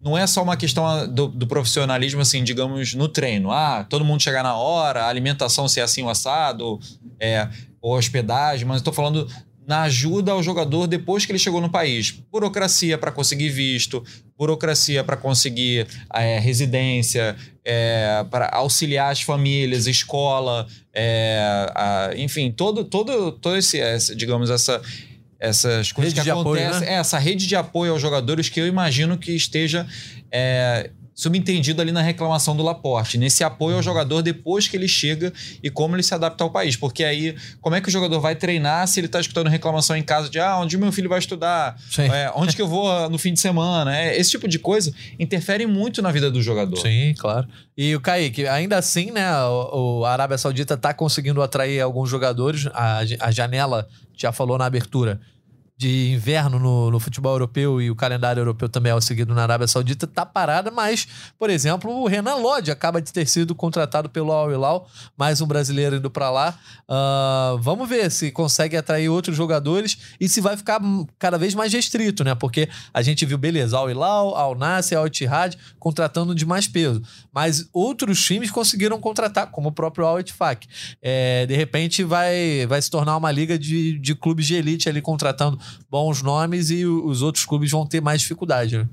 não 0.06 0.16
é 0.16 0.28
só 0.28 0.44
uma 0.44 0.56
questão 0.56 1.12
do, 1.12 1.28
do, 1.28 1.48
profissionalismo, 1.48 2.22
assim, 2.22 2.44
digamos, 2.44 2.94
no 2.94 3.08
treino. 3.08 3.52
Ah, 3.52 3.84
todo 3.90 4.06
mundo 4.06 4.22
chegar 4.22 4.44
na 4.44 4.56
hora, 4.56 5.06
a 5.06 5.08
alimentação 5.08 5.68
ser 5.68 5.82
assim 5.82 6.04
o 6.04 6.10
assado, 6.10 6.80
é, 7.20 7.50
ou 7.82 7.98
hospedagem, 7.98 8.68
mas 8.68 8.78
estou 8.78 8.94
falando 8.94 9.28
na 9.66 9.82
ajuda 9.82 10.32
ao 10.32 10.44
jogador 10.44 10.86
depois 10.86 11.26
que 11.26 11.32
ele 11.32 11.40
chegou 11.40 11.60
no 11.60 11.72
país. 11.72 12.12
Burocracia 12.32 13.00
para 13.00 13.12
conseguir 13.12 13.50
visto, 13.50 14.04
burocracia 14.38 15.04
para 15.04 15.18
conseguir 15.18 15.88
é, 16.14 16.38
residência, 16.38 17.36
é, 17.64 18.24
para 18.30 18.50
auxiliar 18.54 19.12
as 19.12 19.24
famílias, 19.24 19.88
escola, 19.88 20.68
é, 20.94 21.40
a, 21.74 22.12
enfim, 22.16 22.52
todo, 22.52 22.84
todo, 22.84 23.32
todo 23.32 23.58
esse, 23.58 23.80
essa, 23.80 24.16
digamos, 24.16 24.52
essa 24.52 24.80
essas 25.46 25.92
coisas 25.92 26.14
rede 26.14 26.24
que 26.24 26.30
acontecem. 26.30 26.68
Apoio, 26.68 26.80
né? 26.82 26.94
é, 26.94 27.00
essa 27.00 27.18
rede 27.18 27.48
de 27.48 27.56
apoio 27.56 27.92
aos 27.92 28.02
jogadores 28.02 28.50
que 28.50 28.60
eu 28.60 28.68
imagino 28.68 29.18
que 29.18 29.32
esteja 29.32 29.86
é, 30.32 30.90
subentendido 31.16 31.82
ali 31.82 31.94
na 31.94 32.02
reclamação 32.02 32.56
do 32.58 32.62
Laporte, 32.62 33.18
nesse 33.18 33.42
apoio 33.42 33.78
ao 33.78 33.82
jogador 33.82 34.22
depois 34.22 34.68
que 34.68 34.76
ele 34.76 34.88
chega 34.88 35.32
e 35.64 35.70
como 35.70 35.96
ele 35.96 36.04
se 36.04 36.14
adapta 36.14 36.44
ao 36.44 36.50
país. 36.50 36.76
Porque 36.76 37.06
aí, 37.06 37.36
como 37.62 37.74
é 37.74 37.80
que 37.80 37.88
o 37.88 37.92
jogador 37.92 38.20
vai 38.20 38.36
treinar 38.36 38.86
se 38.88 39.00
ele 39.00 39.08
está 39.08 39.22
escutando 39.22 39.48
reclamação 39.48 39.96
em 39.96 40.04
casa 40.04 40.30
de 40.30 40.38
ah, 40.40 40.60
onde 40.60 40.78
meu 40.78 40.92
filho 40.92 41.08
vai 41.08 41.20
estudar? 41.20 41.78
É, 41.98 42.30
onde 42.36 42.54
que 42.54 42.62
eu 42.62 42.68
vou 42.68 43.10
no 43.10 43.18
fim 43.18 43.32
de 43.32 43.40
semana? 43.40 43.98
É, 43.98 44.20
esse 44.20 44.32
tipo 44.32 44.46
de 44.46 44.60
coisa 44.60 44.94
interfere 45.18 45.66
muito 45.66 46.02
na 46.02 46.12
vida 46.12 46.30
do 46.30 46.42
jogador. 46.42 46.78
Sim, 46.82 47.14
claro. 47.18 47.48
E 47.78 47.96
o 47.96 48.02
Kaique, 48.02 48.46
ainda 48.46 48.78
assim, 48.78 49.12
né, 49.12 49.32
o, 49.46 50.00
o 50.00 50.06
Arábia 50.06 50.38
Saudita 50.38 50.74
está 50.74 50.94
conseguindo 50.94 51.42
atrair 51.42 51.80
alguns 51.80 52.10
jogadores, 52.10 52.68
a, 52.74 53.00
a 53.22 53.32
janela 53.32 53.88
já 54.18 54.34
falou 54.34 54.58
na 54.58 54.66
abertura 54.66 55.22
de 55.78 56.14
inverno 56.14 56.58
no, 56.58 56.90
no, 56.90 57.00
futebol 57.02 57.34
europeu 57.34 57.82
e 57.82 57.92
o 57.92 57.96
calendário 57.96 58.40
europeu 58.40 58.70
também 58.70 58.94
é 58.94 58.96
o 58.96 59.02
seguido 59.02 59.36
na 59.36 59.44
Arábia 59.44 59.68
Saudita, 59.68 60.08
tá 60.08 60.26
parada, 60.26 60.72
mas, 60.72 61.06
por 61.38 61.50
exemplo, 61.50 61.92
o 61.92 62.08
Renan 62.08 62.36
Lodge 62.36 62.72
acaba 62.72 63.02
de 63.02 63.12
ter 63.12 63.28
sido 63.28 63.54
contratado 63.54 64.10
pelo 64.10 64.32
Al 64.32 64.50
Hilal, 64.50 64.88
mais 65.18 65.42
um 65.42 65.48
brasileiro 65.48 65.98
indo 65.98 66.10
para 66.10 66.32
lá. 66.32 66.58
Uh, 66.88 67.58
vamos 67.58 67.90
ver 67.90 68.10
se 68.10 68.32
consegue 68.32 68.78
atrair 68.78 69.10
outros 69.10 69.36
jogadores 69.36 69.98
e 70.18 70.30
se 70.30 70.40
vai 70.40 70.56
ficar 70.56 70.80
cada 71.20 71.38
vez 71.38 71.54
mais 71.54 71.74
restrito, 71.74 72.24
né? 72.24 72.34
Porque 72.36 72.70
a 72.94 73.02
gente 73.02 73.26
viu, 73.26 73.38
beleza, 73.38 73.78
Al 73.78 73.92
Hilal, 73.92 74.34
Al 74.34 74.56
Nasser, 74.56 74.98
Al 74.98 75.08
Ittihad 75.08 75.56
contratando 75.78 76.34
de 76.34 76.46
mais 76.46 76.70
peso, 76.70 77.02
mas 77.34 77.68
outros 77.74 78.24
times 78.24 78.50
conseguiram 78.50 78.98
contratar, 79.02 79.52
como 79.52 79.70
o 79.70 79.74
próprio 79.74 80.06
Al 80.06 80.22
Ittifaq. 80.22 80.66
É, 81.02 81.46
de 81.46 81.56
repente 81.56 82.02
vai, 82.02 82.66
vai 82.66 82.82
se 82.82 82.90
tornar 82.90 83.18
uma 83.18 83.30
liga 83.30 83.60
de, 83.60 84.00
de 84.00 84.16
clubes 84.16 84.48
de 84.48 84.56
elite 84.56 84.88
ali 84.88 85.02
contratando 85.02 85.65
bons 85.90 86.22
nomes 86.22 86.70
e 86.70 86.86
os 86.86 87.22
outros 87.22 87.46
clubes 87.46 87.72
vão 87.72 87.86
ter 87.86 88.02
mais 88.02 88.22
dificuldade. 88.22 88.78
Né? 88.78 88.88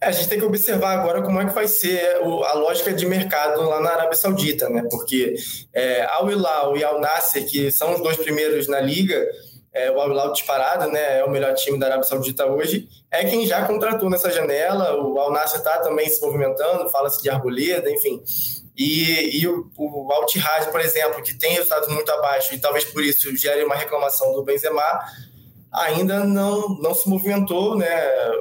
É, 0.00 0.08
a 0.08 0.10
gente 0.10 0.28
tem 0.28 0.38
que 0.38 0.44
observar 0.44 0.98
agora 0.98 1.22
como 1.22 1.40
é 1.40 1.46
que 1.46 1.54
vai 1.54 1.66
ser 1.66 2.16
a 2.22 2.52
lógica 2.54 2.92
de 2.92 3.06
mercado 3.06 3.62
lá 3.62 3.80
na 3.80 3.90
Arábia 3.90 4.16
Saudita, 4.16 4.68
né? 4.68 4.82
Porque 4.90 5.34
é, 5.72 6.04
Al 6.10 6.30
Hilal 6.30 6.76
e 6.76 6.84
Al 6.84 7.00
Nasser, 7.00 7.46
que 7.46 7.70
são 7.70 7.94
os 7.94 8.02
dois 8.02 8.16
primeiros 8.16 8.68
na 8.68 8.80
liga, 8.80 9.24
é, 9.72 9.90
o 9.90 10.00
Al 10.00 10.10
Hilal 10.10 10.32
disparado, 10.32 10.90
né? 10.90 11.20
É 11.20 11.24
o 11.24 11.30
melhor 11.30 11.54
time 11.54 11.78
da 11.78 11.86
Arábia 11.86 12.04
Saudita 12.04 12.46
hoje, 12.46 12.88
é 13.10 13.24
quem 13.24 13.46
já 13.46 13.64
contratou 13.66 14.10
nessa 14.10 14.30
janela. 14.30 14.94
O 14.96 15.18
Al 15.18 15.32
Nasser 15.32 15.58
está 15.58 15.78
também 15.78 16.08
se 16.08 16.20
movimentando, 16.20 16.90
fala-se 16.90 17.22
de 17.22 17.30
Arboleda, 17.30 17.90
enfim. 17.90 18.22
E, 18.76 19.40
e 19.40 19.46
o, 19.46 19.70
o 19.76 20.12
Al 20.12 20.26
por 20.70 20.80
exemplo, 20.80 21.22
que 21.22 21.34
tem 21.34 21.52
resultados 21.52 21.88
muito 21.88 22.10
abaixo 22.10 22.54
e 22.54 22.58
talvez 22.58 22.84
por 22.84 23.04
isso 23.04 23.34
gere 23.36 23.64
uma 23.64 23.74
reclamação 23.74 24.32
do 24.32 24.42
Benzema, 24.42 24.82
ainda 25.70 26.24
não, 26.24 26.68
não 26.80 26.94
se 26.94 27.08
movimentou, 27.08 27.76
né? 27.76 27.92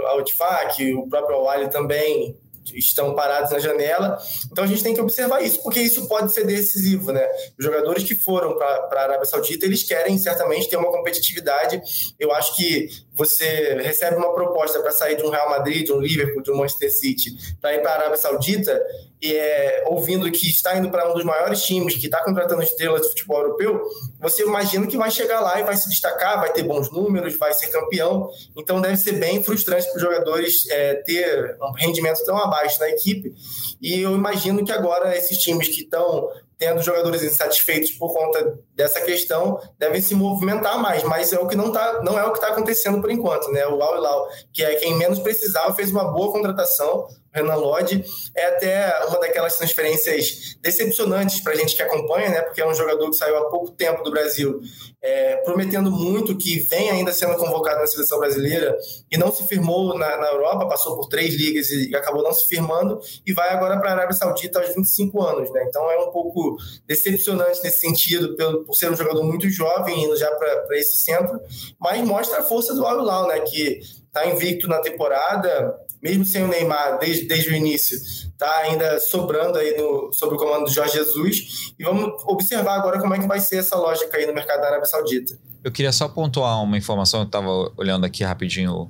A 0.07 0.15
Utfac, 0.17 0.93
o 0.93 1.07
próprio 1.07 1.37
Awali 1.37 1.69
também 1.69 2.37
estão 2.73 3.13
parados 3.15 3.51
na 3.51 3.59
janela. 3.59 4.17
Então 4.51 4.63
a 4.63 4.67
gente 4.67 4.83
tem 4.83 4.93
que 4.93 5.01
observar 5.01 5.41
isso, 5.41 5.61
porque 5.63 5.81
isso 5.81 6.07
pode 6.07 6.31
ser 6.31 6.45
decisivo, 6.45 7.11
né? 7.11 7.27
Os 7.57 7.65
jogadores 7.65 8.03
que 8.03 8.15
foram 8.15 8.55
para 8.57 8.87
a 8.91 9.03
Arábia 9.03 9.25
Saudita, 9.25 9.65
eles 9.65 9.83
querem 9.83 10.17
certamente 10.17 10.69
ter 10.69 10.77
uma 10.77 10.91
competitividade. 10.91 11.81
Eu 12.19 12.31
acho 12.31 12.55
que 12.55 12.87
você 13.21 13.75
recebe 13.83 14.15
uma 14.15 14.33
proposta 14.33 14.79
para 14.79 14.91
sair 14.91 15.15
de 15.15 15.23
um 15.23 15.29
Real 15.29 15.47
Madrid, 15.47 15.85
de 15.85 15.93
um 15.93 15.99
Liverpool, 15.99 16.41
de 16.41 16.49
um 16.49 16.55
Manchester 16.55 16.91
City, 16.91 17.37
para 17.61 17.75
ir 17.75 17.81
para 17.83 17.91
a 17.91 17.95
Arábia 17.95 18.17
Saudita, 18.17 18.81
e 19.21 19.31
é, 19.31 19.83
ouvindo 19.85 20.31
que 20.31 20.49
está 20.49 20.75
indo 20.75 20.89
para 20.89 21.07
um 21.07 21.13
dos 21.13 21.23
maiores 21.23 21.61
times, 21.61 21.95
que 21.95 22.07
está 22.07 22.23
contratando 22.23 22.63
estrelas 22.63 23.01
do 23.01 23.09
futebol 23.09 23.41
europeu, 23.41 23.79
você 24.19 24.41
imagina 24.41 24.87
que 24.87 24.97
vai 24.97 25.11
chegar 25.11 25.39
lá 25.39 25.59
e 25.59 25.63
vai 25.63 25.77
se 25.77 25.87
destacar, 25.87 26.39
vai 26.39 26.51
ter 26.51 26.63
bons 26.63 26.91
números, 26.91 27.37
vai 27.37 27.53
ser 27.53 27.67
campeão. 27.67 28.31
Então 28.57 28.81
deve 28.81 28.97
ser 28.97 29.13
bem 29.19 29.43
frustrante 29.43 29.85
para 29.85 29.97
os 29.97 30.01
jogadores 30.01 30.67
é, 30.71 30.95
ter 30.95 31.55
um 31.61 31.73
rendimento 31.73 32.25
tão 32.25 32.35
abaixo 32.35 32.79
na 32.79 32.89
equipe. 32.89 33.31
E 33.79 34.01
eu 34.01 34.15
imagino 34.15 34.65
que 34.65 34.71
agora 34.71 35.15
esses 35.15 35.37
times 35.37 35.67
que 35.67 35.81
estão 35.81 36.27
tendo 36.57 36.81
jogadores 36.81 37.23
insatisfeitos 37.23 37.91
por 37.91 38.13
conta 38.13 38.59
dessa 38.81 38.99
questão, 39.01 39.59
devem 39.77 40.01
se 40.01 40.15
movimentar 40.15 40.81
mais, 40.81 41.03
mas 41.03 41.31
é 41.31 41.39
o 41.39 41.47
que 41.47 41.55
não, 41.55 41.71
tá, 41.71 42.01
não 42.03 42.17
é 42.17 42.25
o 42.25 42.31
que 42.31 42.39
está 42.39 42.47
acontecendo 42.47 42.99
por 42.99 43.11
enquanto, 43.11 43.51
né? 43.51 43.65
O 43.67 43.81
Al 43.81 43.97
Hilal, 43.97 44.27
que 44.51 44.63
é 44.63 44.75
quem 44.75 44.97
menos 44.97 45.19
precisava, 45.19 45.73
fez 45.75 45.91
uma 45.91 46.11
boa 46.11 46.31
contratação, 46.31 47.07
Renan 47.33 47.55
Lodge. 47.55 48.03
É 48.35 48.45
até 48.47 49.05
uma 49.07 49.19
daquelas 49.19 49.57
transferências 49.57 50.57
decepcionantes 50.61 51.39
para 51.41 51.53
a 51.53 51.55
gente 51.55 51.75
que 51.75 51.81
acompanha, 51.81 52.29
né? 52.29 52.41
Porque 52.41 52.61
é 52.61 52.67
um 52.67 52.73
jogador 52.73 53.09
que 53.09 53.15
saiu 53.15 53.37
há 53.37 53.49
pouco 53.49 53.71
tempo 53.71 54.03
do 54.03 54.11
Brasil, 54.11 54.59
é, 55.01 55.37
prometendo 55.37 55.89
muito 55.89 56.37
que 56.37 56.59
vem 56.59 56.91
ainda 56.91 57.11
sendo 57.11 57.35
convocado 57.35 57.79
na 57.79 57.87
seleção 57.87 58.19
brasileira 58.19 58.77
e 59.09 59.17
não 59.17 59.31
se 59.31 59.47
firmou 59.47 59.97
na, 59.97 60.17
na 60.17 60.27
Europa, 60.27 60.67
passou 60.67 60.95
por 60.95 61.07
três 61.07 61.33
ligas 61.33 61.69
e, 61.69 61.95
acabou 61.95 62.23
não 62.23 62.33
se 62.33 62.47
firmando 62.47 62.99
e 63.25 63.33
vai 63.33 63.49
agora 63.49 63.79
para 63.79 63.89
a 63.89 63.93
Arábia 63.93 64.15
Saudita 64.15 64.59
aos 64.59 64.73
25 64.75 65.21
anos, 65.21 65.51
né? 65.51 65.65
Então 65.67 65.89
é 65.89 65.97
um 65.99 66.11
pouco 66.11 66.57
decepcionante 66.85 67.63
nesse 67.63 67.79
sentido, 67.79 68.35
pelo, 68.35 68.65
por 68.71 68.77
ser 68.77 68.89
um 68.89 68.95
jogador 68.95 69.23
muito 69.23 69.49
jovem 69.49 70.05
indo 70.05 70.17
já 70.17 70.31
para 70.31 70.77
esse 70.77 71.03
centro, 71.03 71.39
mas 71.77 72.01
mostra 72.07 72.39
a 72.39 72.43
força 72.43 72.73
do 72.73 72.85
Al 72.85 73.01
Hilal, 73.01 73.27
né? 73.27 73.41
Que 73.41 73.81
está 74.07 74.25
invicto 74.25 74.67
na 74.67 74.79
temporada, 74.79 75.75
mesmo 76.01 76.25
sem 76.25 76.43
o 76.43 76.47
Neymar 76.47 76.97
desde, 76.99 77.27
desde 77.27 77.49
o 77.49 77.53
início, 77.53 77.97
está 77.97 78.59
ainda 78.59 78.99
sobrando 78.99 79.57
aí 79.57 79.77
no, 79.77 80.11
sob 80.13 80.35
o 80.35 80.37
comando 80.37 80.65
do 80.65 80.71
Jorge 80.71 80.93
Jesus. 80.93 81.73
E 81.77 81.83
vamos 81.83 82.23
observar 82.25 82.75
agora 82.75 82.99
como 82.99 83.13
é 83.13 83.19
que 83.19 83.27
vai 83.27 83.41
ser 83.41 83.57
essa 83.57 83.75
lógica 83.75 84.17
aí 84.17 84.25
no 84.25 84.33
mercado 84.33 84.61
da 84.61 84.67
Arábia 84.67 84.85
Saudita. 84.85 85.37
Eu 85.63 85.71
queria 85.71 85.91
só 85.91 86.07
pontuar 86.07 86.63
uma 86.63 86.77
informação, 86.77 87.21
eu 87.21 87.25
estava 87.25 87.71
olhando 87.77 88.05
aqui 88.05 88.23
rapidinho 88.23 88.89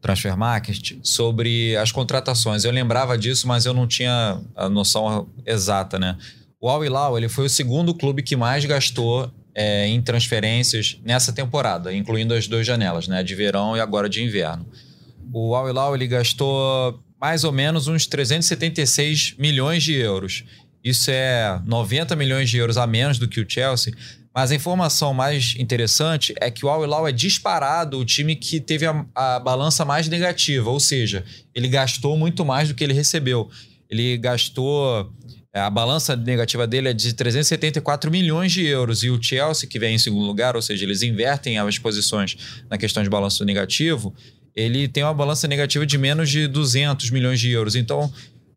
Transfer 0.00 0.36
Market, 0.36 0.98
sobre 1.02 1.76
as 1.76 1.92
contratações. 1.92 2.64
Eu 2.64 2.72
lembrava 2.72 3.16
disso, 3.18 3.46
mas 3.46 3.66
eu 3.66 3.74
não 3.74 3.86
tinha 3.86 4.40
a 4.56 4.68
noção 4.68 5.28
exata, 5.44 5.98
né? 5.98 6.16
O 6.60 6.68
Al 6.68 6.84
Hilal 6.84 7.16
ele 7.16 7.28
foi 7.28 7.46
o 7.46 7.50
segundo 7.50 7.94
clube 7.94 8.22
que 8.22 8.36
mais 8.36 8.64
gastou 8.64 9.30
é, 9.54 9.86
em 9.86 10.00
transferências 10.02 10.98
nessa 11.04 11.32
temporada, 11.32 11.94
incluindo 11.94 12.34
as 12.34 12.46
duas 12.46 12.66
janelas, 12.66 13.08
né? 13.08 13.22
De 13.22 13.34
verão 13.34 13.76
e 13.76 13.80
agora 13.80 14.08
de 14.08 14.22
inverno 14.22 14.66
o 15.32 15.54
Al 15.54 15.68
Hilal 15.68 15.94
ele 15.94 16.06
gastou 16.06 17.00
mais 17.20 17.44
ou 17.44 17.52
menos 17.52 17.86
uns 17.86 18.06
376 18.06 19.34
milhões 19.38 19.82
de 19.82 19.94
euros. 19.94 20.44
Isso 20.82 21.10
é 21.10 21.60
90 21.66 22.16
milhões 22.16 22.48
de 22.48 22.56
euros 22.56 22.78
a 22.78 22.86
menos 22.86 23.18
do 23.18 23.28
que 23.28 23.40
o 23.40 23.48
Chelsea. 23.48 23.92
Mas 24.34 24.50
a 24.50 24.54
informação 24.54 25.12
mais 25.12 25.54
interessante 25.58 26.32
é 26.40 26.50
que 26.50 26.64
o 26.64 26.68
Al 26.68 26.84
Hilal 26.84 27.06
é 27.06 27.12
disparado 27.12 27.98
o 27.98 28.04
time 28.04 28.36
que 28.36 28.60
teve 28.60 28.86
a, 28.86 29.04
a 29.14 29.40
balança 29.40 29.84
mais 29.84 30.08
negativa, 30.08 30.70
ou 30.70 30.78
seja, 30.78 31.24
ele 31.52 31.68
gastou 31.68 32.16
muito 32.16 32.44
mais 32.44 32.68
do 32.68 32.74
que 32.74 32.82
ele 32.82 32.94
recebeu. 32.94 33.50
Ele 33.90 34.16
gastou 34.16 35.12
a 35.52 35.68
balança 35.68 36.14
negativa 36.14 36.66
dele 36.66 36.90
é 36.90 36.92
de 36.92 37.12
374 37.12 38.10
milhões 38.10 38.52
de 38.52 38.64
euros 38.64 39.02
e 39.02 39.10
o 39.10 39.20
Chelsea, 39.20 39.68
que 39.68 39.78
vem 39.78 39.96
em 39.96 39.98
segundo 39.98 40.24
lugar, 40.24 40.54
ou 40.54 40.62
seja, 40.62 40.84
eles 40.84 41.02
invertem 41.02 41.58
as 41.58 41.78
posições 41.78 42.36
na 42.68 42.78
questão 42.78 43.02
de 43.02 43.10
balanço 43.10 43.44
negativo, 43.44 44.14
ele 44.54 44.86
tem 44.86 45.02
uma 45.02 45.14
balança 45.14 45.48
negativa 45.48 45.84
de 45.84 45.98
menos 45.98 46.30
de 46.30 46.46
200 46.46 47.10
milhões 47.10 47.40
de 47.40 47.50
euros. 47.50 47.74
Então, 47.74 48.12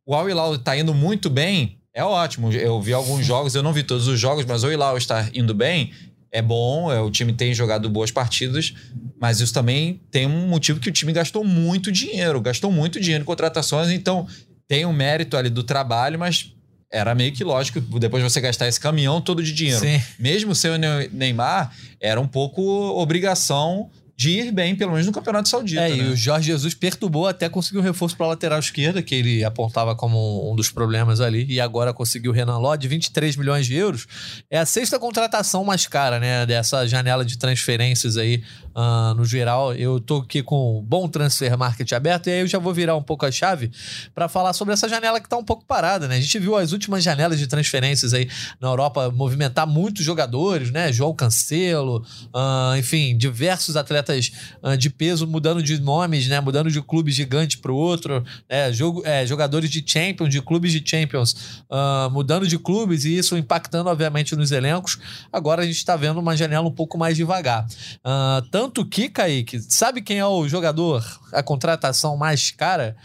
o 0.06 0.14
Al 0.14 0.30
Hilal 0.30 0.56
está 0.56 0.78
indo 0.78 0.94
muito 0.94 1.30
bem, 1.30 1.78
é 1.94 2.04
ótimo. 2.04 2.52
Eu 2.52 2.80
vi 2.82 2.94
alguns 2.94 3.26
jogos, 3.26 3.56
eu 3.56 3.64
não 3.64 3.74
vi 3.74 3.84
todos 3.84 4.08
os 4.08 4.20
jogos, 4.20 4.46
mas 4.46 4.64
o 4.64 4.72
Hilal 4.72 4.98
está 4.98 5.30
indo 5.34 5.54
bem, 5.54 5.92
é 6.32 6.42
bom, 6.42 6.92
é, 6.92 7.00
o 7.00 7.10
time 7.10 7.34
tem 7.34 7.54
jogado 7.54 7.90
boas 7.90 8.12
partidas, 8.12 8.74
mas 9.20 9.40
isso 9.40 9.54
também 9.54 10.02
tem 10.12 10.28
um 10.28 10.48
motivo 10.48 10.80
que 10.80 10.90
o 10.90 10.92
time 10.92 11.14
gastou 11.14 11.44
muito 11.44 11.92
dinheiro, 11.92 12.42
gastou 12.42 12.72
muito 12.72 13.00
dinheiro 13.00 13.24
em 13.24 13.26
contratações, 13.26 13.90
então 13.90 14.28
tem 14.68 14.86
um 14.86 14.94
mérito 14.94 15.38
ali 15.38 15.50
do 15.50 15.64
trabalho, 15.64 16.18
mas 16.18 16.54
era 16.94 17.16
meio 17.16 17.34
que 17.34 17.44
lógico, 17.44 17.82
depois 17.82 18.24
você 18.24 18.40
gastar 18.40 18.68
esse 18.68 18.80
caminhão 18.80 19.20
todo 19.20 19.42
de 19.42 19.52
dinheiro. 19.52 19.80
Sim. 19.80 20.00
Mesmo 20.20 20.54
sem 20.54 20.70
o 20.70 20.78
Neymar, 21.12 21.76
era 22.00 22.22
um 22.22 22.28
pouco 22.28 22.62
obrigação 22.62 23.90
de 24.16 24.30
ir 24.30 24.52
bem, 24.52 24.76
pelo 24.76 24.92
menos 24.92 25.08
no 25.08 25.12
Campeonato 25.12 25.50
Saudita. 25.50 25.82
É, 25.82 25.90
né? 25.90 25.98
e 25.98 26.02
o 26.10 26.16
Jorge 26.16 26.48
Jesus 26.48 26.76
perturbou 26.76 27.28
até 27.28 27.50
conseguir 27.50 27.80
um 27.80 27.82
reforço 27.82 28.16
para 28.16 28.28
a 28.28 28.30
lateral 28.30 28.60
esquerda, 28.60 29.02
que 29.02 29.16
ele 29.16 29.44
apontava 29.44 29.96
como 29.96 30.52
um 30.52 30.56
dos 30.56 30.70
problemas 30.70 31.20
ali, 31.20 31.46
e 31.50 31.60
agora 31.60 31.92
conseguiu 31.92 32.32
o 32.32 32.34
Renan 32.34 32.60
Lodge, 32.60 32.88
23 32.88 33.36
milhões 33.36 33.66
de 33.66 33.76
euros. 33.76 34.08
É 34.52 34.60
a 34.60 34.66
sexta 34.66 35.00
contratação 35.00 35.66
mais 35.66 35.88
cara, 35.88 36.20
né, 36.20 36.46
dessa 36.46 36.86
janela 36.86 37.26
de 37.26 37.38
transferências 37.38 38.16
aí, 38.16 38.44
uh, 38.76 39.14
no 39.16 39.26
geral. 39.26 39.74
Eu 39.74 40.00
tô 40.00 40.18
aqui 40.18 40.44
com 40.44 40.80
um 40.80 40.82
bom 40.82 41.08
transfer 41.08 41.58
market 41.58 41.92
aberto, 41.94 42.28
e 42.28 42.32
aí 42.32 42.40
eu 42.42 42.48
já 42.48 42.60
vou 42.60 42.74
virar 42.74 42.96
um 42.96 43.04
pouco 43.04 43.26
a 43.26 43.32
chave 43.32 43.72
para 44.14 44.28
falar 44.28 44.54
sobre 44.54 44.74
essa 44.74 44.88
janela 44.88 45.20
que 45.20 45.28
está 45.28 45.38
um 45.38 45.44
pouco 45.44 45.66
parada, 45.66 46.08
né? 46.08 46.18
A 46.18 46.22
gente 46.22 46.40
viu 46.40 46.56
as 46.56 46.72
últimas 46.72 47.04
janelas 47.04 47.40
de 47.40 47.48
transferências 47.48 48.14
aí 48.14 48.30
na 48.60 48.68
Europa 48.68 49.10
movimentar 49.12 49.68
muitos 49.68 50.04
jogadores, 50.04 50.72
né? 50.72 50.92
João 50.92 51.14
Cancelo, 51.14 52.06
uh, 52.34 52.78
enfim, 52.78 53.18
diversos 53.18 53.76
atletas 53.78 54.32
uh, 54.62 54.78
de 54.78 54.90
peso 54.90 55.28
mudando 55.28 55.62
de 55.62 55.80
nomes, 55.80 56.28
né? 56.28 56.40
Mudando 56.40 56.72
de 56.72 56.82
clube 56.82 57.12
gigante 57.12 57.58
para 57.58 57.72
o 57.72 57.76
outro, 57.76 58.24
é, 58.50 58.72
jogo, 58.72 59.02
é, 59.06 59.26
jogadores 59.26 59.70
de 59.70 59.84
Champions, 59.86 60.30
de 60.30 60.42
clubes 60.42 60.72
de 60.72 60.84
Champions, 60.86 61.64
mudando 62.12 62.48
de 62.48 62.58
clubes 62.58 63.06
e 63.06 63.18
isso 63.18 63.38
impactando, 63.38 63.90
obviamente, 63.90 64.36
nos 64.36 64.52
elencos. 64.52 64.98
Agora 65.32 65.62
a 65.62 65.66
gente 65.66 65.78
está 65.78 65.96
vendo 65.96 66.20
uma 66.20 66.36
janela 66.36 66.68
um 66.68 66.72
pouco 66.72 66.98
mais 66.98 67.16
devagar. 67.16 67.66
Uh, 68.04 68.42
tanto 68.64 68.86
que, 68.86 69.10
Kaique, 69.10 69.60
sabe 69.60 70.02
quem 70.02 70.20
é 70.20 70.26
o 70.26 70.48
jogador, 70.48 71.04
a 71.34 71.44
contratação 71.44 72.16
mais 72.16 72.50
cara 72.50 72.96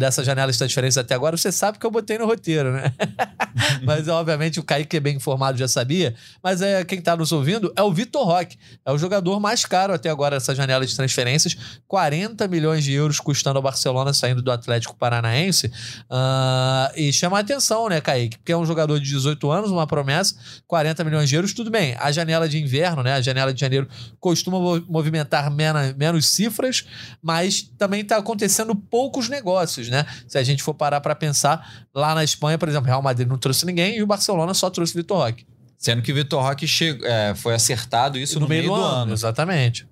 dessa 0.00 0.24
janela 0.24 0.50
de 0.50 0.56
transferência 0.56 1.02
até 1.02 1.14
agora? 1.14 1.36
Você 1.36 1.52
sabe 1.52 1.78
que 1.78 1.84
eu 1.84 1.90
botei 1.90 2.16
no 2.16 2.24
roteiro, 2.24 2.72
né? 2.72 2.94
mas, 3.84 4.08
obviamente, 4.08 4.58
o 4.58 4.62
Kaique, 4.62 4.88
que 4.88 4.96
é 4.96 5.00
bem 5.00 5.16
informado, 5.16 5.58
já 5.58 5.68
sabia. 5.68 6.14
Mas 6.42 6.62
é 6.62 6.82
quem 6.82 6.98
está 6.98 7.14
nos 7.14 7.30
ouvindo 7.30 7.70
é 7.76 7.82
o 7.82 7.92
Vitor 7.92 8.24
Roque. 8.24 8.56
É 8.86 8.90
o 8.90 8.96
jogador 8.96 9.38
mais 9.38 9.66
caro 9.66 9.92
até 9.92 10.08
agora 10.08 10.36
essa 10.36 10.54
janela 10.54 10.86
de 10.86 10.96
transferências, 10.96 11.58
40 11.86 12.48
milhões 12.48 12.82
de 12.82 12.94
euros 12.94 13.20
custando 13.20 13.58
ao 13.58 13.62
Barcelona 13.62 14.14
saindo 14.14 14.40
do 14.40 14.50
Atlético 14.50 14.96
Paranaense. 14.96 15.66
Uh, 15.66 16.96
e 16.96 17.12
chama 17.12 17.36
a 17.36 17.40
atenção, 17.40 17.86
né, 17.90 18.00
Kaique? 18.00 18.38
Porque 18.38 18.52
é 18.52 18.56
um 18.56 18.64
jogador 18.64 18.98
de 18.98 19.10
18 19.10 19.50
anos, 19.50 19.70
uma 19.70 19.86
promessa, 19.86 20.34
40 20.66 21.04
milhões 21.04 21.28
de 21.28 21.36
euros, 21.36 21.52
tudo 21.52 21.70
bem. 21.70 21.94
A 22.00 22.10
janela 22.10 22.48
de 22.48 22.58
inverno, 22.58 23.02
né, 23.02 23.12
a 23.12 23.20
janela 23.20 23.52
de 23.52 23.60
janeiro, 23.60 23.86
costuma 24.18 24.58
movimentar 25.02 25.50
menos, 25.50 25.94
menos 25.94 26.26
cifras, 26.28 26.86
mas 27.20 27.62
também 27.76 28.00
está 28.00 28.16
acontecendo 28.16 28.74
poucos 28.74 29.28
negócios, 29.28 29.88
né? 29.88 30.06
Se 30.28 30.38
a 30.38 30.42
gente 30.42 30.62
for 30.62 30.74
parar 30.74 31.00
para 31.00 31.14
pensar, 31.14 31.86
lá 31.94 32.14
na 32.14 32.22
Espanha, 32.22 32.56
por 32.56 32.68
exemplo, 32.68 32.86
Real 32.86 33.02
Madrid 33.02 33.28
não 33.28 33.36
trouxe 33.36 33.66
ninguém 33.66 33.98
e 33.98 34.02
o 34.02 34.06
Barcelona 34.06 34.54
só 34.54 34.70
trouxe 34.70 34.94
Vitor 34.94 35.18
Roque. 35.18 35.46
Sendo 35.76 36.00
que 36.00 36.12
o 36.12 36.14
Vitor 36.14 36.40
Roque 36.40 36.66
chegou, 36.66 37.06
é, 37.06 37.34
foi 37.34 37.54
acertado 37.54 38.16
isso 38.16 38.34
no, 38.34 38.42
no 38.42 38.48
meio, 38.48 38.62
meio, 38.62 38.74
do, 38.74 38.80
do 38.80 38.84
ano. 38.84 39.02
ano. 39.02 39.12
Exatamente. 39.12 39.86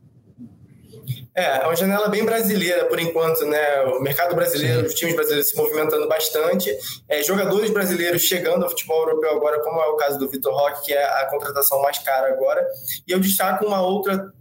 É, 1.35 1.63
é 1.63 1.65
uma 1.65 1.77
janela 1.77 2.09
bem 2.09 2.25
brasileira 2.25 2.85
por 2.87 2.99
enquanto, 2.99 3.45
né? 3.47 3.83
O 3.83 4.01
mercado 4.01 4.35
brasileiro, 4.35 4.81
Sim. 4.81 4.87
os 4.87 4.95
times 4.95 5.15
brasileiros 5.15 5.49
se 5.49 5.57
movimentando 5.57 6.09
bastante, 6.09 6.71
é, 7.09 7.23
jogadores 7.23 7.71
brasileiros 7.71 8.23
chegando 8.23 8.65
ao 8.65 8.71
futebol 8.71 9.01
europeu 9.09 9.31
agora, 9.31 9.61
como 9.63 9.81
é 9.81 9.87
o 9.87 9.97
caso 9.97 10.19
do 10.19 10.29
Vitor 10.29 10.53
Roque, 10.53 10.87
que 10.87 10.93
é 10.93 11.05
a 11.05 11.27
contratação 11.27 11.81
mais 11.83 11.99
cara 11.99 12.33
agora. 12.33 12.67
E 13.07 13.13
eu 13.13 13.21
destaco 13.21 13.65
uma 13.65 13.81
outra 13.81 14.33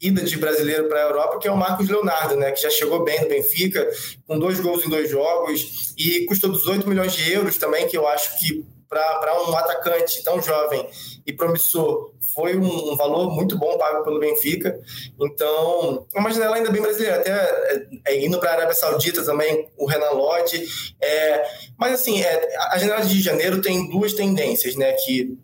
ida 0.00 0.22
de 0.22 0.36
brasileiro 0.36 0.88
para 0.88 1.00
a 1.00 1.04
Europa, 1.04 1.38
que 1.38 1.48
é 1.48 1.50
o 1.50 1.56
Marcos 1.56 1.88
Leonardo, 1.88 2.36
né, 2.36 2.52
que 2.52 2.62
já 2.62 2.70
chegou 2.70 3.02
bem 3.04 3.20
no 3.22 3.28
Benfica, 3.28 3.88
com 4.26 4.38
dois 4.38 4.60
gols 4.60 4.84
em 4.84 4.90
dois 4.90 5.10
jogos, 5.10 5.94
e 5.96 6.24
custou 6.26 6.52
18 6.52 6.88
milhões 6.88 7.12
de 7.14 7.32
euros 7.32 7.56
também, 7.56 7.86
que 7.86 7.96
eu 7.96 8.06
acho 8.06 8.38
que 8.38 8.64
para 8.88 9.42
um 9.48 9.56
atacante 9.56 10.22
tão 10.22 10.40
jovem 10.40 10.86
e 11.26 11.32
promissor 11.32 12.12
foi 12.32 12.56
um, 12.56 12.92
um, 12.92 12.96
valor 12.96 13.30
muito 13.30 13.58
bom 13.58 13.76
pago 13.76 14.04
pelo 14.04 14.20
Benfica. 14.20 14.78
Então, 15.20 16.06
é 16.14 16.20
uma 16.20 16.32
janela 16.32 16.56
ainda 16.56 16.70
bem 16.70 16.82
brasileira, 16.82 17.16
até 17.16 17.30
é, 17.30 17.86
é, 18.06 18.24
indo 18.24 18.38
para 18.38 18.50
a 18.50 18.52
Arábia 18.54 18.74
Saudita 18.74 19.24
também, 19.24 19.68
o 19.76 19.86
Renan 19.86 20.10
Lodge. 20.10 20.64
É, 21.00 21.44
mas, 21.76 21.94
assim, 21.94 22.22
é, 22.22 22.56
a 22.70 22.78
janela 22.78 23.04
de 23.04 23.20
janeiro 23.20 23.60
tem 23.60 23.88
duas 23.88 24.12
tendências, 24.12 24.76
né? 24.76 24.92
Que 24.92 25.36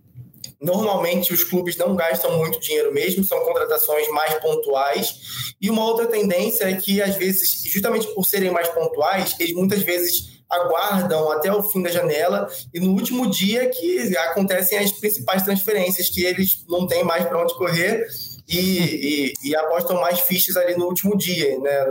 normalmente 0.63 1.33
os 1.33 1.43
clubes 1.43 1.77
não 1.77 1.97
gastam 1.97 2.39
muito 2.39 2.61
dinheiro 2.61 2.93
mesmo, 2.93 3.25
são 3.25 3.41
contratações 3.41 4.09
mais 4.09 4.35
pontuais. 4.35 5.55
E 5.61 5.69
uma 5.69 5.85
outra 5.85 6.07
tendência 6.07 6.65
é 6.65 6.75
que, 6.75 7.03
às 7.03 7.17
vezes, 7.17 7.63
justamente 7.65 8.07
por 8.15 8.25
serem 8.25 8.51
mais 8.51 8.69
pontuais, 8.69 9.35
eles 9.41 9.55
muitas 9.55 9.83
vezes 9.83 10.41
aguardam 10.49 11.33
até 11.33 11.51
o 11.53 11.63
fim 11.63 11.83
da 11.83 11.91
janela 11.91 12.47
e 12.75 12.79
no 12.79 12.93
último 12.93 13.29
dia 13.29 13.69
que 13.71 14.17
acontecem 14.19 14.79
as 14.79 14.93
principais 14.93 15.43
transferências, 15.43 16.11
que 16.11 16.25
eles 16.25 16.65
não 16.69 16.87
têm 16.87 17.03
mais 17.03 17.25
para 17.25 17.43
onde 17.43 17.55
correr 17.55 18.07
e, 18.47 18.59
e, 18.59 19.33
e, 19.45 19.57
apostam 19.57 19.99
mais 19.99 20.21
fichas 20.21 20.57
ali 20.57 20.77
no 20.77 20.85
último 20.85 21.17
dia, 21.17 21.59
né? 21.59 21.87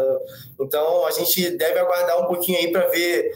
Então 0.59 1.07
a 1.07 1.11
gente 1.11 1.57
deve 1.57 1.79
aguardar 1.79 2.21
um 2.21 2.27
pouquinho 2.27 2.59
aí 2.59 2.71
para 2.71 2.87
ver 2.87 3.31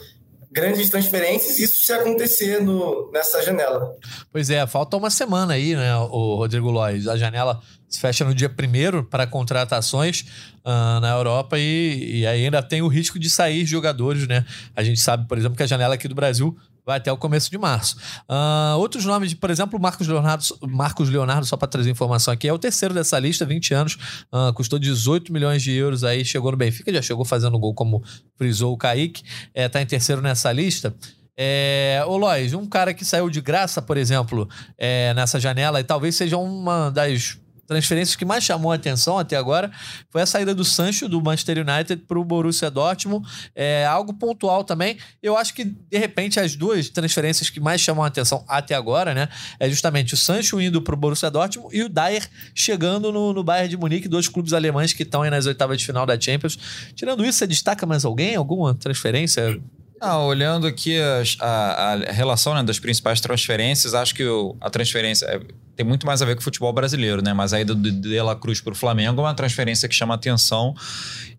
grandes 0.56 0.90
transferências, 0.90 1.60
isso 1.60 1.86
se 1.86 1.92
acontecer 1.92 2.62
no, 2.62 3.12
nessa 3.12 3.44
janela. 3.44 3.94
Pois 4.32 4.50
é, 4.50 4.66
falta 4.66 4.96
uma 4.96 5.10
semana 5.10 5.54
aí, 5.54 5.76
né, 5.76 5.94
o 5.98 6.36
Rodrigo 6.36 6.72
Lois. 6.72 7.10
A 7.10 7.18
janela 7.18 7.60
se 7.90 8.00
fecha 8.00 8.24
no 8.24 8.34
dia 8.34 8.48
primeiro 8.48 9.04
para 9.04 9.28
contratações 9.28 10.22
uh, 10.64 11.00
na 11.02 11.12
Europa 11.12 11.60
e, 11.60 12.22
e 12.22 12.26
ainda 12.26 12.64
tem 12.64 12.82
o 12.82 12.88
risco 12.88 13.20
de 13.20 13.30
sair 13.30 13.66
jogadores, 13.66 14.28
né? 14.28 14.46
A 14.74 14.82
gente 14.82 15.02
sabe, 15.02 15.28
por 15.28 15.38
exemplo, 15.38 15.58
que 15.58 15.64
a 15.64 15.68
janela 15.68 15.96
aqui 15.96 16.08
do 16.08 16.16
Brasil 16.16 16.58
vai 16.86 16.98
até 16.98 17.12
o 17.12 17.18
começo 17.18 17.50
de 17.50 17.58
março. 17.58 17.98
Uh, 18.30 18.78
outros 18.78 19.06
nomes, 19.06 19.34
por 19.34 19.50
exemplo, 19.50 19.80
Marcos 19.80 20.08
Leonardo, 20.08 20.44
Marcos 20.68 21.10
Leonardo 21.10 21.46
só 21.46 21.58
para 21.58 21.68
trazer 21.68 21.90
informação 21.90 22.34
aqui, 22.34 22.48
é 22.48 22.54
o 22.54 22.60
terceiro 22.60 22.94
dessa 22.94 23.18
lista, 23.18 23.46
20 23.46 23.74
anos, 23.74 23.98
uh, 24.32 24.54
custou 24.54 24.78
18 24.78 25.34
milhões 25.34 25.64
de 25.64 25.72
euros 25.72 26.04
aí, 26.04 26.24
chegou 26.24 26.52
no 26.52 26.58
Benfica, 26.58 26.94
já 26.94 27.02
chegou 27.02 27.26
fazendo 27.26 27.58
gol 27.58 27.74
como 27.74 28.04
frisou 28.38 28.74
o 28.74 28.78
Kaique, 28.78 29.24
é, 29.54 29.68
tá 29.68 29.82
em 29.82 29.86
terceiro 29.86 30.22
nessa 30.22 30.52
lista. 30.52 30.96
É, 31.38 32.02
ô 32.08 32.16
Lois, 32.16 32.54
um 32.54 32.66
cara 32.66 32.94
que 32.94 33.04
saiu 33.04 33.30
de 33.30 33.42
graça, 33.42 33.82
por 33.82 33.98
exemplo, 33.98 34.48
é, 34.78 35.14
nessa 35.14 35.40
janela, 35.40 35.80
e 35.80 35.84
talvez 35.84 36.16
seja 36.16 36.38
uma 36.38 36.90
das 36.90 37.38
transferências 37.68 38.16
que 38.16 38.26
mais 38.26 38.44
chamou 38.44 38.72
a 38.72 38.76
atenção 38.76 39.18
até 39.18 39.36
agora 39.36 39.72
foi 40.10 40.22
a 40.22 40.26
saída 40.26 40.54
do 40.54 40.64
Sancho 40.64 41.08
do 41.08 41.22
Manchester 41.22 41.58
United 41.58 42.04
para 42.08 42.20
o 42.20 42.24
Borussia 42.24 42.70
Dortmund. 42.70 43.28
É 43.56 43.86
algo 43.86 44.14
pontual 44.14 44.64
também. 44.64 44.98
Eu 45.22 45.38
acho 45.38 45.54
que, 45.54 45.66
de 45.66 45.98
repente, 45.98 46.40
as 46.40 46.56
duas 46.56 46.90
transferências 46.90 47.50
que 47.50 47.60
mais 47.60 47.82
chamam 47.82 48.04
a 48.04 48.08
atenção 48.08 48.44
até 48.48 48.76
agora, 48.76 49.14
né? 49.14 49.30
É 49.60 49.70
justamente 49.70 50.14
o 50.14 50.18
Sancho 50.18 50.60
indo 50.62 50.82
para 50.82 50.94
o 50.94 50.98
Borussia 50.98 51.30
Dortmund 51.30 51.76
e 51.76 51.84
o 51.84 51.90
Dyer 51.90 52.28
chegando 52.54 53.12
no, 53.12 53.34
no 53.34 53.44
Bayern 53.44 53.70
de 53.70 53.78
Munique, 53.78 54.08
dois 54.08 54.28
clubes 54.28 54.54
alemães 54.54 54.94
que 54.94 55.04
estão 55.04 55.22
aí 55.22 55.30
nas 55.30 55.46
oitavas 55.46 55.78
de 55.78 55.86
final 55.86 56.06
da 56.06 56.20
Champions. 56.20 56.58
Tirando 56.96 57.26
isso, 57.26 57.40
você 57.40 57.48
destaca 57.48 57.86
mais 57.86 58.06
alguém? 58.06 58.36
Alguma 58.36 58.74
transferência? 58.74 59.60
Ah, 60.00 60.20
olhando 60.20 60.68
aqui 60.68 61.00
a, 61.00 61.24
a, 61.40 61.94
a 61.94 62.12
relação 62.12 62.54
né, 62.54 62.62
das 62.64 62.80
principais 62.80 63.22
transferências, 63.22 63.94
acho 63.94 64.14
que 64.14 64.26
o, 64.26 64.56
a 64.60 64.70
transferência 64.70 65.26
é, 65.26 65.40
tem 65.76 65.86
muito 65.86 66.06
mais 66.06 66.22
a 66.22 66.26
ver 66.26 66.36
com 66.36 66.42
o 66.42 66.44
futebol 66.44 66.72
brasileiro, 66.72 67.22
né? 67.22 67.34
Mas 67.34 67.54
a 67.54 67.60
ida 67.60 67.76
do 67.76 67.92
De 67.92 68.22
La 68.22 68.36
Cruz 68.36 68.62
para 68.62 68.74
o 68.74 68.76
Flamengo 68.76 69.20
é 69.22 69.24
uma 69.24 69.34
transferência 69.34 69.90
que 69.90 69.96
chama 69.96 70.14
atenção. 70.14 70.74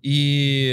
E 0.02 0.72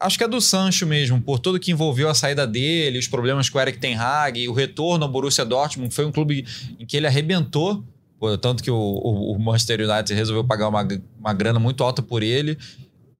acho 0.00 0.16
que 0.16 0.24
é 0.24 0.28
do 0.28 0.40
Sancho 0.40 0.86
mesmo, 0.86 1.20
por 1.20 1.38
tudo 1.38 1.60
que 1.60 1.70
envolveu 1.70 2.08
a 2.08 2.14
saída 2.14 2.46
dele, 2.46 2.98
os 2.98 3.08
problemas 3.08 3.48
com 3.48 3.58
o 3.58 3.60
Eric 3.60 3.78
Ten 3.78 3.96
Hag, 3.96 4.48
o 4.48 4.52
retorno 4.52 5.04
ao 5.04 5.10
Borussia 5.10 5.44
Dortmund, 5.44 5.94
foi 5.94 6.04
um 6.04 6.12
clube 6.12 6.46
em 6.78 6.86
que 6.86 6.96
ele 6.96 7.06
arrebentou 7.06 7.84
tanto 8.40 8.62
que 8.62 8.70
o, 8.70 8.74
o, 8.74 9.38
Manchester 9.38 9.80
United 9.82 10.14
resolveu 10.14 10.42
pagar 10.42 10.68
uma, 10.68 10.88
uma 11.20 11.34
grana 11.34 11.58
muito 11.58 11.84
alta 11.84 12.00
por 12.00 12.22
ele 12.22 12.56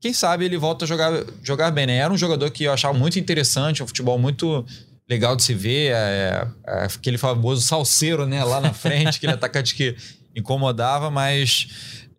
quem 0.04 0.12
sabe 0.12 0.44
ele 0.44 0.58
volta 0.58 0.84
a 0.84 0.88
jogar, 0.88 1.24
jogar 1.42 1.70
bem, 1.70 1.86
né? 1.86 1.96
Era 1.96 2.12
um 2.12 2.16
jogador 2.18 2.50
que 2.50 2.64
eu 2.64 2.72
achava 2.74 2.92
muito 2.92 3.18
interessante, 3.18 3.82
um 3.82 3.86
futebol 3.86 4.18
muito 4.18 4.62
legal 5.08 5.36
de 5.36 5.42
se 5.42 5.54
ver, 5.54 5.92
é, 5.92 6.46
é, 6.66 6.84
aquele 6.84 7.18
famoso 7.18 7.62
salseiro, 7.62 8.26
né, 8.26 8.42
lá 8.42 8.60
na 8.60 8.72
frente, 8.72 9.16
aquele 9.18 9.32
atacante 9.34 9.74
que 9.74 9.94
incomodava, 10.34 11.10
mas 11.10 11.68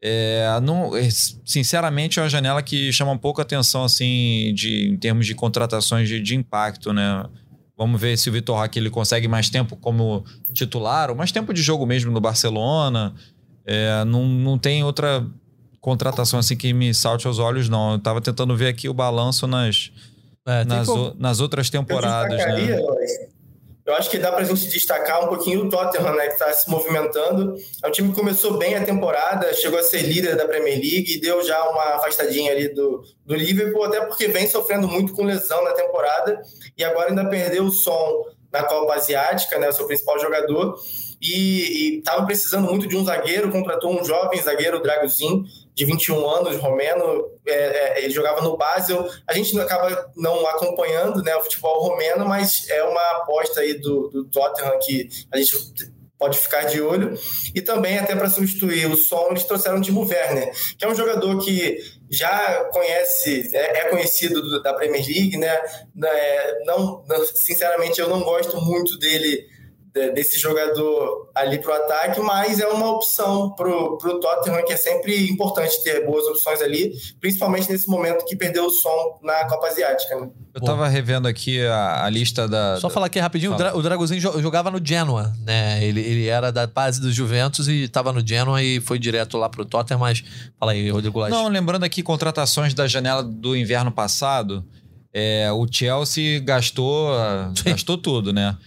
é, 0.01 0.59
não, 0.61 0.95
é, 0.95 1.09
sinceramente 1.43 2.19
é 2.19 2.21
uma 2.21 2.29
janela 2.29 2.61
que 2.61 2.93
chama 2.93 3.11
um 3.11 3.17
pouco 3.17 3.41
a 3.41 3.43
atenção, 3.43 3.83
assim, 3.83 4.53
de, 4.53 4.89
em 4.89 4.97
termos 4.97 5.25
de 5.25 5.33
contratações 5.33 6.07
de, 6.07 6.19
de 6.21 6.35
impacto, 6.35 6.93
né? 6.93 7.25
Vamos 7.77 7.99
ver 7.99 8.17
se 8.17 8.29
o 8.29 8.31
Vitor 8.31 8.57
Roque 8.57 8.79
ele 8.79 8.89
consegue 8.89 9.27
mais 9.27 9.49
tempo 9.49 9.75
como 9.75 10.23
titular, 10.53 11.09
ou 11.09 11.15
mais 11.15 11.31
tempo 11.31 11.53
de 11.53 11.61
jogo 11.61 11.85
mesmo 11.85 12.09
no 12.11 12.21
Barcelona. 12.21 13.13
É, 13.65 14.05
não, 14.05 14.25
não 14.25 14.57
tem 14.57 14.83
outra 14.83 15.25
contratação 15.81 16.39
assim 16.39 16.55
que 16.55 16.71
me 16.73 16.93
salte 16.93 17.27
aos 17.27 17.37
olhos, 17.37 17.67
não. 17.67 17.93
Eu 17.93 17.99
tava 17.99 18.21
tentando 18.21 18.55
ver 18.55 18.67
aqui 18.67 18.87
o 18.87 18.93
balanço 18.93 19.45
nas, 19.45 19.91
é, 20.45 20.63
nas, 20.63 20.87
o, 20.87 21.13
nas 21.17 21.39
outras 21.39 21.69
temporadas. 21.69 22.39
Eu, 22.39 22.47
né? 22.47 23.27
eu 23.85 23.95
acho 23.95 24.09
que 24.09 24.17
dá 24.17 24.31
pra 24.31 24.43
gente 24.43 24.67
destacar 24.67 25.23
um 25.23 25.27
pouquinho 25.27 25.65
o 25.65 25.69
Tottenham, 25.69 26.15
né, 26.15 26.27
que 26.27 26.39
tá 26.39 26.51
se 26.53 26.69
movimentando. 26.69 27.55
É 27.83 27.87
um 27.87 27.91
time 27.91 28.09
que 28.09 28.15
começou 28.15 28.57
bem 28.57 28.75
a 28.75 28.83
temporada, 28.83 29.53
chegou 29.53 29.79
a 29.79 29.83
ser 29.83 30.03
líder 30.03 30.35
da 30.35 30.47
Premier 30.47 30.79
League 30.79 31.13
e 31.13 31.19
deu 31.19 31.43
já 31.43 31.63
uma 31.69 31.95
afastadinha 31.95 32.51
ali 32.51 32.73
do, 32.73 33.03
do 33.25 33.35
Liverpool, 33.35 33.83
até 33.85 34.05
porque 34.05 34.27
vem 34.27 34.47
sofrendo 34.47 34.87
muito 34.87 35.13
com 35.13 35.23
lesão 35.23 35.63
na 35.63 35.71
temporada 35.71 36.41
e 36.77 36.83
agora 36.83 37.09
ainda 37.09 37.25
perdeu 37.25 37.65
o 37.65 37.71
som 37.71 38.25
na 38.51 38.63
Copa 38.63 38.93
Asiática, 38.93 39.59
né, 39.59 39.69
o 39.69 39.73
seu 39.73 39.85
principal 39.87 40.19
jogador. 40.19 40.75
E 41.21 41.97
estava 41.97 42.25
precisando 42.25 42.69
muito 42.69 42.87
de 42.87 42.95
um 42.95 43.03
zagueiro, 43.03 43.51
contratou 43.51 43.99
um 43.99 44.03
jovem 44.03 44.41
zagueiro, 44.41 44.77
o 44.77 44.81
Dragozinho, 44.81 45.43
de 45.75 45.83
21 45.83 46.29
anos, 46.29 46.55
romeno, 46.57 47.29
é, 47.45 47.53
é, 47.53 48.03
ele 48.03 48.13
jogava 48.13 48.41
no 48.41 48.55
Basel. 48.55 49.07
A 49.27 49.33
gente 49.33 49.59
acaba 49.59 50.09
não 50.15 50.47
acompanhando 50.47 51.21
né, 51.21 51.35
o 51.35 51.43
futebol 51.43 51.83
romeno, 51.83 52.25
mas 52.25 52.67
é 52.69 52.81
uma 52.83 53.01
aposta 53.17 53.59
aí 53.59 53.73
do, 53.73 54.07
do 54.09 54.25
Tottenham 54.25 54.79
que 54.79 55.09
a 55.31 55.37
gente 55.37 55.53
pode 56.17 56.37
ficar 56.37 56.63
de 56.63 56.81
olho. 56.81 57.19
E 57.53 57.61
também, 57.61 57.97
até 57.97 58.15
para 58.15 58.29
substituir 58.29 58.85
o 58.87 58.95
som, 58.95 59.27
eles 59.31 59.43
trouxeram 59.43 59.77
o 59.77 59.81
Timo 59.81 60.07
Werner, 60.07 60.49
que 60.77 60.85
é 60.85 60.87
um 60.87 60.95
jogador 60.95 61.37
que 61.43 61.77
já 62.09 62.63
conhece, 62.71 63.51
é, 63.53 63.79
é 63.79 63.89
conhecido 63.89 64.41
do, 64.41 64.61
da 64.63 64.73
Premier 64.73 65.05
League, 65.05 65.35
né? 65.35 65.59
É, 66.05 66.63
não, 66.63 67.03
sinceramente, 67.35 67.99
eu 67.99 68.07
não 68.07 68.23
gosto 68.23 68.61
muito 68.61 68.97
dele 68.97 69.45
desse 70.13 70.37
jogador 70.37 71.29
ali 71.33 71.57
para 71.57 71.71
o 71.71 71.73
ataque, 71.73 72.19
mas 72.19 72.59
é 72.59 72.67
uma 72.67 72.91
opção 72.91 73.51
para 73.51 73.69
o 73.69 74.19
Tottenham, 74.19 74.65
que 74.65 74.73
é 74.73 74.77
sempre 74.77 75.29
importante 75.29 75.81
ter 75.83 76.05
boas 76.05 76.25
opções 76.25 76.61
ali, 76.61 76.93
principalmente 77.21 77.71
nesse 77.71 77.87
momento 77.87 78.25
que 78.25 78.35
perdeu 78.35 78.65
o 78.65 78.69
som 78.69 79.19
na 79.23 79.45
Copa 79.45 79.67
Asiática. 79.67 80.19
Né? 80.19 80.29
Eu 80.53 80.59
estava 80.59 80.89
revendo 80.89 81.29
aqui 81.29 81.65
a, 81.65 82.03
a, 82.03 82.09
lista 82.09 82.45
da. 82.45 82.77
Só 82.77 82.89
falar 82.89 83.05
aqui 83.05 83.19
rapidinho: 83.19 83.57
Fala. 83.57 83.73
o, 83.73 83.81
Dra 83.81 83.97
o 83.97 84.41
jogava 84.41 84.69
no 84.69 84.85
Genoa, 84.85 85.33
né? 85.45 85.81
Ele, 85.81 86.01
ele 86.01 86.27
era 86.27 86.51
da 86.51 86.67
base 86.67 86.99
do 86.99 87.09
Juventus 87.09 87.69
e 87.69 87.83
estava 87.83 88.11
no 88.11 88.25
Genoa 88.25 88.61
e 88.61 88.81
foi 88.81 88.99
direto 88.99 89.37
lá 89.37 89.47
para 89.47 89.61
o 89.61 89.65
Tottenham, 89.65 89.99
mas 89.99 90.21
fala 90.59 90.73
aí, 90.73 90.89
Rodrigo 90.89 91.17
Lage. 91.19 91.33
Não, 91.33 91.47
lembrando 91.47 91.85
aqui 91.85 92.03
contratações 92.03 92.73
da 92.73 92.85
janela 92.85 93.23
do 93.23 93.55
inverno 93.55 93.91
passado. 93.91 94.65
É, 95.17 95.49
o 95.53 95.65
Chelsea 95.71 96.41
gastou, 96.41 97.09
gastou 97.63 97.97
tudo, 97.97 98.33
né? 98.33 98.57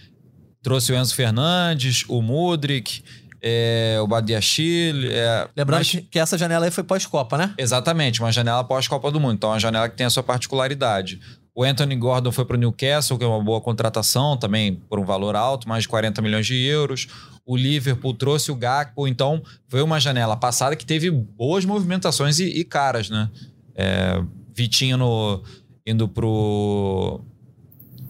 Trouxe 0.61 0.91
o 0.91 0.95
Enzo 0.95 1.15
Fernandes, 1.15 2.03
o 2.07 2.21
Mudrik, 2.21 3.01
é, 3.41 3.97
o 4.01 4.07
Badiachil. 4.07 5.11
É, 5.11 5.47
Lembrando 5.55 5.79
mas... 5.79 6.03
que 6.09 6.19
essa 6.19 6.37
janela 6.37 6.65
aí 6.65 6.71
foi 6.71 6.83
pós-Copa, 6.83 7.37
né? 7.37 7.53
Exatamente, 7.57 8.19
uma 8.19 8.31
janela 8.31 8.63
pós-Copa 8.63 9.11
do 9.11 9.19
Mundo. 9.19 9.35
Então, 9.35 9.49
é 9.49 9.53
uma 9.53 9.59
janela 9.59 9.87
que 9.87 9.95
tem 9.95 10.05
a 10.05 10.09
sua 10.09 10.23
particularidade. 10.23 11.19
O 11.55 11.63
Anthony 11.63 11.95
Gordon 11.95 12.31
foi 12.31 12.45
para 12.45 12.55
o 12.55 12.59
Newcastle, 12.59 13.17
que 13.17 13.23
é 13.23 13.27
uma 13.27 13.43
boa 13.43 13.59
contratação, 13.59 14.37
também 14.37 14.75
por 14.75 14.99
um 14.99 15.05
valor 15.05 15.35
alto, 15.35 15.67
mais 15.67 15.83
de 15.83 15.89
40 15.89 16.21
milhões 16.21 16.45
de 16.45 16.55
euros. 16.55 17.07
O 17.45 17.57
Liverpool 17.57 18.13
trouxe 18.13 18.51
o 18.51 18.55
Gakpo, 18.55 19.07
então 19.07 19.41
foi 19.67 19.81
uma 19.81 19.99
janela 19.99 20.37
passada 20.37 20.75
que 20.75 20.85
teve 20.85 21.09
boas 21.09 21.65
movimentações 21.65 22.39
e, 22.39 22.45
e 22.45 22.63
caras, 22.63 23.09
né? 23.09 23.29
É, 23.75 24.21
Vitinho 24.53 24.97
no, 24.97 25.43
indo 25.85 26.07
pro 26.07 27.21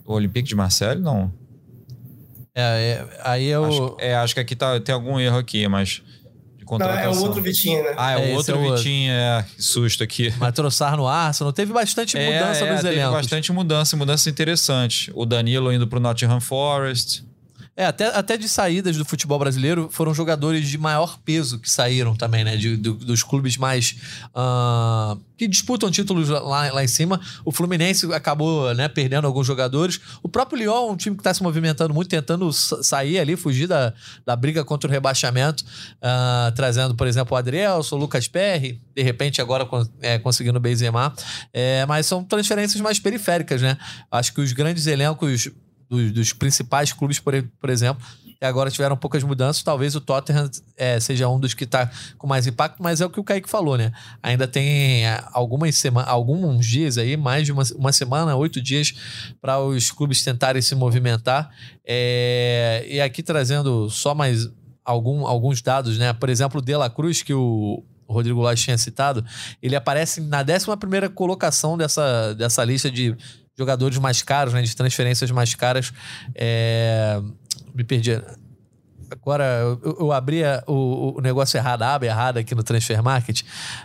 o 0.05 0.13
Olympique 0.13 0.49
de 0.49 0.55
Marseille, 0.55 1.01
não. 1.01 1.31
É, 2.59 2.91
é 2.91 3.07
aí 3.23 3.47
eu. 3.47 3.65
Acho, 3.65 3.97
é, 3.99 4.15
acho 4.15 4.33
que 4.33 4.39
aqui 4.39 4.55
tá, 4.55 4.79
tem 4.79 4.93
algum 4.93 5.19
erro 5.19 5.37
aqui, 5.37 5.67
mas. 5.67 6.01
Não, 6.77 6.87
é 6.87 7.09
o 7.09 7.21
outro 7.23 7.41
Vitinho, 7.41 7.81
né? 7.81 7.95
Ah, 7.97 8.11
é, 8.11 8.17
o 8.17 8.29
é, 8.29 8.35
outro 8.35 8.55
é 8.55 8.75
Vitinho, 8.75 9.11
é. 9.11 9.43
Que 9.55 9.63
susto 9.63 10.03
aqui. 10.03 10.31
Mas 10.37 10.53
Troçar 10.53 10.95
no 10.95 11.07
Arsenal. 11.07 11.51
Teve 11.51 11.73
bastante 11.73 12.15
é, 12.15 12.23
mudança 12.23 12.63
é, 12.63 12.71
nos 12.71 12.81
teve 12.81 12.93
elencos. 12.93 13.13
bastante 13.13 13.51
mudança, 13.51 13.97
mudança 13.97 14.29
interessante. 14.29 15.11
O 15.15 15.25
Danilo 15.25 15.73
indo 15.73 15.87
pro 15.87 15.99
Nottingham 15.99 16.39
Forest. 16.39 17.23
É, 17.79 17.85
até, 17.85 18.07
até 18.07 18.35
de 18.35 18.49
saídas 18.49 18.97
do 18.97 19.05
futebol 19.05 19.39
brasileiro 19.39 19.87
foram 19.89 20.13
jogadores 20.13 20.67
de 20.67 20.77
maior 20.77 21.17
peso 21.23 21.57
que 21.57 21.71
saíram 21.71 22.13
também, 22.13 22.43
né? 22.43 22.57
De, 22.57 22.75
do, 22.75 22.93
dos 22.93 23.23
clubes 23.23 23.55
mais. 23.55 23.95
Uh, 24.35 25.17
que 25.37 25.47
disputam 25.47 25.89
títulos 25.89 26.27
lá, 26.27 26.73
lá 26.73 26.83
em 26.83 26.87
cima. 26.89 27.21
O 27.45 27.53
Fluminense 27.53 28.13
acabou 28.13 28.73
né, 28.75 28.89
perdendo 28.89 29.25
alguns 29.25 29.47
jogadores. 29.47 30.01
O 30.21 30.27
próprio 30.27 30.59
Lyon, 30.59 30.91
um 30.91 30.97
time 30.97 31.15
que 31.15 31.21
está 31.21 31.33
se 31.33 31.41
movimentando 31.41 31.93
muito, 31.93 32.09
tentando 32.09 32.51
sair 32.51 33.17
ali, 33.17 33.37
fugir 33.37 33.65
da, 33.65 33.93
da 34.25 34.35
briga 34.35 34.65
contra 34.65 34.89
o 34.89 34.91
rebaixamento, 34.91 35.63
uh, 35.63 36.51
trazendo, 36.53 36.95
por 36.95 37.07
exemplo, 37.07 37.33
o 37.33 37.37
Adrielson, 37.37 37.95
o 37.95 37.99
Lucas 37.99 38.27
Perry, 38.27 38.81
de 38.93 39.01
repente 39.01 39.41
agora 39.41 39.65
é, 40.01 40.19
conseguindo 40.19 40.57
o 40.57 40.61
Benzema. 40.61 41.13
É, 41.53 41.85
mas 41.85 42.05
são 42.07 42.25
transferências 42.25 42.81
mais 42.81 42.99
periféricas, 42.99 43.61
né? 43.61 43.77
Acho 44.11 44.33
que 44.33 44.41
os 44.41 44.51
grandes 44.51 44.85
elencos 44.85 45.49
dos, 45.89 46.11
dos 46.11 46.33
principais 46.33 46.93
clubes, 46.93 47.19
por, 47.19 47.33
por 47.59 47.69
exemplo, 47.69 48.05
e 48.41 48.45
agora 48.45 48.71
tiveram 48.71 48.95
poucas 48.95 49.23
mudanças. 49.23 49.61
Talvez 49.63 49.95
o 49.95 50.01
Tottenham 50.01 50.49
é, 50.77 50.99
seja 50.99 51.27
um 51.27 51.39
dos 51.39 51.53
que 51.53 51.65
está 51.65 51.89
com 52.17 52.25
mais 52.25 52.47
impacto, 52.47 52.81
mas 52.81 53.01
é 53.01 53.05
o 53.05 53.09
que 53.09 53.19
o 53.19 53.23
Kaique 53.23 53.49
falou, 53.49 53.77
né? 53.77 53.91
Ainda 54.23 54.47
tem 54.47 55.05
é, 55.05 55.21
algumas 55.33 55.75
semanas, 55.75 56.09
alguns 56.09 56.65
dias 56.65 56.97
aí, 56.97 57.17
mais 57.17 57.45
de 57.45 57.51
uma, 57.51 57.63
uma 57.75 57.91
semana, 57.91 58.35
oito 58.35 58.61
dias, 58.61 58.93
para 59.41 59.59
os 59.59 59.91
clubes 59.91 60.23
tentarem 60.23 60.61
se 60.61 60.73
movimentar. 60.73 61.49
É, 61.85 62.85
e 62.87 63.01
aqui 63.01 63.21
trazendo 63.21 63.89
só 63.89 64.15
mais 64.15 64.47
algum, 64.85 65.27
alguns 65.27 65.61
dados, 65.61 65.97
né? 65.97 66.13
Por 66.13 66.29
exemplo, 66.29 66.61
o 66.61 66.63
De 66.63 66.75
La 66.75 66.89
Cruz, 66.89 67.21
que 67.21 67.33
o, 67.33 67.83
Rodrigo 68.09 68.41
Lage 68.41 68.63
tinha 68.63 68.77
citado, 68.77 69.23
ele 69.61 69.75
aparece 69.75 70.19
na 70.19 70.39
11 70.39 71.09
colocação 71.13 71.77
dessa, 71.77 72.33
dessa 72.33 72.63
lista 72.63 72.89
de 72.89 73.15
jogadores 73.59 73.97
mais 73.97 74.23
caros, 74.23 74.53
né, 74.53 74.61
de 74.61 74.75
transferências 74.75 75.29
mais 75.29 75.53
caras. 75.53 75.91
É... 76.33 77.21
Me 77.75 77.83
perdi. 77.83 78.11
Agora, 79.11 79.43
eu, 79.83 79.97
eu 79.99 80.11
abri 80.11 80.41
o, 80.67 81.17
o, 81.17 81.21
negócio 81.21 81.57
errado, 81.57 81.81
a 81.81 81.95
aba 81.95 82.05
errada 82.05 82.39
aqui 82.39 82.53
no 82.55 82.63
Transfer 82.63 83.01
Market, 83.01 83.41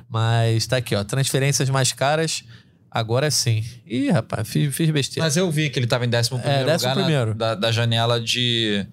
mas 0.08 0.66
tá 0.66 0.76
aqui, 0.76 0.94
ó. 0.94 1.02
Transferências 1.02 1.68
mais 1.70 1.92
caras. 1.92 2.44
Agora 2.90 3.30
sim. 3.30 3.64
Ih, 3.86 4.10
rapaz, 4.10 4.48
fiz, 4.48 4.74
fiz 4.74 4.88
besteira. 4.90 5.26
Mas 5.26 5.36
eu 5.36 5.50
vi 5.50 5.68
que 5.68 5.78
ele 5.78 5.86
estava 5.86 6.04
em 6.06 6.08
11 6.08 6.28
primeiro 6.28 6.70
é, 6.70 6.76
lugar 6.76 6.94
primeiro. 6.94 7.30
Na, 7.30 7.34
da, 7.34 7.54
da 7.56 7.72
janela 7.72 8.20
de 8.20 8.86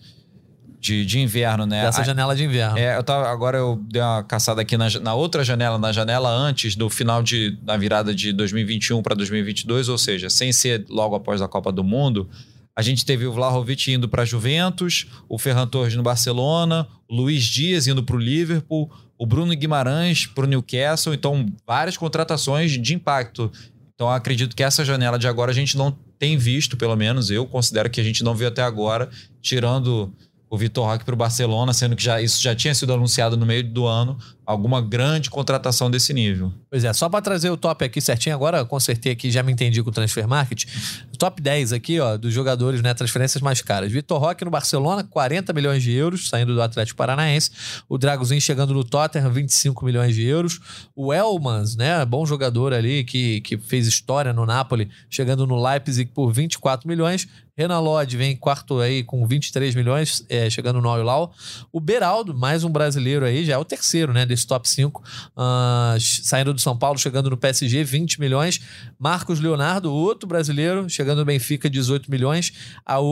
de, 0.82 1.06
de 1.06 1.20
inverno, 1.20 1.68
né? 1.68 1.84
Dessa 1.86 2.04
janela 2.04 2.36
de 2.36 2.44
inverno. 2.44 2.76
É, 2.76 2.98
eu 2.98 3.04
tava, 3.04 3.30
agora 3.30 3.56
eu 3.56 3.80
dei 3.88 4.02
uma 4.02 4.24
caçada 4.24 4.64
aqui 4.64 4.76
na, 4.76 4.90
na 5.00 5.14
outra 5.14 5.44
janela, 5.44 5.78
na 5.78 5.92
janela 5.92 6.28
antes 6.28 6.76
do 6.76 6.90
final 6.90 7.22
de, 7.22 7.52
da 7.62 7.78
virada 7.78 8.16
de 8.16 8.34
2021 8.34 9.04
para 9.04 9.14
2022, 9.14 9.90
ou 9.90 9.98
seja, 9.98 10.28
sem 10.28 10.52
ser 10.52 10.84
logo 10.90 11.14
após 11.14 11.40
a 11.40 11.48
Copa 11.48 11.72
do 11.72 11.84
Mundo. 11.84 12.28
A 12.76 12.82
gente 12.82 13.06
teve 13.06 13.28
o 13.28 13.32
Vlahovic 13.32 13.92
indo 13.92 14.10
para 14.10 14.26
Juventus, 14.26 15.06
o 15.30 15.38
Ferran 15.38 15.68
Torres 15.68 15.94
no 15.94 16.02
Barcelona, 16.02 16.88
o 17.08 17.16
Luiz 17.16 17.44
Dias 17.44 17.86
indo 17.86 18.02
para 18.02 18.16
o 18.16 18.20
Liverpool, 18.20 18.92
o 19.20 19.26
Bruno 19.28 19.56
Guimarães 19.56 20.26
para 20.26 20.46
o 20.46 20.48
Newcastle. 20.48 21.14
Então, 21.14 21.46
várias 21.68 21.96
contratações 21.96 22.72
de 22.72 22.96
impacto. 22.96 23.52
Então, 23.94 24.10
acredito 24.10 24.56
que 24.56 24.64
essa 24.64 24.84
janela 24.84 25.20
de 25.20 25.28
agora 25.28 25.52
a 25.52 25.54
gente 25.54 25.78
não 25.78 25.96
tem 26.18 26.38
visto, 26.38 26.76
pelo 26.76 26.96
menos 26.96 27.30
eu 27.30 27.46
considero 27.46 27.88
que 27.88 28.02
a 28.02 28.04
gente 28.04 28.24
não 28.24 28.34
viu 28.34 28.48
até 28.48 28.64
agora, 28.64 29.10
tirando 29.44 30.12
o 30.52 30.58
Vitor 30.58 30.86
Roque 30.86 31.06
para 31.06 31.14
o 31.14 31.18
Barcelona, 31.18 31.72
sendo 31.72 31.96
que 31.96 32.04
já, 32.04 32.22
isso 32.22 32.42
já 32.42 32.54
tinha 32.54 32.76
sido 32.76 32.94
anunciado 32.94 33.38
no 33.38 33.46
meio 33.46 33.64
do 33.64 33.88
ano, 33.88 34.18
alguma 34.46 34.82
grande 34.82 35.30
contratação 35.30 35.90
desse 35.90 36.14
nível. 36.14 36.52
Pois 36.70 36.84
é, 36.84 36.92
só 36.92 37.08
para 37.08 37.22
trazer 37.22 37.50
o 37.50 37.56
top 37.56 37.86
aqui 37.86 38.02
certinho, 38.02 38.36
agora 38.36 38.66
consertei 38.66 39.14
aqui, 39.14 39.32
já 39.32 39.42
me 39.42 39.54
entendi 39.54 39.82
com 39.82 39.90
o 39.90 39.94
Transfer 39.94 40.28
Market. 40.28 40.66
Top 41.18 41.42
10 41.42 41.72
aqui, 41.72 42.02
ó, 42.02 42.18
dos 42.18 42.34
jogadores, 42.34 42.82
né, 42.82 42.94
transferências 42.94 43.42
mais 43.42 43.62
caras. 43.62 43.94
Vitor 43.94 44.20
Roque 44.20 44.44
no 44.44 44.52
Barcelona, 44.52 45.06
40 45.06 45.54
milhões 45.54 45.82
de 45.82 45.94
euros, 45.94 46.28
saindo 46.28 46.54
do 46.54 46.62
Atlético 46.62 46.98
Paranaense. 46.98 47.52
O 47.88 47.98
Dragozinho 47.98 48.42
chegando 48.42 48.74
no 48.74 48.84
Tottenham, 48.84 49.32
25 49.32 49.86
milhões 49.86 50.14
de 50.16 50.26
euros. 50.26 50.60
O 50.94 51.14
Elmans, 51.14 51.78
né, 51.78 52.04
bom 52.04 52.26
jogador 52.26 52.74
ali, 52.74 53.06
que, 53.06 53.40
que 53.40 53.58
fez 53.58 53.88
história 53.88 54.34
no 54.34 54.46
Napoli, 54.46 54.90
chegando 55.10 55.48
no 55.48 55.64
Leipzig 55.64 56.12
por 56.12 56.30
24 56.34 56.90
milhões. 56.90 57.26
Renan 57.62 57.80
Lodge 57.80 58.18
vem 58.18 58.36
quarto 58.36 58.80
aí 58.80 59.04
com 59.04 59.26
23 59.26 59.76
milhões, 59.76 60.26
é, 60.28 60.50
chegando 60.50 60.82
no 60.82 60.90
Al 60.90 61.32
O 61.72 61.80
Beraldo, 61.80 62.34
mais 62.34 62.64
um 62.64 62.72
brasileiro 62.72 63.24
aí, 63.24 63.46
já 63.46 63.54
é 63.54 63.58
o 63.58 63.64
terceiro, 63.64 64.12
né, 64.12 64.26
desse 64.26 64.48
top 64.48 64.68
5, 64.68 65.00
uh, 65.00 65.04
ah, 65.38 65.96
saindo 66.00 66.56
do 66.56 66.60
São 66.60 66.76
Paulo, 66.76 66.98
chegando 66.98 67.30
no 67.30 67.38
PSG, 67.38 67.84
20 67.84 68.20
milhões. 68.20 68.60
Marcos 68.98 69.40
Leonardo, 69.40 69.94
outro 69.94 70.28
brasileiro, 70.28 70.90
chegando 70.90 71.20
no 71.20 71.26
Benfica, 71.26 71.70
18 71.70 72.10
milhões. 72.10 72.52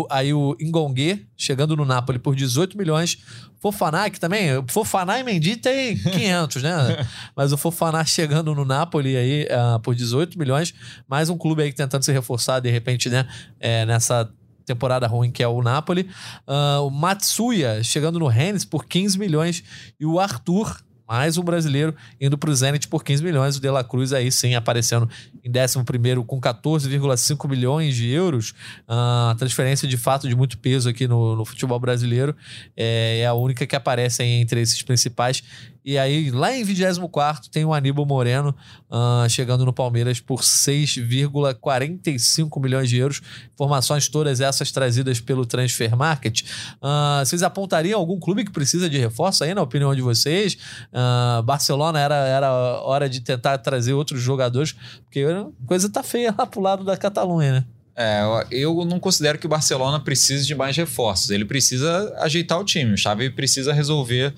Aí 0.09 0.33
o 0.33 0.57
Ingongue, 0.59 1.27
chegando 1.37 1.75
no 1.75 1.85
Napoli 1.85 2.17
por 2.17 2.35
18 2.35 2.75
milhões. 2.75 3.19
Fofaná, 3.59 4.09
que 4.09 4.19
também, 4.19 4.63
Fofaná 4.69 5.19
e 5.19 5.23
Mendy 5.23 5.57
tem 5.57 5.97
500, 5.97 6.63
né? 6.63 7.07
Mas 7.35 7.51
o 7.51 7.57
Fofaná 7.57 8.05
chegando 8.05 8.55
no 8.55 8.63
Napoli 8.63 9.17
aí 9.17 9.43
uh, 9.43 9.79
por 9.81 9.93
18 9.93 10.39
milhões. 10.39 10.73
Mais 11.07 11.29
um 11.29 11.37
clube 11.37 11.61
aí 11.61 11.73
tentando 11.73 12.03
se 12.05 12.11
reforçar, 12.11 12.61
de 12.61 12.69
repente, 12.71 13.09
né? 13.09 13.27
É, 13.59 13.85
nessa 13.85 14.31
temporada 14.70 15.07
ruim, 15.07 15.32
que 15.32 15.43
é 15.43 15.47
o 15.47 15.61
Napoli. 15.61 16.09
Uh, 16.47 16.86
o 16.86 16.89
Matsuya 16.89 17.84
chegando 17.84 18.20
no 18.20 18.28
Rennes 18.28 18.63
por 18.63 18.86
15 18.86 19.17
milhões. 19.17 19.63
E 19.99 20.05
o 20.05 20.20
Arthur 20.20 20.78
mais 21.09 21.39
um 21.39 21.43
brasileiro 21.43 21.95
indo 22.22 22.38
para 22.38 22.51
o 22.51 22.55
Zenit 22.55 22.88
por 22.88 23.03
15 23.03 23.24
milhões. 23.24 23.57
O 23.57 23.59
De 23.59 23.67
La 23.67 23.84
Cruz 23.84 24.13
aí 24.13 24.32
sim 24.32 24.53
aparecendo 24.53 25.09
em 25.43 25.49
11 25.49 26.24
com 26.28 26.39
14,5 26.39 27.49
milhões 27.49 27.95
de 27.95 28.07
euros. 28.09 28.53
A 28.88 29.32
uh, 29.34 29.38
transferência 29.38 29.88
de 29.88 29.97
fato 29.97 30.30
de 30.30 30.36
muito 30.36 30.59
peso 30.59 30.88
aqui 30.88 31.07
no, 31.07 31.36
no 31.36 31.43
futebol 31.45 31.80
brasileiro. 31.80 32.36
É, 32.78 33.22
é, 33.22 33.26
a 33.26 33.34
única 33.34 33.65
que 33.65 33.76
aparece 33.76 34.22
entre 34.24 34.61
esses 34.61 34.84
principais. 34.84 35.43
E 35.89 35.97
aí, 35.97 36.29
lá 36.29 36.55
em 36.55 36.63
24 36.63 37.49
tem 37.49 37.65
o 37.65 37.73
Aníbal 37.73 38.05
Moreno 38.05 38.55
uh, 38.91 39.27
chegando 39.27 39.65
no 39.65 39.73
Palmeiras 39.73 40.19
por 40.19 40.41
6,45 40.41 42.61
milhões 42.61 42.87
de 42.87 42.97
euros. 42.97 43.23
Informações 43.55 44.07
todas 44.07 44.39
essas 44.39 44.71
trazidas 44.71 45.19
pelo 45.19 45.47
Transfer 45.47 45.97
Market. 45.97 46.43
Uh, 46.75 47.25
vocês 47.25 47.41
apontariam 47.41 47.99
algum 47.99 48.19
clube 48.19 48.45
que 48.45 48.51
precisa 48.51 48.87
de 48.87 48.99
reforço 48.99 49.43
aí, 49.43 49.55
na 49.55 49.63
opinião 49.63 49.95
de 49.95 50.01
vocês? 50.03 50.59
Uh, 50.93 51.41
Barcelona 51.41 51.99
era, 51.99 52.17
era 52.17 52.51
hora 52.83 53.09
de 53.09 53.21
tentar 53.21 53.57
trazer 53.57 53.93
outros 53.93 54.21
jogadores, 54.21 54.75
porque 55.05 55.21
a 55.21 55.47
coisa 55.65 55.89
tá 55.89 56.03
feia 56.03 56.35
lá 56.37 56.45
pro 56.45 56.61
lado 56.61 56.83
da 56.83 56.95
Catalunha, 56.95 57.51
né? 57.51 57.65
É, 57.95 58.21
eu 58.51 58.85
não 58.85 58.99
considero 58.99 59.39
que 59.39 59.47
o 59.47 59.49
Barcelona 59.49 59.99
precise 59.99 60.45
de 60.45 60.53
mais 60.53 60.77
reforços. 60.77 61.31
Ele 61.31 61.45
precisa 61.45 62.15
ajeitar 62.19 62.59
o 62.59 62.63
time. 62.63 62.93
O 62.93 62.97
Xavi 62.97 63.31
precisa 63.31 63.73
resolver 63.73 64.35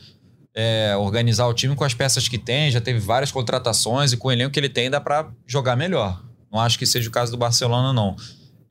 é, 0.53 0.95
organizar 0.97 1.47
o 1.47 1.53
time 1.53 1.75
com 1.75 1.83
as 1.83 1.93
peças 1.93 2.27
que 2.27 2.37
tem, 2.37 2.71
já 2.71 2.81
teve 2.81 2.99
várias 2.99 3.31
contratações 3.31 4.11
e 4.11 4.17
com 4.17 4.27
o 4.27 4.31
elenco 4.31 4.51
que 4.51 4.59
ele 4.59 4.69
tem 4.69 4.89
dá 4.89 4.99
para 4.99 5.29
jogar 5.47 5.75
melhor. 5.75 6.21
Não 6.51 6.59
acho 6.59 6.77
que 6.77 6.85
seja 6.85 7.07
o 7.07 7.11
caso 7.11 7.31
do 7.31 7.37
Barcelona, 7.37 7.93
não. 7.93 8.15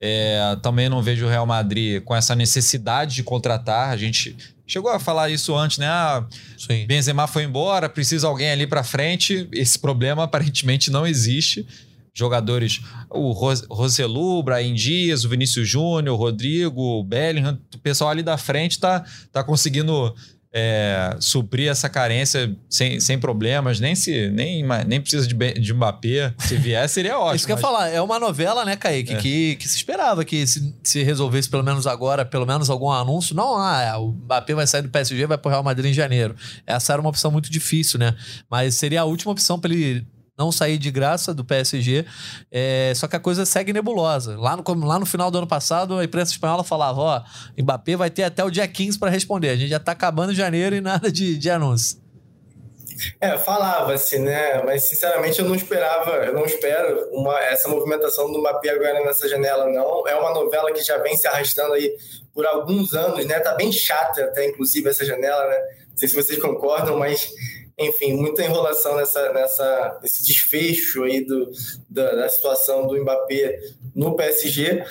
É, 0.01 0.57
também 0.62 0.89
não 0.89 1.03
vejo 1.03 1.26
o 1.26 1.28
Real 1.28 1.47
Madrid 1.47 2.03
com 2.03 2.14
essa 2.14 2.35
necessidade 2.35 3.14
de 3.14 3.22
contratar. 3.22 3.91
A 3.91 3.97
gente 3.97 4.37
chegou 4.66 4.91
a 4.91 4.99
falar 4.99 5.31
isso 5.31 5.55
antes, 5.55 5.78
né? 5.78 5.87
Ah, 5.87 6.26
Sim. 6.57 6.87
Benzema 6.87 7.26
foi 7.26 7.45
embora, 7.45 7.89
precisa 7.89 8.26
alguém 8.26 8.51
ali 8.51 8.66
para 8.66 8.83
frente. 8.83 9.49
Esse 9.53 9.78
problema 9.78 10.24
aparentemente 10.24 10.91
não 10.91 11.07
existe. 11.07 11.66
Jogadores, 12.12 12.81
o 13.09 13.33
Roselu, 13.33 14.43
Brian 14.43 14.74
Dias, 14.74 15.24
o 15.24 15.28
Vinícius 15.28 15.68
Júnior, 15.68 16.14
o 16.14 16.18
Rodrigo, 16.18 16.81
o 16.81 17.05
Bellingham, 17.05 17.59
o 17.74 17.78
pessoal 17.78 18.11
ali 18.11 18.22
da 18.22 18.37
frente 18.37 18.81
tá, 18.81 19.05
tá 19.31 19.45
conseguindo 19.45 20.14
é, 20.53 21.17
suprir 21.21 21.71
essa 21.71 21.89
carência 21.89 22.57
sem, 22.69 22.99
sem 22.99 23.19
problemas, 23.19 23.79
nem 23.79 23.95
se 23.95 24.29
nem, 24.31 24.65
nem 24.87 25.01
precisa 25.01 25.27
de, 25.27 25.35
de 25.35 25.75
Mbappé. 25.75 26.35
Se 26.39 26.57
vier, 26.57 26.89
seria 26.89 27.17
ótimo. 27.19 27.37
Isso 27.37 27.47
que 27.47 27.53
eu 27.53 27.57
ia 27.57 27.63
falar, 27.63 27.89
é 27.89 28.01
uma 28.01 28.19
novela, 28.19 28.65
né, 28.65 28.77
Kaique, 28.77 29.15
é. 29.15 29.17
que, 29.17 29.57
que 29.57 29.69
se 29.69 29.77
esperava 29.77 30.25
que 30.25 30.47
se, 30.47 30.75
se 30.83 31.03
resolvesse 31.03 31.49
pelo 31.49 31.63
menos 31.63 31.87
agora, 31.87 32.25
pelo 32.25 32.47
menos 32.47 32.69
algum 32.69 32.91
anúncio. 32.91 33.35
Não, 33.35 33.57
ah, 33.57 33.99
o 33.99 34.13
Mbappé 34.13 34.55
vai 34.55 34.67
sair 34.67 34.83
do 34.83 34.89
PSG 34.89 35.27
vai 35.27 35.39
pro 35.39 35.51
Real 35.51 35.63
Madrid 35.63 35.91
em 35.91 35.95
janeiro. 35.95 36.35
Essa 36.67 36.93
era 36.93 37.01
uma 37.01 37.11
opção 37.11 37.31
muito 37.31 37.51
difícil, 37.51 37.99
né? 37.99 38.15
Mas 38.51 38.75
seria 38.75 39.03
a 39.03 39.05
última 39.05 39.33
opção 39.33 39.59
para 39.59 39.73
ele 39.73 40.07
não 40.41 40.51
sair 40.51 40.78
de 40.78 40.91
graça 40.91 41.34
do 41.34 41.45
PSG. 41.45 42.07
É, 42.51 42.93
só 42.97 43.07
que 43.07 43.14
a 43.14 43.20
coisa 43.20 43.45
segue 43.45 43.74
nebulosa. 43.74 44.38
Lá 44.38 44.57
no, 44.57 44.86
lá 44.86 44.99
no 44.99 45.05
final 45.05 45.30
do 45.30 45.36
ano 45.36 45.47
passado, 45.47 45.99
a 45.99 46.05
imprensa 46.05 46.32
espanhola 46.32 46.64
falava: 46.64 47.01
ó, 47.01 47.22
Mbappé 47.59 47.95
vai 47.95 48.09
ter 48.09 48.22
até 48.22 48.43
o 48.43 48.51
dia 48.51 48.66
15 48.66 48.99
para 48.99 49.11
responder. 49.11 49.51
A 49.51 49.57
gente 49.57 49.68
já 49.68 49.78
tá 49.78 49.93
acabando 49.93 50.34
janeiro 50.34 50.74
e 50.74 50.80
nada 50.80 51.12
de, 51.12 51.36
de 51.36 51.51
anúncio. 51.51 52.01
É, 53.20 53.36
falava-se, 53.38 54.18
né? 54.18 54.62
Mas 54.62 54.84
sinceramente 54.84 55.38
eu 55.38 55.47
não 55.47 55.55
esperava, 55.55 56.11
eu 56.24 56.34
não 56.34 56.45
espero 56.45 57.09
uma, 57.12 57.38
essa 57.41 57.68
movimentação 57.68 58.30
do 58.30 58.38
Mbappé 58.41 58.70
agora 58.70 59.05
nessa 59.05 59.28
janela, 59.28 59.66
não. 59.66 60.07
É 60.07 60.14
uma 60.14 60.32
novela 60.32 60.72
que 60.72 60.82
já 60.82 60.99
vem 60.99 61.16
se 61.16 61.26
arrastando 61.26 61.74
aí 61.74 61.95
por 62.34 62.47
alguns 62.47 62.95
anos, 62.95 63.24
né? 63.26 63.38
Tá 63.41 63.55
bem 63.55 63.72
chata 63.72 64.24
até, 64.24 64.49
inclusive, 64.49 64.88
essa 64.88 65.05
janela, 65.05 65.47
né? 65.49 65.59
Não 65.91 65.97
sei 65.97 66.09
se 66.09 66.14
vocês 66.14 66.38
concordam, 66.38 66.99
mas 66.99 67.30
enfim, 67.81 68.12
muita 68.12 68.45
enrolação 68.45 68.97
nessa, 68.97 69.33
nessa, 69.33 69.99
nesse 70.03 70.24
desfecho 70.24 71.03
aí 71.05 71.24
do, 71.24 71.51
da, 71.89 72.14
da 72.14 72.28
situação 72.28 72.87
do 72.87 73.01
Mbappé 73.01 73.59
no 73.95 74.14
PSG. 74.14 74.85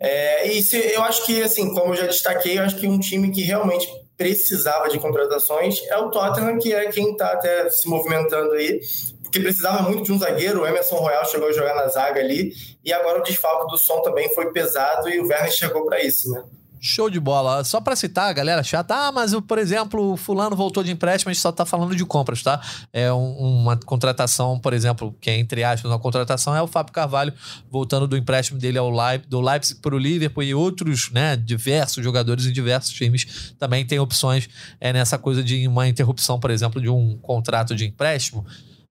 É, 0.00 0.48
e 0.48 0.62
se, 0.62 0.76
eu 0.76 1.02
acho 1.02 1.24
que, 1.24 1.40
assim, 1.40 1.72
como 1.72 1.94
eu 1.94 1.98
já 1.98 2.06
destaquei, 2.06 2.58
eu 2.58 2.64
acho 2.64 2.76
que 2.76 2.88
um 2.88 2.98
time 2.98 3.30
que 3.30 3.42
realmente 3.42 3.88
precisava 4.16 4.88
de 4.88 4.98
contratações 4.98 5.80
é 5.86 5.96
o 5.96 6.10
Tottenham, 6.10 6.58
que 6.58 6.74
é 6.74 6.90
quem 6.90 7.12
está 7.12 7.32
até 7.32 7.70
se 7.70 7.88
movimentando 7.88 8.52
aí, 8.52 8.80
porque 9.22 9.38
precisava 9.38 9.82
muito 9.82 10.02
de 10.02 10.12
um 10.12 10.18
zagueiro. 10.18 10.62
O 10.62 10.66
Emerson 10.66 10.96
Royal 10.96 11.24
chegou 11.24 11.48
a 11.48 11.52
jogar 11.52 11.76
na 11.76 11.86
zaga 11.86 12.20
ali, 12.20 12.52
e 12.84 12.92
agora 12.92 13.20
o 13.20 13.22
desfalque 13.22 13.70
do 13.70 13.78
som 13.78 14.02
também 14.02 14.34
foi 14.34 14.52
pesado 14.52 15.08
e 15.08 15.20
o 15.20 15.26
Werner 15.28 15.52
chegou 15.52 15.86
para 15.86 16.02
isso, 16.02 16.30
né? 16.30 16.42
Show 16.84 17.08
de 17.08 17.20
bola. 17.20 17.62
Só 17.62 17.80
para 17.80 17.94
citar, 17.94 18.34
galera 18.34 18.62
chata, 18.62 18.94
ah, 18.94 19.12
mas 19.12 19.32
por 19.46 19.56
exemplo, 19.56 20.14
o 20.14 20.16
fulano 20.16 20.56
voltou 20.56 20.82
de 20.82 20.90
empréstimo, 20.90 21.30
a 21.30 21.32
gente 21.32 21.40
só 21.40 21.52
tá 21.52 21.64
falando 21.64 21.94
de 21.94 22.04
compras, 22.04 22.42
tá? 22.42 22.60
É 22.92 23.12
um, 23.12 23.60
uma 23.60 23.76
contratação, 23.76 24.58
por 24.58 24.72
exemplo, 24.72 25.16
que 25.20 25.30
é 25.30 25.38
entre 25.38 25.62
aspas 25.62 25.88
uma 25.90 25.98
contratação, 25.98 26.56
é 26.56 26.60
o 26.60 26.66
Fábio 26.66 26.92
Carvalho 26.92 27.32
voltando 27.70 28.08
do 28.08 28.16
empréstimo 28.16 28.58
dele 28.58 28.78
ao 28.78 28.90
Leipzig, 28.90 29.30
do 29.30 29.40
Leipzig 29.40 29.80
para 29.80 29.94
o 29.94 29.98
Liverpool 29.98 30.42
e 30.42 30.52
outros, 30.54 31.10
né, 31.12 31.36
diversos 31.36 32.02
jogadores 32.02 32.46
em 32.46 32.52
diversos 32.52 32.92
times 32.92 33.54
também 33.58 33.86
tem 33.86 34.00
opções 34.00 34.48
é, 34.80 34.92
nessa 34.92 35.16
coisa 35.16 35.42
de 35.42 35.68
uma 35.68 35.86
interrupção, 35.86 36.40
por 36.40 36.50
exemplo, 36.50 36.80
de 36.80 36.88
um 36.88 37.16
contrato 37.18 37.76
de 37.76 37.86
empréstimo. 37.86 38.44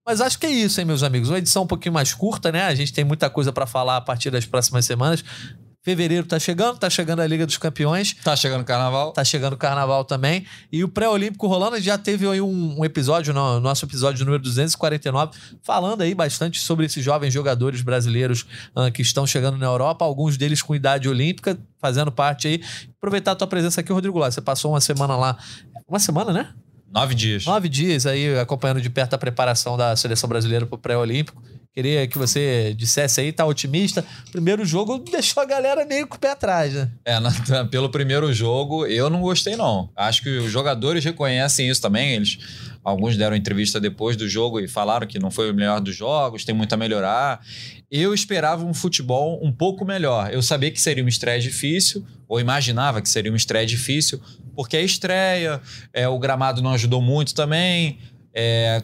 Mas 0.04 0.20
acho 0.20 0.38
que 0.38 0.46
é 0.46 0.50
isso, 0.50 0.80
hein, 0.80 0.86
meus 0.86 1.02
amigos. 1.02 1.28
Uma 1.28 1.38
edição 1.38 1.62
um 1.62 1.66
pouquinho 1.66 1.92
mais 1.92 2.12
curta, 2.12 2.50
né? 2.50 2.64
A 2.64 2.74
gente 2.74 2.92
tem 2.92 3.04
muita 3.04 3.30
coisa 3.30 3.52
para 3.52 3.66
falar 3.66 3.98
a 3.98 4.00
partir 4.00 4.30
das 4.30 4.44
próximas 4.44 4.84
semanas. 4.84 5.24
Fevereiro 5.82 6.24
tá 6.24 6.38
chegando, 6.38 6.78
tá 6.78 6.88
chegando 6.88 7.22
a 7.22 7.26
Liga 7.26 7.44
dos 7.44 7.56
Campeões. 7.56 8.14
Tá 8.22 8.36
chegando 8.36 8.60
o 8.60 8.64
Carnaval. 8.64 9.12
Tá 9.12 9.24
chegando 9.24 9.54
o 9.54 9.56
Carnaval 9.56 10.04
também. 10.04 10.46
E 10.70 10.84
o 10.84 10.88
Pré-Olímpico 10.88 11.48
rolando, 11.48 11.80
já 11.80 11.98
teve 11.98 12.28
aí 12.28 12.40
um, 12.40 12.78
um, 12.78 12.84
episódio, 12.84 13.34
no 13.34 13.58
nosso 13.58 13.84
episódio 13.84 14.24
número 14.24 14.40
249, 14.40 15.36
falando 15.60 16.02
aí 16.02 16.14
bastante 16.14 16.60
sobre 16.60 16.86
esses 16.86 17.04
jovens 17.04 17.34
jogadores 17.34 17.82
brasileiros 17.82 18.46
uh, 18.76 18.92
que 18.92 19.02
estão 19.02 19.26
chegando 19.26 19.58
na 19.58 19.66
Europa, 19.66 20.04
alguns 20.04 20.36
deles 20.36 20.62
com 20.62 20.72
idade 20.72 21.08
olímpica, 21.08 21.58
fazendo 21.80 22.12
parte 22.12 22.46
aí. 22.46 22.62
Aproveitar 22.96 23.32
a 23.32 23.34
tua 23.34 23.48
presença 23.48 23.80
aqui, 23.80 23.92
Rodrigo 23.92 24.20
Lá. 24.20 24.30
Você 24.30 24.40
passou 24.40 24.72
uma 24.72 24.80
semana 24.80 25.16
lá. 25.16 25.36
Uma 25.88 25.98
semana, 25.98 26.32
né? 26.32 26.54
Nove 26.92 27.16
dias. 27.16 27.44
Nove 27.44 27.68
dias 27.68 28.06
aí, 28.06 28.38
acompanhando 28.38 28.80
de 28.80 28.88
perto 28.88 29.14
a 29.14 29.18
preparação 29.18 29.76
da 29.76 29.96
seleção 29.96 30.28
brasileira 30.28 30.64
para 30.64 30.76
o 30.76 30.78
pré-olímpico. 30.78 31.42
Queria 31.74 32.06
que 32.06 32.18
você 32.18 32.74
dissesse 32.76 33.22
aí, 33.22 33.32
tá 33.32 33.46
otimista. 33.46 34.04
Primeiro 34.30 34.62
jogo 34.62 34.98
deixou 34.98 35.42
a 35.42 35.46
galera 35.46 35.86
meio 35.86 36.06
com 36.06 36.16
o 36.16 36.18
pé 36.18 36.32
atrás, 36.32 36.74
né? 36.74 36.90
É, 37.02 37.16
pelo 37.70 37.88
primeiro 37.88 38.30
jogo, 38.30 38.84
eu 38.86 39.08
não 39.08 39.22
gostei, 39.22 39.56
não. 39.56 39.88
Acho 39.96 40.22
que 40.22 40.28
os 40.28 40.52
jogadores 40.52 41.02
reconhecem 41.02 41.70
isso 41.70 41.80
também. 41.80 42.12
Eles, 42.12 42.38
alguns 42.84 43.16
deram 43.16 43.34
entrevista 43.34 43.80
depois 43.80 44.18
do 44.18 44.28
jogo 44.28 44.60
e 44.60 44.68
falaram 44.68 45.06
que 45.06 45.18
não 45.18 45.30
foi 45.30 45.50
o 45.50 45.54
melhor 45.54 45.80
dos 45.80 45.96
jogos, 45.96 46.44
tem 46.44 46.54
muito 46.54 46.74
a 46.74 46.76
melhorar. 46.76 47.40
Eu 47.90 48.12
esperava 48.12 48.62
um 48.66 48.74
futebol 48.74 49.40
um 49.42 49.50
pouco 49.50 49.82
melhor. 49.82 50.30
Eu 50.30 50.42
sabia 50.42 50.70
que 50.70 50.80
seria 50.80 51.02
uma 51.02 51.08
estreia 51.08 51.40
difícil, 51.40 52.04
ou 52.28 52.38
imaginava 52.38 53.00
que 53.00 53.08
seria 53.08 53.32
uma 53.32 53.36
estreia 53.36 53.64
difícil, 53.64 54.20
porque 54.54 54.76
a 54.76 54.82
estreia, 54.82 55.58
é, 55.90 56.06
o 56.06 56.18
gramado 56.18 56.60
não 56.60 56.72
ajudou 56.74 57.00
muito 57.00 57.34
também. 57.34 57.98
É, 58.34 58.82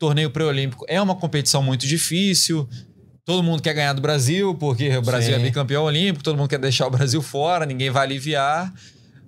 torneio 0.00 0.30
pré-olímpico 0.30 0.84
é 0.88 1.00
uma 1.00 1.14
competição 1.14 1.62
muito 1.62 1.86
difícil. 1.86 2.66
Todo 3.24 3.42
mundo 3.42 3.62
quer 3.62 3.74
ganhar 3.74 3.92
do 3.92 4.00
Brasil, 4.00 4.54
porque 4.54 4.96
o 4.96 5.02
Brasil 5.02 5.34
é 5.34 5.36
Sim. 5.36 5.42
é 5.42 5.44
bicampeão 5.44 5.84
olímpico, 5.84 6.24
todo 6.24 6.36
mundo 6.36 6.48
quer 6.48 6.58
deixar 6.58 6.86
o 6.86 6.90
Brasil 6.90 7.20
fora, 7.20 7.66
ninguém 7.66 7.90
vai 7.90 8.04
aliviar. 8.04 8.72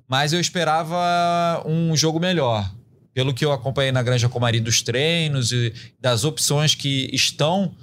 Mas 0.09 0.33
eu 0.33 0.41
esperava 0.41 1.63
um 1.67 1.95
jogo 1.95 2.19
melhor. 2.19 2.69
Pelo 3.15 3.35
que 3.35 3.45
eu 3.45 3.53
acompanhei 3.53 3.93
na 3.93 4.03
Granja 4.03 4.29
Comari 4.29 4.59
dos 4.59 4.81
treinos 4.81 5.53
e 5.53 5.75
das 6.01 6.25
opções 6.25 6.75
que 6.75 7.11
estão 7.13 7.77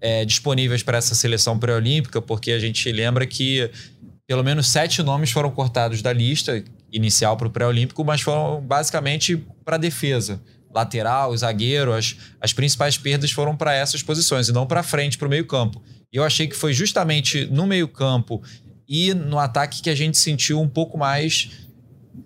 é, 0.00 0.24
disponíveis 0.24 0.84
para 0.84 0.98
essa 0.98 1.16
seleção 1.16 1.58
pré-olímpica, 1.58 2.22
porque 2.22 2.52
a 2.52 2.60
gente 2.60 2.90
lembra 2.92 3.26
que 3.26 3.68
pelo 4.28 4.44
menos 4.44 4.68
sete 4.68 5.02
nomes 5.02 5.32
foram 5.32 5.50
cortados 5.50 6.00
da 6.00 6.12
lista 6.12 6.62
inicial 6.92 7.36
para 7.36 7.48
o 7.48 7.50
pré-olímpico, 7.50 8.04
mas 8.04 8.20
foram 8.20 8.60
basicamente 8.60 9.44
para 9.64 9.76
defesa 9.76 10.40
lateral, 10.72 11.36
zagueiro, 11.36 11.92
as, 11.92 12.16
as 12.40 12.52
principais 12.52 12.96
perdas 12.96 13.30
foram 13.30 13.56
para 13.56 13.74
essas 13.74 14.02
posições 14.02 14.48
e 14.48 14.52
não 14.52 14.66
para 14.66 14.82
frente, 14.82 15.18
para 15.18 15.26
o 15.26 15.30
meio-campo. 15.30 15.82
E 16.12 16.16
eu 16.16 16.24
achei 16.24 16.46
que 16.46 16.56
foi 16.56 16.72
justamente 16.72 17.46
no 17.46 17.66
meio-campo 17.66 18.42
e 18.88 19.14
no 19.14 19.38
ataque 19.38 19.82
que 19.82 19.90
a 19.90 19.94
gente 19.94 20.18
sentiu 20.18 20.60
um 20.60 20.68
pouco 20.68 20.98
mais 20.98 21.50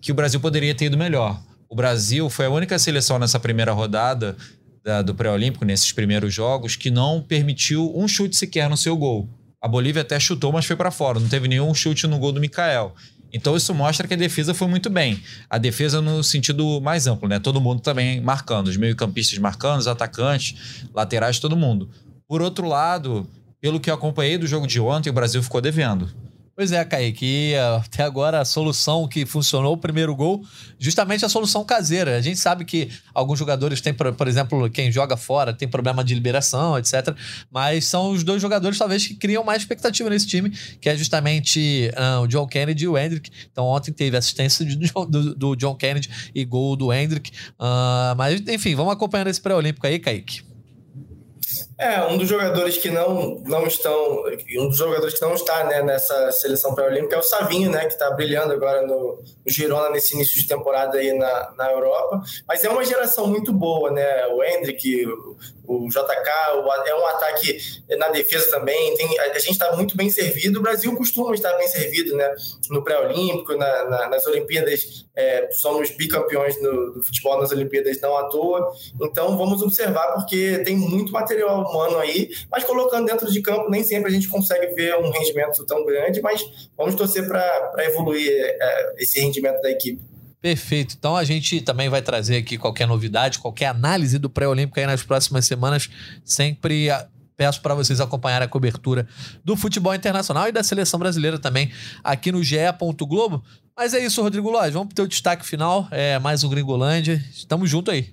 que 0.01 0.11
o 0.13 0.15
Brasil 0.15 0.41
poderia 0.41 0.75
ter 0.75 0.87
ido 0.87 0.97
melhor. 0.97 1.41
O 1.69 1.75
Brasil 1.75 2.31
foi 2.31 2.47
a 2.47 2.51
única 2.51 2.79
seleção 2.79 3.19
nessa 3.19 3.39
primeira 3.41 3.73
rodada 3.73 4.37
da, 4.83 5.03
do 5.03 5.15
pré-olímpico, 5.15 5.65
nesses 5.65 5.93
primeiros 5.93 6.33
jogos, 6.33 6.77
que 6.77 6.91
não 6.91 7.21
permitiu 7.21 7.93
um 7.97 8.07
chute 8.07 8.37
sequer 8.37 8.69
no 8.69 8.77
seu 8.77 8.97
gol. 8.97 9.29
A 9.61 9.67
Bolívia 9.67 10.03
até 10.03 10.21
chutou, 10.21 10.53
mas 10.53 10.67
foi 10.67 10.77
para 10.77 10.91
fora. 10.91 11.19
Não 11.19 11.29
teve 11.29 11.49
nenhum 11.49 11.73
chute 11.75 12.07
no 12.07 12.19
gol 12.19 12.33
do 12.33 12.41
Mikael. 12.41 12.95
Então 13.35 13.57
isso 13.57 13.75
mostra 13.75 14.07
que 14.07 14.15
a 14.15 14.17
defesa 14.17 14.55
foi 14.55 14.69
muito 14.69 14.89
bem. 14.89 15.21
A 15.51 15.59
defesa 15.59 16.01
no 16.01 16.23
sentido 16.23 16.81
mais 16.81 17.09
amplo, 17.09 17.29
né? 17.29 17.41
Todo 17.41 17.61
mundo 17.61 17.81
também 17.81 18.21
marcando, 18.21 18.69
os 18.69 18.77
meio-campistas 18.77 19.37
marcando, 19.39 19.81
os 19.81 19.89
atacantes, 19.89 20.87
laterais, 20.95 21.41
todo 21.41 21.57
mundo. 21.57 21.91
Por 22.29 22.41
outro 22.41 22.69
lado, 22.69 23.29
pelo 23.61 23.81
que 23.81 23.91
eu 23.91 23.95
acompanhei 23.95 24.39
do 24.39 24.47
jogo 24.47 24.69
de 24.69 24.81
ontem, 24.81 25.11
o 25.11 25.13
Brasil 25.13 25.43
ficou 25.43 25.61
devendo. 25.61 26.09
Pois 26.57 26.71
é, 26.71 26.85
Kaique. 26.85 27.27
E 27.27 27.55
até 27.57 28.05
agora 28.05 28.41
a 28.41 28.45
solução 28.45 29.09
que 29.09 29.27
funcionou 29.27 29.73
o 29.73 29.77
primeiro 29.77 30.15
gol, 30.15 30.45
justamente 30.79 31.25
a 31.25 31.29
solução 31.29 31.65
caseira. 31.65 32.17
A 32.17 32.21
gente 32.21 32.39
sabe 32.39 32.65
que 32.65 32.91
alguns 33.13 33.41
jogadores 33.41 33.81
têm, 33.81 33.93
por 33.93 34.29
exemplo, 34.29 34.71
quem 34.71 34.93
joga 34.93 35.17
fora 35.17 35.53
tem 35.53 35.67
problema 35.67 36.05
de 36.05 36.15
liberação, 36.15 36.79
etc. 36.79 37.17
Mas 37.51 37.87
são 37.87 38.11
os 38.11 38.23
dois 38.23 38.41
jogadores, 38.41 38.79
talvez, 38.79 39.05
que 39.05 39.15
criam 39.15 39.43
mais 39.43 39.63
expectativa 39.63 40.09
nesse 40.09 40.29
time, 40.29 40.51
que 40.81 40.89
é 40.89 40.97
justamente 40.97 41.91
uh, 41.97 42.21
o 42.21 42.29
John 42.29 42.47
Kennedy 42.47 42.85
e 42.85 42.89
o 42.89 42.97
Hendrick. 42.97 43.31
Então, 43.51 43.65
ontem 43.65 43.93
teve 43.93 44.17
assistência 44.17 44.65
do, 44.65 45.07
do, 45.07 45.35
do 45.35 45.57
John 45.57 45.75
Kennedy 45.75 46.09
e 46.33 46.45
gol 46.45 46.77
do 46.77 46.93
Hendrick. 46.93 47.33
Uh, 47.59 48.15
mas, 48.17 48.41
enfim, 48.47 48.77
vamos 48.77 48.93
acompanhando 48.93 49.29
esse 49.29 49.41
pré-olímpico 49.41 49.89
aí, 49.89 49.99
Kaique. 49.99 50.54
É, 51.79 52.03
um 52.05 52.17
dos 52.17 52.29
jogadores 52.29 52.77
que 52.77 52.89
não, 52.89 53.41
não 53.45 53.67
estão, 53.67 54.25
um 54.59 54.69
dos 54.69 54.77
jogadores 54.77 55.15
que 55.15 55.23
não 55.23 55.35
está 55.35 55.65
né, 55.65 55.83
nessa 55.83 56.31
seleção 56.31 56.73
pré-olímpica 56.73 57.17
é 57.17 57.19
o 57.19 57.23
Savinho, 57.23 57.71
né, 57.71 57.81
que 57.81 57.95
está 57.95 58.11
brilhando 58.13 58.53
agora 58.53 58.87
no, 58.87 59.19
no, 59.45 59.51
Girona 59.51 59.91
nesse 59.91 60.15
início 60.15 60.41
de 60.41 60.47
temporada 60.47 60.99
aí 60.99 61.13
na, 61.13 61.53
na 61.57 61.71
Europa. 61.73 62.23
Mas 62.47 62.63
é 62.65 62.71
uma 62.71 62.85
geração 62.85 63.27
muito 63.27 63.53
boa, 63.53 63.91
né? 63.91 64.27
O 64.29 64.43
Hendrick, 64.43 65.05
o 65.67 65.89
JK, 65.89 66.31
o, 66.55 66.73
é 66.87 66.95
um 66.95 67.07
ataque 67.07 67.59
na 67.99 68.09
defesa 68.09 68.51
também. 68.51 68.95
Tem, 68.97 69.19
a, 69.19 69.33
a 69.33 69.39
gente 69.39 69.53
está 69.53 69.75
muito 69.75 69.97
bem 69.97 70.11
servido. 70.11 70.61
O 70.61 70.63
Brasil 70.63 70.95
costuma 70.97 71.35
estar 71.35 71.53
bem 71.55 71.67
servido, 71.69 72.17
né? 72.17 72.35
No 72.71 72.83
pré-olímpico, 72.85 73.57
na, 73.57 73.85
na, 73.85 74.09
nas 74.09 74.27
Olimpíadas, 74.27 75.07
é, 75.17 75.49
somos 75.53 75.91
bicampeões 75.91 76.57
do, 76.61 76.93
do 76.93 77.03
futebol 77.03 77.41
nas 77.41 77.51
Olimpíadas 77.51 78.01
não 78.01 78.17
à 78.17 78.25
toa. 78.25 78.73
Então 79.01 79.37
vamos 79.37 79.63
observar 79.63 80.15
porque 80.15 80.63
tem 80.65 80.77
muito 80.77 81.13
material 81.13 81.64
humano 81.69 81.99
aí, 81.99 82.31
mas 82.51 82.65
colocando 82.65 83.07
dentro 83.07 83.31
de 83.31 83.41
campo 83.41 83.71
nem 83.71 83.83
sempre 83.83 84.11
a 84.11 84.15
gente 84.15 84.29
consegue 84.29 84.75
ver 84.75 84.97
um 84.97 85.11
rendimento 85.11 85.65
tão 85.67 85.85
grande, 85.85 86.21
mas 86.21 86.45
vamos 86.77 86.95
torcer 86.95 87.27
para 87.27 87.85
evoluir 87.85 88.31
é, 88.31 88.95
esse 88.99 89.21
rendimento 89.21 89.61
da 89.61 89.71
equipe. 89.71 90.01
Perfeito. 90.41 90.95
Então 90.99 91.17
a 91.17 91.25
gente 91.25 91.63
também 91.63 91.89
vai 91.89 92.03
trazer 92.03 92.37
aqui 92.37 92.59
qualquer 92.59 92.87
novidade, 92.87 93.39
qualquer 93.39 93.67
análise 93.67 94.19
do 94.19 94.29
pré-olímpico 94.29 94.79
aí 94.79 94.85
nas 94.85 95.03
próximas 95.03 95.47
semanas. 95.47 95.89
Sempre 96.23 96.91
peço 97.37 97.63
para 97.63 97.75
vocês 97.75 98.01
acompanharem 98.01 98.45
a 98.45 98.49
cobertura 98.49 99.09
do 99.45 99.57
futebol 99.57 99.95
internacional 99.95 100.47
e 100.49 100.53
da 100.53 100.63
seleção 100.63 101.01
brasileira 101.01 101.39
também 101.39 101.73
aqui 102.03 102.31
no 102.31 102.43
GE. 102.43 102.57
Globo. 103.09 103.43
Mas 103.77 103.95
é 103.95 104.05
isso, 104.05 104.23
Rodrigo 104.23 104.51
Lóis. 104.51 104.73
Vamos 104.73 104.89
pro 104.89 104.97
teu 104.97 105.07
destaque 105.07 105.47
final. 105.47 105.89
É 105.91 106.19
mais 106.19 106.45
um 106.45 106.51
Gringolândia. 106.51 107.25
Estamos 107.33 107.69
junto 107.69 107.91
aí. 107.91 108.13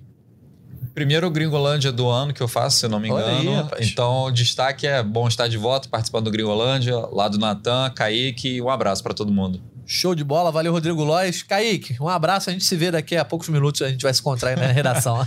Primeiro 0.94 1.30
Gringolândia 1.30 1.90
do 1.90 2.08
ano 2.08 2.34
que 2.34 2.42
eu 2.42 2.48
faço, 2.48 2.78
se 2.78 2.88
não 2.88 3.00
me 3.00 3.08
engano. 3.08 3.68
Aí, 3.72 3.88
então, 3.88 4.24
o 4.24 4.30
destaque 4.30 4.86
é 4.86 5.02
bom 5.02 5.26
estar 5.26 5.48
de 5.48 5.56
volta, 5.56 5.88
participando 5.88 6.24
do 6.24 6.30
Gringolândia, 6.30 6.96
lá 7.10 7.28
do 7.28 7.38
Natan, 7.38 7.90
Kaique. 7.90 8.60
Um 8.60 8.68
abraço 8.68 9.02
para 9.02 9.14
todo 9.14 9.32
mundo. 9.32 9.60
Show 9.86 10.14
de 10.14 10.22
bola, 10.22 10.52
valeu 10.52 10.72
Rodrigo 10.72 11.02
Lois. 11.02 11.42
Kaique, 11.42 11.96
um 12.00 12.08
abraço, 12.08 12.50
a 12.50 12.52
gente 12.52 12.64
se 12.64 12.76
vê 12.76 12.90
daqui 12.90 13.16
a 13.16 13.24
poucos 13.24 13.48
minutos, 13.48 13.82
a 13.82 13.88
gente 13.88 14.02
vai 14.02 14.12
se 14.12 14.20
encontrar 14.20 14.50
aí 14.50 14.56
na 14.56 14.66
redação. 14.66 15.18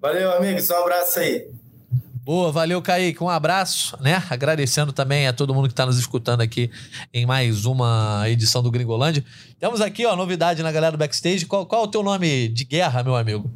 Valeu, 0.00 0.32
amigos. 0.32 0.68
Um 0.70 0.76
abraço 0.76 1.18
aí. 1.18 1.46
Boa, 2.30 2.52
valeu, 2.52 2.80
Kaique. 2.80 3.24
Um 3.24 3.28
abraço, 3.28 3.98
né? 4.00 4.22
Agradecendo 4.30 4.92
também 4.92 5.26
a 5.26 5.32
todo 5.32 5.52
mundo 5.52 5.66
que 5.66 5.72
está 5.72 5.84
nos 5.84 5.98
escutando 5.98 6.42
aqui 6.42 6.70
em 7.12 7.26
mais 7.26 7.64
uma 7.64 8.22
edição 8.28 8.62
do 8.62 8.70
Gringolândia. 8.70 9.24
Temos 9.58 9.80
aqui, 9.80 10.06
ó, 10.06 10.14
novidade 10.14 10.62
na 10.62 10.70
galera 10.70 10.92
do 10.92 10.98
backstage. 10.98 11.44
Qual, 11.44 11.66
qual 11.66 11.82
é 11.82 11.84
o 11.86 11.88
teu 11.88 12.04
nome 12.04 12.46
de 12.46 12.64
guerra, 12.64 13.02
meu 13.02 13.16
amigo? 13.16 13.50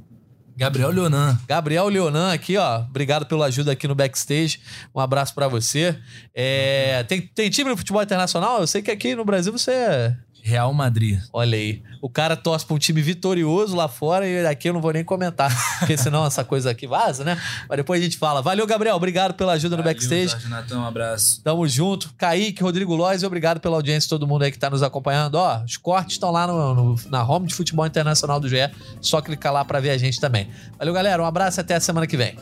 Gabriel 0.56 0.90
Leonan. 0.90 1.38
Gabriel 1.46 1.86
Leonan 1.86 2.32
aqui, 2.32 2.56
ó. 2.56 2.80
Obrigado 2.80 3.26
pela 3.26 3.46
ajuda 3.46 3.70
aqui 3.70 3.86
no 3.86 3.94
backstage. 3.94 4.58
Um 4.92 4.98
abraço 4.98 5.32
para 5.36 5.46
você. 5.46 5.96
É, 6.34 7.04
tem, 7.04 7.20
tem 7.20 7.48
time 7.50 7.70
no 7.70 7.76
futebol 7.76 8.02
internacional? 8.02 8.58
Eu 8.58 8.66
sei 8.66 8.82
que 8.82 8.90
aqui 8.90 9.14
no 9.14 9.24
Brasil 9.24 9.52
você 9.52 10.16
Real 10.46 10.74
Madrid. 10.74 11.18
Olha 11.32 11.56
aí. 11.56 11.82
O 12.02 12.10
cara 12.10 12.36
torce 12.36 12.66
pra 12.66 12.74
um 12.74 12.78
time 12.78 13.00
vitorioso 13.00 13.74
lá 13.74 13.88
fora 13.88 14.28
e 14.28 14.46
aqui 14.46 14.68
eu 14.68 14.74
não 14.74 14.80
vou 14.82 14.92
nem 14.92 15.02
comentar. 15.02 15.50
Porque 15.80 15.96
senão 15.96 16.26
essa 16.26 16.44
coisa 16.44 16.70
aqui 16.70 16.86
vaza, 16.86 17.24
né? 17.24 17.40
Mas 17.66 17.78
depois 17.78 17.98
a 17.98 18.04
gente 18.04 18.18
fala. 18.18 18.42
Valeu, 18.42 18.66
Gabriel. 18.66 18.94
Obrigado 18.94 19.32
pela 19.32 19.54
ajuda 19.54 19.74
Valeu, 19.74 19.90
no 19.90 19.98
backstage. 19.98 20.36
Jorge 20.46 20.74
um 20.74 20.84
abraço. 20.84 21.40
Tamo 21.42 21.66
junto. 21.66 22.12
Kaique, 22.18 22.62
Rodrigo 22.62 22.94
Lois, 22.94 23.22
obrigado 23.22 23.58
pela 23.58 23.76
audiência, 23.76 24.06
todo 24.06 24.26
mundo 24.26 24.42
aí 24.42 24.52
que 24.52 24.58
tá 24.58 24.68
nos 24.68 24.82
acompanhando. 24.82 25.36
Ó, 25.36 25.64
os 25.64 25.78
cortes 25.78 26.16
estão 26.16 26.30
lá 26.30 26.46
no, 26.46 26.74
no, 26.74 27.00
na 27.08 27.24
home 27.26 27.46
de 27.46 27.54
futebol 27.54 27.86
internacional 27.86 28.38
do 28.38 28.46
GE. 28.46 28.70
Só 29.00 29.22
clicar 29.22 29.50
lá 29.50 29.64
pra 29.64 29.80
ver 29.80 29.90
a 29.90 29.96
gente 29.96 30.20
também. 30.20 30.50
Valeu, 30.78 30.92
galera. 30.92 31.22
Um 31.22 31.26
abraço 31.26 31.58
e 31.58 31.62
até 31.62 31.74
a 31.74 31.80
semana 31.80 32.06
que 32.06 32.18
vem. 32.18 32.36